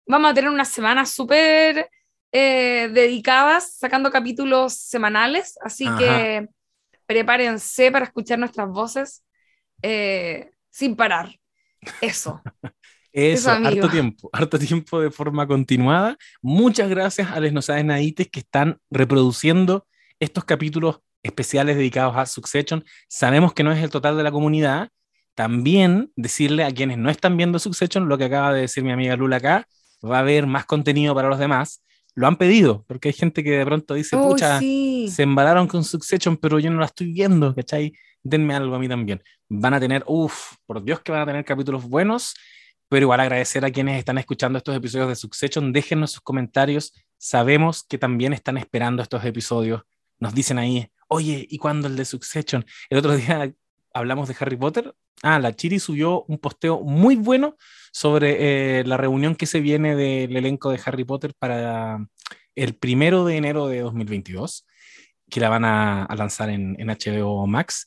Vamos 0.06 0.30
a 0.30 0.34
tener 0.34 0.50
unas 0.50 0.68
semanas 0.68 1.10
súper 1.10 1.88
eh, 2.32 2.88
dedicadas, 2.92 3.74
sacando 3.74 4.10
capítulos 4.10 4.74
semanales, 4.74 5.58
así 5.62 5.86
que 5.98 6.48
prepárense 7.06 7.90
para 7.90 8.04
escuchar 8.04 8.38
nuestras 8.38 8.68
voces 8.68 9.24
eh, 9.82 10.50
sin 10.70 10.94
parar. 10.94 11.34
Eso. 12.00 12.40
Eso, 13.12 13.50
harto 13.50 13.88
tiempo, 13.88 14.30
harto 14.32 14.56
tiempo 14.58 15.00
de 15.00 15.10
forma 15.10 15.44
continuada. 15.46 16.16
Muchas 16.40 16.88
gracias 16.88 17.32
a 17.32 17.40
los 17.40 17.52
Nosades 17.52 17.84
Nadites 17.84 18.28
que 18.28 18.38
están 18.38 18.78
reproduciendo 18.88 19.88
estos 20.20 20.44
capítulos 20.44 21.00
especiales 21.24 21.76
dedicados 21.76 22.16
a 22.16 22.26
Succession. 22.26 22.84
Sabemos 23.08 23.52
que 23.52 23.64
no 23.64 23.72
es 23.72 23.82
el 23.82 23.90
total 23.90 24.16
de 24.16 24.22
la 24.22 24.30
comunidad. 24.30 24.90
También 25.34 26.12
decirle 26.14 26.62
a 26.62 26.70
quienes 26.70 26.98
no 26.98 27.10
están 27.10 27.36
viendo 27.36 27.58
Succession 27.58 28.08
lo 28.08 28.16
que 28.16 28.24
acaba 28.24 28.52
de 28.52 28.60
decir 28.62 28.84
mi 28.84 28.92
amiga 28.92 29.16
Lula 29.16 29.36
acá, 29.36 29.66
va 30.04 30.18
a 30.18 30.20
haber 30.20 30.46
más 30.46 30.64
contenido 30.66 31.12
para 31.12 31.28
los 31.28 31.40
demás 31.40 31.82
lo 32.14 32.26
han 32.26 32.36
pedido, 32.36 32.84
porque 32.86 33.08
hay 33.08 33.12
gente 33.12 33.42
que 33.42 33.50
de 33.50 33.64
pronto 33.64 33.94
dice, 33.94 34.16
pucha, 34.16 34.58
se 34.60 35.22
embalaron 35.22 35.66
con 35.66 35.84
Succession, 35.84 36.36
pero 36.36 36.58
yo 36.58 36.70
no 36.70 36.80
la 36.80 36.86
estoy 36.86 37.12
viendo, 37.12 37.54
¿cachai? 37.54 37.92
Denme 38.22 38.54
algo 38.54 38.74
a 38.74 38.78
mí 38.78 38.88
también. 38.88 39.22
Van 39.48 39.74
a 39.74 39.80
tener, 39.80 40.04
uff, 40.06 40.54
por 40.66 40.82
Dios 40.84 41.00
que 41.00 41.12
van 41.12 41.22
a 41.22 41.26
tener 41.26 41.44
capítulos 41.44 41.84
buenos, 41.88 42.34
pero 42.88 43.04
igual 43.04 43.20
agradecer 43.20 43.64
a 43.64 43.70
quienes 43.70 43.98
están 43.98 44.18
escuchando 44.18 44.58
estos 44.58 44.76
episodios 44.76 45.08
de 45.08 45.16
Succession, 45.16 45.72
déjenos 45.72 46.12
sus 46.12 46.20
comentarios, 46.20 46.92
sabemos 47.18 47.84
que 47.84 47.98
también 47.98 48.32
están 48.32 48.56
esperando 48.56 49.02
estos 49.02 49.24
episodios, 49.24 49.82
nos 50.18 50.34
dicen 50.34 50.58
ahí, 50.58 50.90
oye, 51.08 51.46
¿y 51.48 51.58
cuándo 51.58 51.86
el 51.86 51.96
de 51.96 52.04
Succession? 52.04 52.64
El 52.88 52.98
otro 52.98 53.16
día 53.16 53.52
hablamos 53.92 54.28
de 54.28 54.36
Harry 54.38 54.56
Potter, 54.56 54.94
ah, 55.22 55.38
la 55.38 55.54
Chiri 55.54 55.78
subió 55.78 56.24
un 56.24 56.38
posteo 56.38 56.80
muy 56.80 57.16
bueno 57.16 57.56
sobre 57.92 58.80
eh, 58.80 58.84
la 58.84 58.96
reunión 58.96 59.34
que 59.34 59.46
se 59.46 59.60
viene 59.60 59.96
del 59.96 60.36
elenco 60.36 60.70
de 60.70 60.80
Harry 60.84 61.04
Potter 61.04 61.34
para 61.38 61.98
el 62.54 62.74
primero 62.74 63.24
de 63.24 63.36
enero 63.36 63.68
de 63.68 63.80
2022, 63.80 64.66
que 65.28 65.40
la 65.40 65.48
van 65.48 65.64
a, 65.64 66.08
lanzar 66.16 66.50
en, 66.50 66.76
HBO 66.76 67.46
Max. 67.46 67.86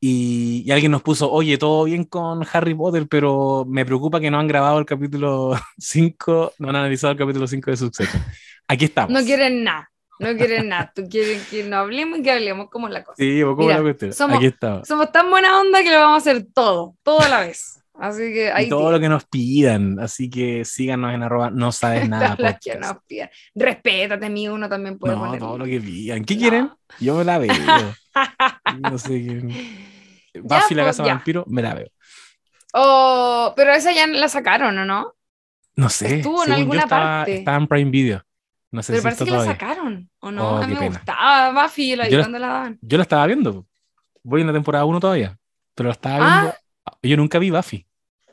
Y, 0.00 0.70
alguien 0.70 0.92
nos 0.92 1.02
puso, 1.02 1.30
oye, 1.30 1.58
todo 1.58 1.84
bien 1.84 2.04
con 2.04 2.44
Harry 2.52 2.74
Potter, 2.74 3.06
pero 3.08 3.64
me 3.68 3.84
preocupa 3.84 4.20
que 4.20 4.30
no 4.30 4.38
han 4.38 4.48
grabado 4.48 4.78
el 4.78 4.86
capítulo 4.86 5.54
5, 5.78 6.54
no 6.58 6.68
han 6.70 6.76
analizado 6.76 7.12
el 7.12 7.18
capítulo 7.18 7.46
5 7.46 7.70
de 7.70 7.76
Succession. 7.76 8.22
Aquí 8.66 8.86
estamos. 8.86 9.12
No 9.12 9.24
quieren 9.24 9.64
nada. 9.64 9.90
No 10.18 10.36
quieren 10.36 10.68
nada, 10.68 10.92
tú 10.94 11.08
quieres 11.08 11.46
que 11.48 11.64
no 11.64 11.76
hablemos 11.76 12.20
y 12.20 12.22
que 12.22 12.30
hablemos 12.30 12.70
como 12.70 12.88
la 12.88 13.02
cosa. 13.02 13.16
Sí, 13.16 13.42
como 13.42 13.68
la 13.68 13.82
cuestión. 13.82 14.12
Somos, 14.12 14.36
Aquí 14.36 14.46
estamos. 14.46 14.86
Somos 14.86 15.10
tan 15.10 15.28
buena 15.28 15.60
onda 15.60 15.82
que 15.82 15.90
lo 15.90 15.98
vamos 15.98 16.26
a 16.26 16.30
hacer 16.30 16.46
todo, 16.54 16.96
todo 17.02 17.20
a 17.20 17.28
la 17.28 17.40
vez. 17.40 17.80
Así 17.94 18.32
que 18.32 18.50
ahí 18.50 18.68
todo 18.68 18.90
lo 18.90 18.98
que 18.98 19.08
nos 19.08 19.24
pidan, 19.24 20.00
así 20.00 20.28
que 20.28 20.64
síganos 20.64 21.14
en 21.14 21.22
arroba 21.22 21.50
no 21.50 21.70
sabes 21.70 22.08
nada. 22.08 22.36
lo 22.38 22.58
que 22.60 22.76
nos 22.76 22.96
pidan. 23.06 23.30
Respétate, 23.54 24.28
mi 24.30 24.48
uno 24.48 24.68
también 24.68 24.98
puede 24.98 25.16
no, 25.16 25.38
todo 25.38 25.58
lo 25.58 25.64
que 25.64 25.80
pidan. 25.80 26.24
¿Qué 26.24 26.36
quieren? 26.36 26.70
Yo 27.00 27.16
me 27.16 27.24
la 27.24 27.38
veo. 27.38 27.52
no 28.80 28.98
sé 28.98 29.08
qué. 29.22 30.40
Buffy 30.40 30.74
la 30.74 30.82
pues, 30.82 30.96
casa 30.96 31.04
vampiro, 31.04 31.44
me 31.48 31.62
la 31.62 31.74
veo. 31.74 31.88
Oh, 32.72 33.52
pero 33.54 33.72
esa 33.72 33.92
ya 33.92 34.06
la 34.08 34.28
sacaron, 34.28 34.76
¿o 34.76 34.84
no? 34.84 35.14
No 35.76 35.88
sé. 35.88 36.16
Estuvo 36.16 36.44
en 36.44 36.52
alguna 36.52 36.82
estaba, 36.82 37.02
parte. 37.02 37.36
Estaba 37.36 37.56
en 37.56 37.66
Prime 37.68 37.90
Video. 37.90 38.24
No 38.74 38.82
sé 38.82 38.92
pero 38.92 39.04
parece 39.04 39.24
que 39.24 39.30
la 39.30 39.44
sacaron, 39.44 40.10
¿o 40.18 40.32
no? 40.32 40.54
Oh, 40.54 40.56
a 40.56 40.66
mí 40.66 40.74
me 40.74 40.88
gustaba 40.88 41.62
Buffy, 41.62 41.94
la, 41.94 42.08
yo, 42.08 42.18
la, 42.18 42.28
la 42.28 42.46
daban. 42.48 42.78
Yo 42.82 42.96
la 42.96 43.02
estaba 43.04 43.24
viendo. 43.24 43.68
Voy 44.24 44.40
en 44.40 44.48
la 44.48 44.52
temporada 44.52 44.84
1 44.84 44.98
todavía, 44.98 45.38
pero 45.76 45.86
la 45.86 45.92
estaba 45.92 46.16
viendo. 46.16 46.56
Ah, 46.84 46.98
yo 47.00 47.16
nunca 47.16 47.38
vi 47.38 47.50
Buffy. 47.50 47.86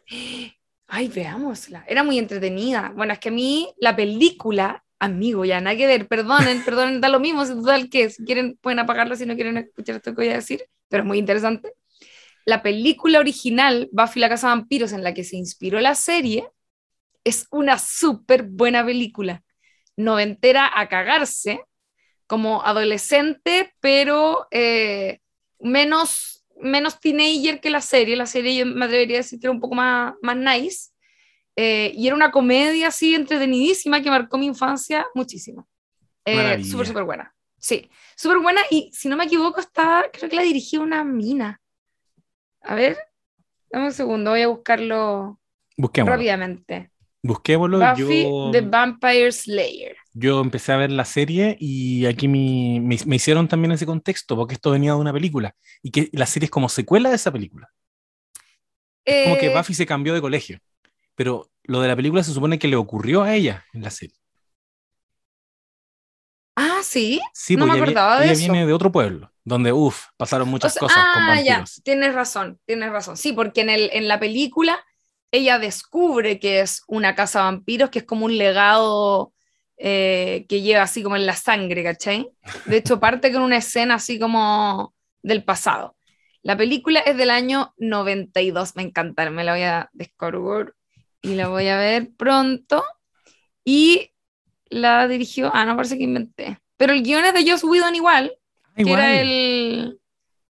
Ay, 0.88 1.08
veámosla. 1.10 1.86
Era 1.88 2.02
muy 2.04 2.18
entretenida. 2.18 2.92
Bueno, 2.96 3.14
es 3.14 3.20
que 3.20 3.30
a 3.30 3.32
mí 3.32 3.72
la 3.78 3.96
película, 3.96 4.84
amigo, 4.98 5.46
ya 5.46 5.62
nada 5.62 5.78
que 5.78 5.86
ver, 5.86 6.08
perdonen, 6.08 6.64
perdonen, 6.66 7.02
da 7.02 7.10
lo 7.10 7.20
mismo, 7.20 7.46
total 7.46 7.88
que 7.88 8.10
si 8.10 8.26
quieren 8.26 8.58
pueden 8.60 8.80
apagarla 8.80 9.16
si 9.16 9.28
no 9.28 9.36
quieren 9.36 9.58
escuchar 9.58 9.98
esto 9.98 10.16
que 10.16 10.24
voy 10.24 10.30
a 10.30 10.38
decir, 10.38 10.64
pero 10.90 11.04
es 11.04 11.08
muy 11.08 11.20
interesante. 11.20 11.76
La 12.46 12.64
película 12.64 13.20
original, 13.20 13.90
Buffy 13.92 14.20
la 14.20 14.30
Casa 14.30 14.48
de 14.48 14.56
Vampiros, 14.56 14.92
en 14.92 15.04
la 15.04 15.14
que 15.14 15.24
se 15.24 15.38
inspiró 15.38 15.80
la 15.82 15.94
serie, 15.94 16.50
es 17.24 17.46
una 17.52 17.78
súper 17.78 18.42
buena 18.42 18.84
película. 18.84 19.44
Noventera 20.04 20.70
a 20.74 20.88
cagarse, 20.88 21.64
como 22.28 22.64
adolescente, 22.64 23.74
pero 23.80 24.48
eh, 24.52 25.20
menos 25.60 26.32
menos 26.62 27.00
teenager 27.00 27.60
que 27.60 27.70
la 27.70 27.82
serie. 27.82 28.16
La 28.16 28.26
serie 28.26 28.56
yo 28.56 28.66
me 28.66 28.86
atrevería 28.86 29.18
a 29.18 29.24
decir 29.24 29.40
que 29.40 29.48
era 29.48 29.52
un 29.52 29.60
poco 29.60 29.76
más, 29.76 30.14
más 30.22 30.38
nice. 30.38 30.92
Eh, 31.56 31.92
y 31.96 32.08
era 32.08 32.16
una 32.16 32.32
comedia 32.32 32.88
así 32.88 33.14
entretenidísima 33.14 34.02
que 34.02 34.10
marcó 34.10 34.38
mi 34.38 34.46
infancia 34.46 35.06
muchísimo. 35.14 35.68
Eh, 36.26 36.64
súper, 36.64 36.88
súper 36.88 37.04
buena. 37.04 37.36
Sí, 37.58 37.90
súper 38.16 38.40
buena. 38.40 38.62
Y 38.70 38.90
si 38.94 39.10
no 39.10 39.18
me 39.18 39.26
equivoco, 39.26 39.60
está, 39.60 40.06
creo 40.14 40.30
que 40.30 40.36
la 40.36 40.44
dirigía 40.44 40.80
una 40.80 41.04
mina. 41.04 41.60
A 42.62 42.76
ver, 42.76 42.98
dame 43.70 43.88
un 43.88 43.94
segundo, 43.94 44.32
voy 44.32 44.42
a 44.42 44.48
buscarlo 44.48 45.40
rápidamente. 45.78 46.92
Busquémoslo. 47.24 47.80
Buffy 47.80 48.28
The 48.52 48.62
Vampire 48.62 49.32
Slayer 49.32 49.98
yo 50.14 50.42
empecé 50.42 50.74
a 50.74 50.78
ver 50.78 50.92
la 50.92 51.06
serie 51.06 51.56
y 51.60 52.06
aquí 52.06 52.28
me, 52.28 52.82
me, 52.82 53.16
hicieron 53.16 53.48
también 53.48 53.72
ese 53.72 53.86
contexto, 53.86 54.36
porque 54.36 54.56
esto 54.56 54.72
venía 54.72 54.92
de 54.92 55.00
una 55.00 55.14
película 55.14 55.56
y 55.82 55.92
que 55.92 56.10
la 56.12 56.26
serie 56.26 56.46
es 56.46 56.52
como 56.52 56.70
secuela 56.70 57.10
de 57.10 57.16
esa 57.16 57.32
película. 57.32 57.70
Es 59.06 59.24
como 59.24 59.38
que 59.38 59.48
eh, 59.48 59.56
Buffy 59.56 59.74
se 59.74 59.86
cambió 59.86 60.14
de 60.14 60.22
colegio, 60.22 60.60
pero 61.16 61.50
lo 61.64 61.82
de 61.82 61.88
la 61.88 61.96
película 61.96 62.24
se 62.24 62.34
supone 62.34 62.60
que 62.60 62.68
le 62.68 62.76
ocurrió 62.76 63.24
a 63.24 63.34
ella 63.34 63.66
en 63.74 63.84
la 63.84 63.90
serie. 63.90 64.16
Ah, 66.56 66.82
sí. 66.84 67.22
Sí, 67.34 67.56
no 67.56 67.66
me 67.66 67.74
acordaba 67.74 68.20
de 68.20 68.26
ella 68.26 68.36
viene 68.36 68.66
de 68.66 68.74
otro 68.74 68.92
pueblo, 68.92 69.32
donde, 69.46 69.72
uff, 69.72 70.08
pasaron 70.18 70.50
muchas 70.50 70.76
cosas 70.76 70.98
con 71.14 71.26
vampiros. 71.26 71.50
Ah, 71.50 71.64
ya, 71.66 71.84
tienes 71.84 72.14
razón, 72.14 72.60
tienes 72.66 72.92
razón. 72.92 73.16
Sí, 73.16 73.32
porque 73.32 73.62
en, 73.62 73.70
el, 73.70 73.90
en 73.94 74.10
la 74.10 74.20
película 74.20 74.84
ella 75.32 75.60
descubre 75.60 76.40
que 76.40 76.60
es 76.60 76.84
una 76.88 77.16
casa 77.16 77.40
de 77.40 77.46
vampiros, 77.46 77.90
que 77.90 78.00
es 78.00 78.06
como 78.06 78.26
un 78.26 78.38
legado 78.38 79.34
eh, 79.78 80.46
que 80.48 80.62
lleva 80.62 80.84
así 80.84 81.02
como 81.02 81.16
en 81.16 81.26
la 81.26 81.36
sangre, 81.36 81.84
¿cachai? 81.84 82.30
De 82.66 82.78
hecho, 82.78 83.00
parte 83.00 83.32
con 83.32 83.42
una 83.42 83.58
escena 83.58 83.96
así 83.96 84.20
como 84.20 84.94
del 85.24 85.44
pasado. 85.44 85.96
La 86.44 86.58
película 86.58 87.00
es 87.00 87.18
del 87.18 87.30
año 87.30 87.74
92, 87.78 88.76
me 88.76 88.84
encanta, 88.84 89.30
me 89.30 89.44
la 89.44 89.54
voy 89.54 89.62
a 89.62 89.90
descargar 89.94 90.74
y 91.22 91.36
la 91.36 91.48
voy 91.48 91.68
a 91.68 91.78
ver 91.78 92.10
pronto. 92.18 92.84
Y 93.64 94.12
la 94.70 95.08
dirigió, 95.08 95.52
ah, 95.54 95.66
no 95.66 95.76
parece 95.76 95.98
que 95.98 96.04
inventé, 96.04 96.60
pero 96.78 96.94
el 96.94 97.04
guion 97.04 97.26
es 97.26 97.34
de 97.34 97.50
Joss 97.50 97.64
Whedon 97.64 97.96
igual, 97.96 98.34
que 98.76 98.92
era 98.92 99.20
el, 99.20 100.00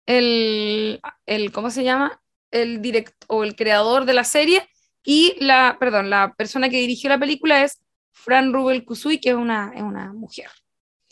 el, 0.05 1.01
el, 1.25 1.51
¿cómo 1.51 1.71
se 1.71 1.83
llama? 1.83 2.21
El 2.51 2.81
director 2.81 3.15
o 3.27 3.43
el 3.43 3.55
creador 3.55 4.05
de 4.05 4.13
la 4.13 4.23
serie 4.23 4.67
y 5.03 5.35
la, 5.39 5.77
perdón, 5.79 6.09
la 6.09 6.33
persona 6.37 6.69
que 6.69 6.79
dirigió 6.79 7.09
la 7.09 7.19
película 7.19 7.63
es 7.63 7.81
Fran 8.11 8.53
Rubel 8.53 8.83
Kusui, 8.83 9.19
que 9.19 9.29
es 9.29 9.35
una, 9.35 9.71
es 9.75 9.81
una 9.81 10.13
mujer. 10.13 10.49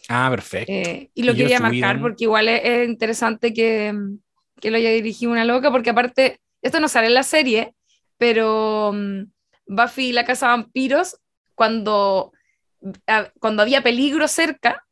Ah, 0.09 0.27
perfecto. 0.29 0.71
Eh, 0.71 1.09
y 1.13 1.23
lo 1.23 1.33
quería 1.33 1.59
marcar 1.59 1.99
porque 1.99 2.25
igual 2.25 2.47
es, 2.47 2.88
interesante 2.88 3.53
que, 3.53 3.93
que, 4.59 4.71
lo 4.71 4.77
haya 4.77 4.91
dirigido 4.91 5.31
una 5.31 5.45
loca, 5.45 5.71
porque 5.71 5.89
aparte, 5.89 6.39
esto 6.61 6.79
no 6.79 6.88
sale 6.88 7.07
en 7.07 7.13
la 7.13 7.23
serie, 7.23 7.73
pero 8.17 8.89
um, 8.89 9.29
Buffy 9.67 10.07
y 10.07 10.13
la 10.13 10.25
Casa 10.25 10.47
de 10.47 10.51
Vampiros, 10.51 11.17
cuando, 11.55 12.31
cuando 13.39 13.61
había 13.61 13.83
peligro 13.83 14.27
cerca, 14.27 14.85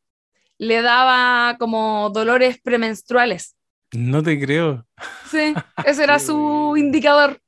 le 0.58 0.82
daba 0.82 1.56
como 1.58 2.10
dolores 2.10 2.58
premenstruales. 2.60 3.55
No 3.92 4.22
te 4.22 4.38
creo. 4.40 4.86
Sí, 5.30 5.54
ese 5.84 6.04
era 6.04 6.18
su 6.18 6.74
indicador. 6.76 7.40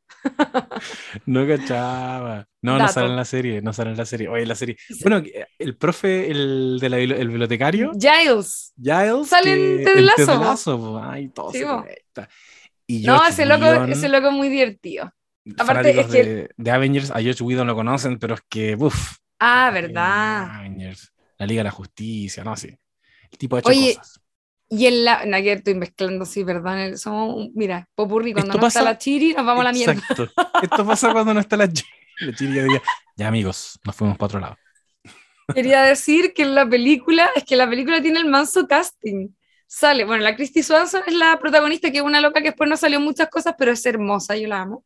no 1.27 1.47
cachaba. 1.47 2.47
No, 2.61 2.77
no 2.77 2.89
sale 2.89 3.09
en 3.09 3.17
la 3.17 3.25
serie, 3.25 3.63
no 3.63 3.73
sale 3.73 3.91
en 3.91 3.97
la 3.97 4.05
serie. 4.05 4.29
Oye, 4.29 4.47
la 4.47 4.55
serie. 4.55 4.77
Bueno, 5.03 5.23
el 5.59 5.77
profe, 5.77 6.31
el, 6.31 6.79
de 6.81 6.89
la, 6.89 6.99
el 6.99 7.29
bibliotecario. 7.29 7.93
Giles. 7.93 8.73
Giles. 8.81 9.29
Sale 9.29 9.53
en 9.53 9.85
Ted 9.85 10.01
Lasso. 10.01 11.01
Ay, 11.03 11.29
todo 11.29 11.53
y 12.91 13.03
no, 13.03 13.25
ese 13.27 13.45
loco, 13.45 13.67
ese 13.85 14.09
loco 14.09 14.29
es 14.29 14.33
muy 14.33 14.49
divertido. 14.49 15.13
Aparte, 15.59 16.01
es 16.01 16.07
que... 16.07 16.49
de, 16.57 16.71
Avengers, 16.71 17.11
a 17.11 17.21
George 17.21 17.45
Whedon 17.45 17.67
lo 17.67 17.75
conocen, 17.75 18.19
pero 18.19 18.35
es 18.35 18.41
que, 18.49 18.77
uff. 18.77 19.19
Ah, 19.39 19.71
verdad. 19.73 20.57
Avengers, 20.57 21.13
la 21.37 21.47
Liga 21.47 21.61
de 21.61 21.65
la 21.65 21.71
Justicia, 21.71 22.43
no 22.43 22.57
sé. 22.57 22.81
El 23.31 23.39
tipo 23.39 23.57
ha 23.57 23.59
hecho 23.61 23.69
Oye, 23.69 23.95
cosas. 23.95 24.18
Y 24.71 24.87
en 24.87 25.05
la. 25.05 25.25
No, 25.25 25.39
que 25.39 25.53
estoy 25.53 25.75
mezclando, 25.75 26.25
sí, 26.27 26.45
perdón. 26.45 26.99
Somos, 26.99 27.49
mira, 27.55 27.89
popurri, 27.95 28.33
cuando 28.33 28.55
no 28.55 28.67
está 28.67 28.83
la 28.83 28.99
chiri, 28.99 29.33
nos 29.33 29.47
vamos 29.47 29.63
a 29.63 29.65
la 29.65 29.73
mierda. 29.73 29.93
Exacto. 29.93 30.29
Esto 30.63 30.87
pasa 30.87 31.13
cuando 31.13 31.35
no 31.35 31.41
está 31.41 31.57
la 31.57 31.73
chiri. 31.73 31.89
La 32.21 32.35
chiri 32.35 32.55
ya 32.55 32.63
diría, 32.63 32.83
ya 33.17 33.29
amigos, 33.29 33.79
nos 33.85 33.97
fuimos 33.97 34.19
para 34.19 34.27
otro 34.27 34.41
lado. 34.41 34.57
Quería 35.55 35.83
decir 35.83 36.35
que 36.35 36.43
en 36.43 36.55
la 36.55 36.69
película, 36.69 37.31
es 37.35 37.45
que 37.45 37.57
la 37.57 37.69
película 37.69 38.03
tiene 38.03 38.19
el 38.19 38.27
manso 38.27 38.67
casting. 38.67 39.29
Sale, 39.67 40.05
bueno, 40.05 40.23
la 40.23 40.37
Christy 40.37 40.63
Swanson 40.63 41.03
es 41.07 41.15
la 41.15 41.39
protagonista, 41.39 41.91
que 41.91 41.99
es 41.99 42.03
una 42.03 42.21
loca 42.21 42.41
que 42.41 42.49
después 42.49 42.69
no 42.69 42.77
salió 42.77 43.01
muchas 43.01 43.29
cosas, 43.29 43.55
pero 43.59 43.73
es 43.73 43.85
hermosa, 43.87 44.37
yo 44.37 44.49
la 44.49 44.61
amo. 44.61 44.85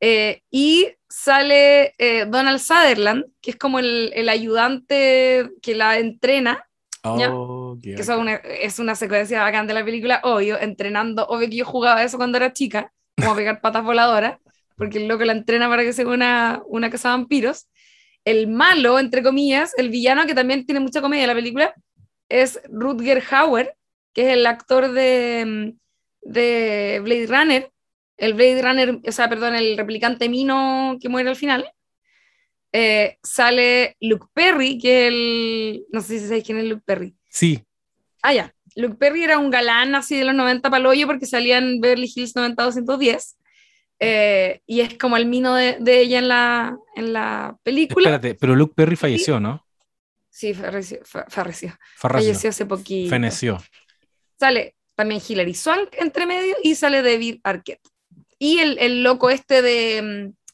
Eh, 0.00 0.42
y 0.50 0.88
sale 1.08 1.94
eh, 1.98 2.26
Donald 2.26 2.58
Sutherland, 2.58 3.24
que 3.40 3.52
es 3.52 3.56
como 3.56 3.78
el, 3.78 4.12
el 4.14 4.28
ayudante 4.28 5.50
que 5.62 5.74
la 5.74 5.98
entrena. 5.98 6.65
Oh, 7.14 7.78
que 7.82 7.94
es 7.94 8.08
una, 8.08 8.34
es 8.34 8.78
una 8.78 8.94
secuencia 8.94 9.42
bacán 9.42 9.66
de 9.66 9.74
la 9.74 9.84
película, 9.84 10.20
obvio, 10.24 10.58
entrenando, 10.60 11.26
obvio 11.26 11.48
que 11.48 11.56
yo 11.56 11.64
jugaba 11.64 12.02
eso 12.02 12.16
cuando 12.16 12.38
era 12.38 12.52
chica, 12.52 12.92
como 13.16 13.34
pegar 13.34 13.60
patas 13.60 13.84
voladoras, 13.84 14.38
porque 14.76 14.98
el 14.98 15.08
loco 15.08 15.24
la 15.24 15.32
entrena 15.32 15.68
para 15.68 15.82
que 15.82 15.92
sea 15.92 16.06
una, 16.06 16.62
una 16.66 16.90
casa 16.90 17.10
de 17.10 17.16
vampiros. 17.16 17.68
El 18.24 18.48
malo, 18.48 18.98
entre 18.98 19.22
comillas, 19.22 19.72
el 19.76 19.88
villano, 19.88 20.26
que 20.26 20.34
también 20.34 20.66
tiene 20.66 20.80
mucha 20.80 21.00
comedia 21.00 21.24
en 21.24 21.28
la 21.28 21.34
película, 21.34 21.74
es 22.28 22.60
Rutger 22.68 23.22
Hauer, 23.30 23.76
que 24.12 24.22
es 24.22 24.36
el 24.36 24.46
actor 24.46 24.90
de, 24.92 25.74
de 26.22 27.00
Blade 27.04 27.26
Runner, 27.28 27.70
el 28.16 28.34
Blade 28.34 28.62
Runner, 28.62 29.00
o 29.06 29.12
sea, 29.12 29.28
perdón, 29.28 29.54
el 29.54 29.76
replicante 29.76 30.28
Mino 30.28 30.96
que 31.00 31.08
muere 31.08 31.28
al 31.28 31.36
final, 31.36 31.70
eh, 32.78 33.18
sale 33.22 33.96
Luke 34.02 34.26
Perry, 34.34 34.76
que 34.76 35.06
es 35.06 35.12
el. 35.12 35.86
No 35.90 36.02
sé 36.02 36.18
si 36.18 36.26
sabéis 36.26 36.44
quién 36.44 36.58
es 36.58 36.64
Luke 36.64 36.82
Perry. 36.84 37.16
Sí. 37.30 37.64
Ah, 38.20 38.34
ya. 38.34 38.54
Luke 38.74 38.96
Perry 38.96 39.24
era 39.24 39.38
un 39.38 39.50
galán 39.50 39.94
así 39.94 40.14
de 40.14 40.26
los 40.26 40.34
90 40.34 40.68
para 40.68 40.86
hoyo 40.86 41.06
porque 41.06 41.24
salía 41.24 41.56
en 41.56 41.80
Beverly 41.80 42.12
Hills 42.14 42.36
90-210. 42.36 43.36
Eh, 43.98 44.60
y 44.66 44.82
es 44.82 44.98
como 44.98 45.16
el 45.16 45.24
mino 45.24 45.54
de, 45.54 45.78
de, 45.80 46.00
ella 46.00 46.18
en 46.18 46.28
la, 46.28 46.76
en 46.96 47.14
la 47.14 47.56
película. 47.62 48.10
Espérate, 48.10 48.34
pero 48.34 48.54
Luke 48.54 48.74
Perry 48.76 48.96
falleció, 48.96 49.40
¿no? 49.40 49.66
Sí, 50.28 50.52
falleció, 50.52 51.00
falleció. 51.28 51.78
Falleció 51.96 52.50
hace 52.50 52.66
poquito. 52.66 53.08
Feneció. 53.08 53.56
Sale 54.38 54.74
también 54.94 55.22
Hilary 55.26 55.54
Swank 55.54 55.94
entre 55.98 56.26
medio 56.26 56.56
y 56.62 56.74
sale 56.74 57.00
David 57.00 57.40
Arquette. 57.42 57.88
Y 58.38 58.58
el, 58.58 58.78
el 58.80 59.02
loco 59.02 59.30
este 59.30 59.62
de 59.62 60.02
mm, 60.02 60.45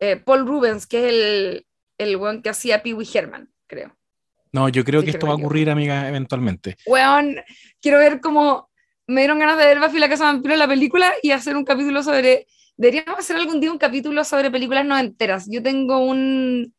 eh, 0.00 0.16
Paul 0.16 0.46
Rubens, 0.46 0.86
que 0.86 0.98
es 0.98 1.12
el, 1.12 1.66
el 1.98 2.16
weón 2.16 2.42
que 2.42 2.50
hacía 2.50 2.82
Pee 2.82 2.94
Wee 2.94 3.08
Herman, 3.12 3.50
creo. 3.66 3.96
No, 4.52 4.68
yo 4.68 4.84
creo 4.84 5.02
que 5.02 5.10
esto 5.10 5.26
va 5.26 5.34
a 5.34 5.36
ocurrir, 5.36 5.70
amiga, 5.70 6.08
eventualmente. 6.08 6.76
Weón, 6.86 7.36
quiero 7.80 7.98
ver 7.98 8.20
cómo 8.20 8.68
me 9.06 9.20
dieron 9.20 9.38
ganas 9.38 9.58
de 9.58 9.66
ver 9.66 9.80
Buffy 9.80 9.98
la 9.98 10.08
Casa 10.08 10.24
Vampiro 10.24 10.56
la 10.56 10.68
película 10.68 11.12
y 11.22 11.30
hacer 11.30 11.56
un 11.56 11.64
capítulo 11.64 12.02
sobre. 12.02 12.46
Deberíamos 12.76 13.18
hacer 13.18 13.36
algún 13.36 13.60
día 13.60 13.70
un 13.70 13.78
capítulo 13.78 14.24
sobre 14.24 14.50
películas 14.50 14.86
no 14.86 14.98
enteras. 14.98 15.46
Yo 15.48 15.62
tengo 15.62 15.98
un. 15.98 16.74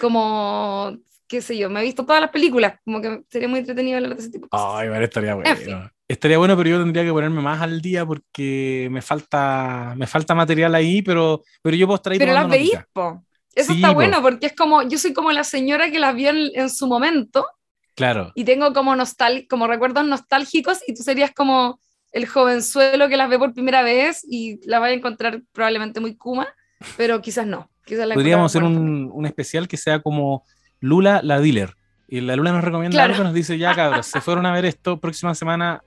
como. 0.00 0.96
qué 1.28 1.40
sé 1.42 1.56
yo, 1.56 1.70
me 1.70 1.80
he 1.80 1.84
visto 1.84 2.04
todas 2.04 2.20
las 2.20 2.30
películas, 2.30 2.78
como 2.84 3.00
que 3.00 3.22
sería 3.28 3.48
muy 3.48 3.60
entretenido 3.60 3.96
hablar 3.96 4.14
de 4.14 4.20
ese 4.20 4.30
tipo 4.30 4.46
de 4.46 4.50
cosas. 4.50 4.66
Ay, 4.70 4.88
vale, 4.88 5.04
estaría 5.04 5.34
bueno. 5.34 5.90
Estaría 6.06 6.36
bueno, 6.36 6.56
pero 6.56 6.68
yo 6.68 6.78
tendría 6.78 7.02
que 7.02 7.12
ponerme 7.12 7.40
más 7.40 7.62
al 7.62 7.80
día 7.80 8.04
porque 8.04 8.88
me 8.90 9.00
falta, 9.00 9.94
me 9.96 10.06
falta 10.06 10.34
material 10.34 10.74
ahí, 10.74 11.00
pero, 11.00 11.42
pero 11.62 11.76
yo 11.76 11.86
puedo 11.86 11.96
estar 11.96 12.12
ahí 12.12 12.18
Pero 12.18 12.34
las 12.34 12.48
veís, 12.48 12.78
po. 12.92 13.24
Eso 13.54 13.72
está 13.72 13.90
bueno 13.90 14.20
porque 14.20 14.46
es 14.46 14.54
como, 14.54 14.82
yo 14.82 14.98
soy 14.98 15.14
como 15.14 15.32
la 15.32 15.44
señora 15.44 15.90
que 15.90 15.98
las 15.98 16.14
vio 16.14 16.30
en, 16.30 16.68
su 16.68 16.88
momento. 16.88 17.46
Claro. 17.94 18.32
Y 18.34 18.44
tengo 18.44 18.72
como, 18.72 18.96
nostal 18.96 19.46
como 19.48 19.66
recuerdos 19.66 20.04
nostálgicos 20.04 20.80
y 20.86 20.94
tú 20.94 21.02
serías 21.02 21.30
como 21.30 21.80
el 22.12 22.26
jovenzuelo 22.26 23.08
que 23.08 23.16
las 23.16 23.30
ve 23.30 23.38
por 23.38 23.54
primera 23.54 23.82
vez 23.82 24.26
y 24.28 24.60
la 24.68 24.80
va 24.80 24.86
a 24.86 24.92
encontrar 24.92 25.40
probablemente 25.52 26.00
muy 26.00 26.16
kuma, 26.16 26.48
pero 26.96 27.22
quizás 27.22 27.46
no. 27.46 27.70
Podríamos 27.86 28.50
hacer 28.50 28.64
un, 28.64 29.10
un, 29.12 29.26
especial 29.26 29.68
que 29.68 29.76
sea 29.76 30.00
como 30.00 30.44
Lula 30.80 31.20
la 31.22 31.40
dealer. 31.40 31.76
Y 32.08 32.20
la 32.20 32.36
Lula 32.36 32.52
nos 32.52 32.64
recomienda 32.64 33.02
algo, 33.04 33.22
nos 33.22 33.34
dice, 33.34 33.56
ya 33.56 33.74
cabros, 33.74 34.06
se 34.06 34.20
fueron 34.20 34.46
a 34.46 34.52
ver 34.52 34.64
esto, 34.64 35.00
próxima 35.00 35.34
semana 35.34 35.82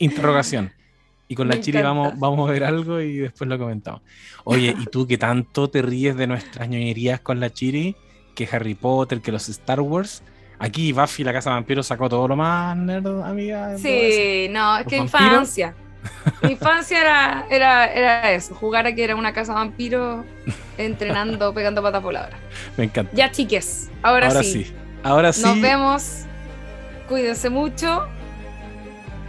interrogación. 0.00 0.72
Y 1.28 1.36
con 1.36 1.46
la 1.46 1.60
Chiri 1.60 1.80
vamos, 1.80 2.18
vamos 2.18 2.48
a 2.48 2.52
ver 2.52 2.64
algo 2.64 3.00
y 3.00 3.18
después 3.18 3.48
lo 3.48 3.56
comentamos. 3.56 4.02
Oye, 4.42 4.74
¿y 4.76 4.86
tú 4.86 5.06
que 5.06 5.16
tanto 5.16 5.70
te 5.70 5.80
ríes 5.80 6.16
de 6.16 6.26
nuestras 6.26 6.68
ñoñerías 6.68 7.20
con 7.20 7.38
la 7.38 7.50
Chiri? 7.50 7.94
Que 8.34 8.48
Harry 8.50 8.74
Potter, 8.74 9.20
que 9.20 9.30
los 9.30 9.48
Star 9.48 9.80
Wars. 9.80 10.24
Aquí 10.58 10.92
Buffy, 10.92 11.22
la 11.22 11.32
Casa 11.32 11.50
Vampiro, 11.50 11.84
sacó 11.84 12.08
todo 12.08 12.26
lo 12.26 12.34
más 12.34 12.76
nerd, 12.76 13.22
amiga. 13.22 13.78
Sí, 13.78 14.48
no, 14.50 14.78
es 14.78 14.86
que 14.86 14.96
infancia. 14.96 15.74
Mi 16.42 16.52
infancia 16.52 17.00
era, 17.00 17.46
era, 17.48 17.86
era 17.92 18.32
eso, 18.32 18.54
jugar 18.54 18.86
a 18.86 18.94
que 18.94 19.04
era 19.04 19.14
una 19.14 19.32
casa 19.32 19.52
vampiro 19.52 20.24
entrenando, 20.78 21.52
pegando 21.54 21.82
patas 21.82 22.02
voladoras. 22.02 22.40
Me 22.76 22.84
encanta. 22.84 23.12
Ya 23.14 23.30
chiques, 23.30 23.90
ahora, 24.02 24.28
ahora 24.28 24.42
sí. 24.42 24.64
sí. 24.64 24.74
Ahora 25.02 25.32
sí. 25.32 25.42
Nos 25.42 25.60
vemos. 25.60 26.24
Cuídense 27.08 27.50
mucho. 27.50 28.08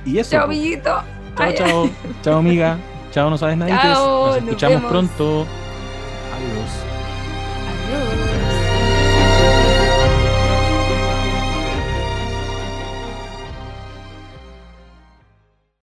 Y 0.06 0.18
eso. 0.18 0.32
Chao, 0.32 0.46
amiguito. 0.46 1.04
Chao, 1.38 1.54
chao. 1.54 1.90
Chao, 2.22 2.38
amiga. 2.40 2.78
Chao, 3.12 3.30
no 3.30 3.38
sabes 3.38 3.58
nadie. 3.58 3.74
Chao, 3.82 4.28
Nos 4.28 4.38
escuchamos 4.38 4.84
pronto. 4.86 5.46
Adiós. 6.34 6.72
Adiós. 7.68 8.41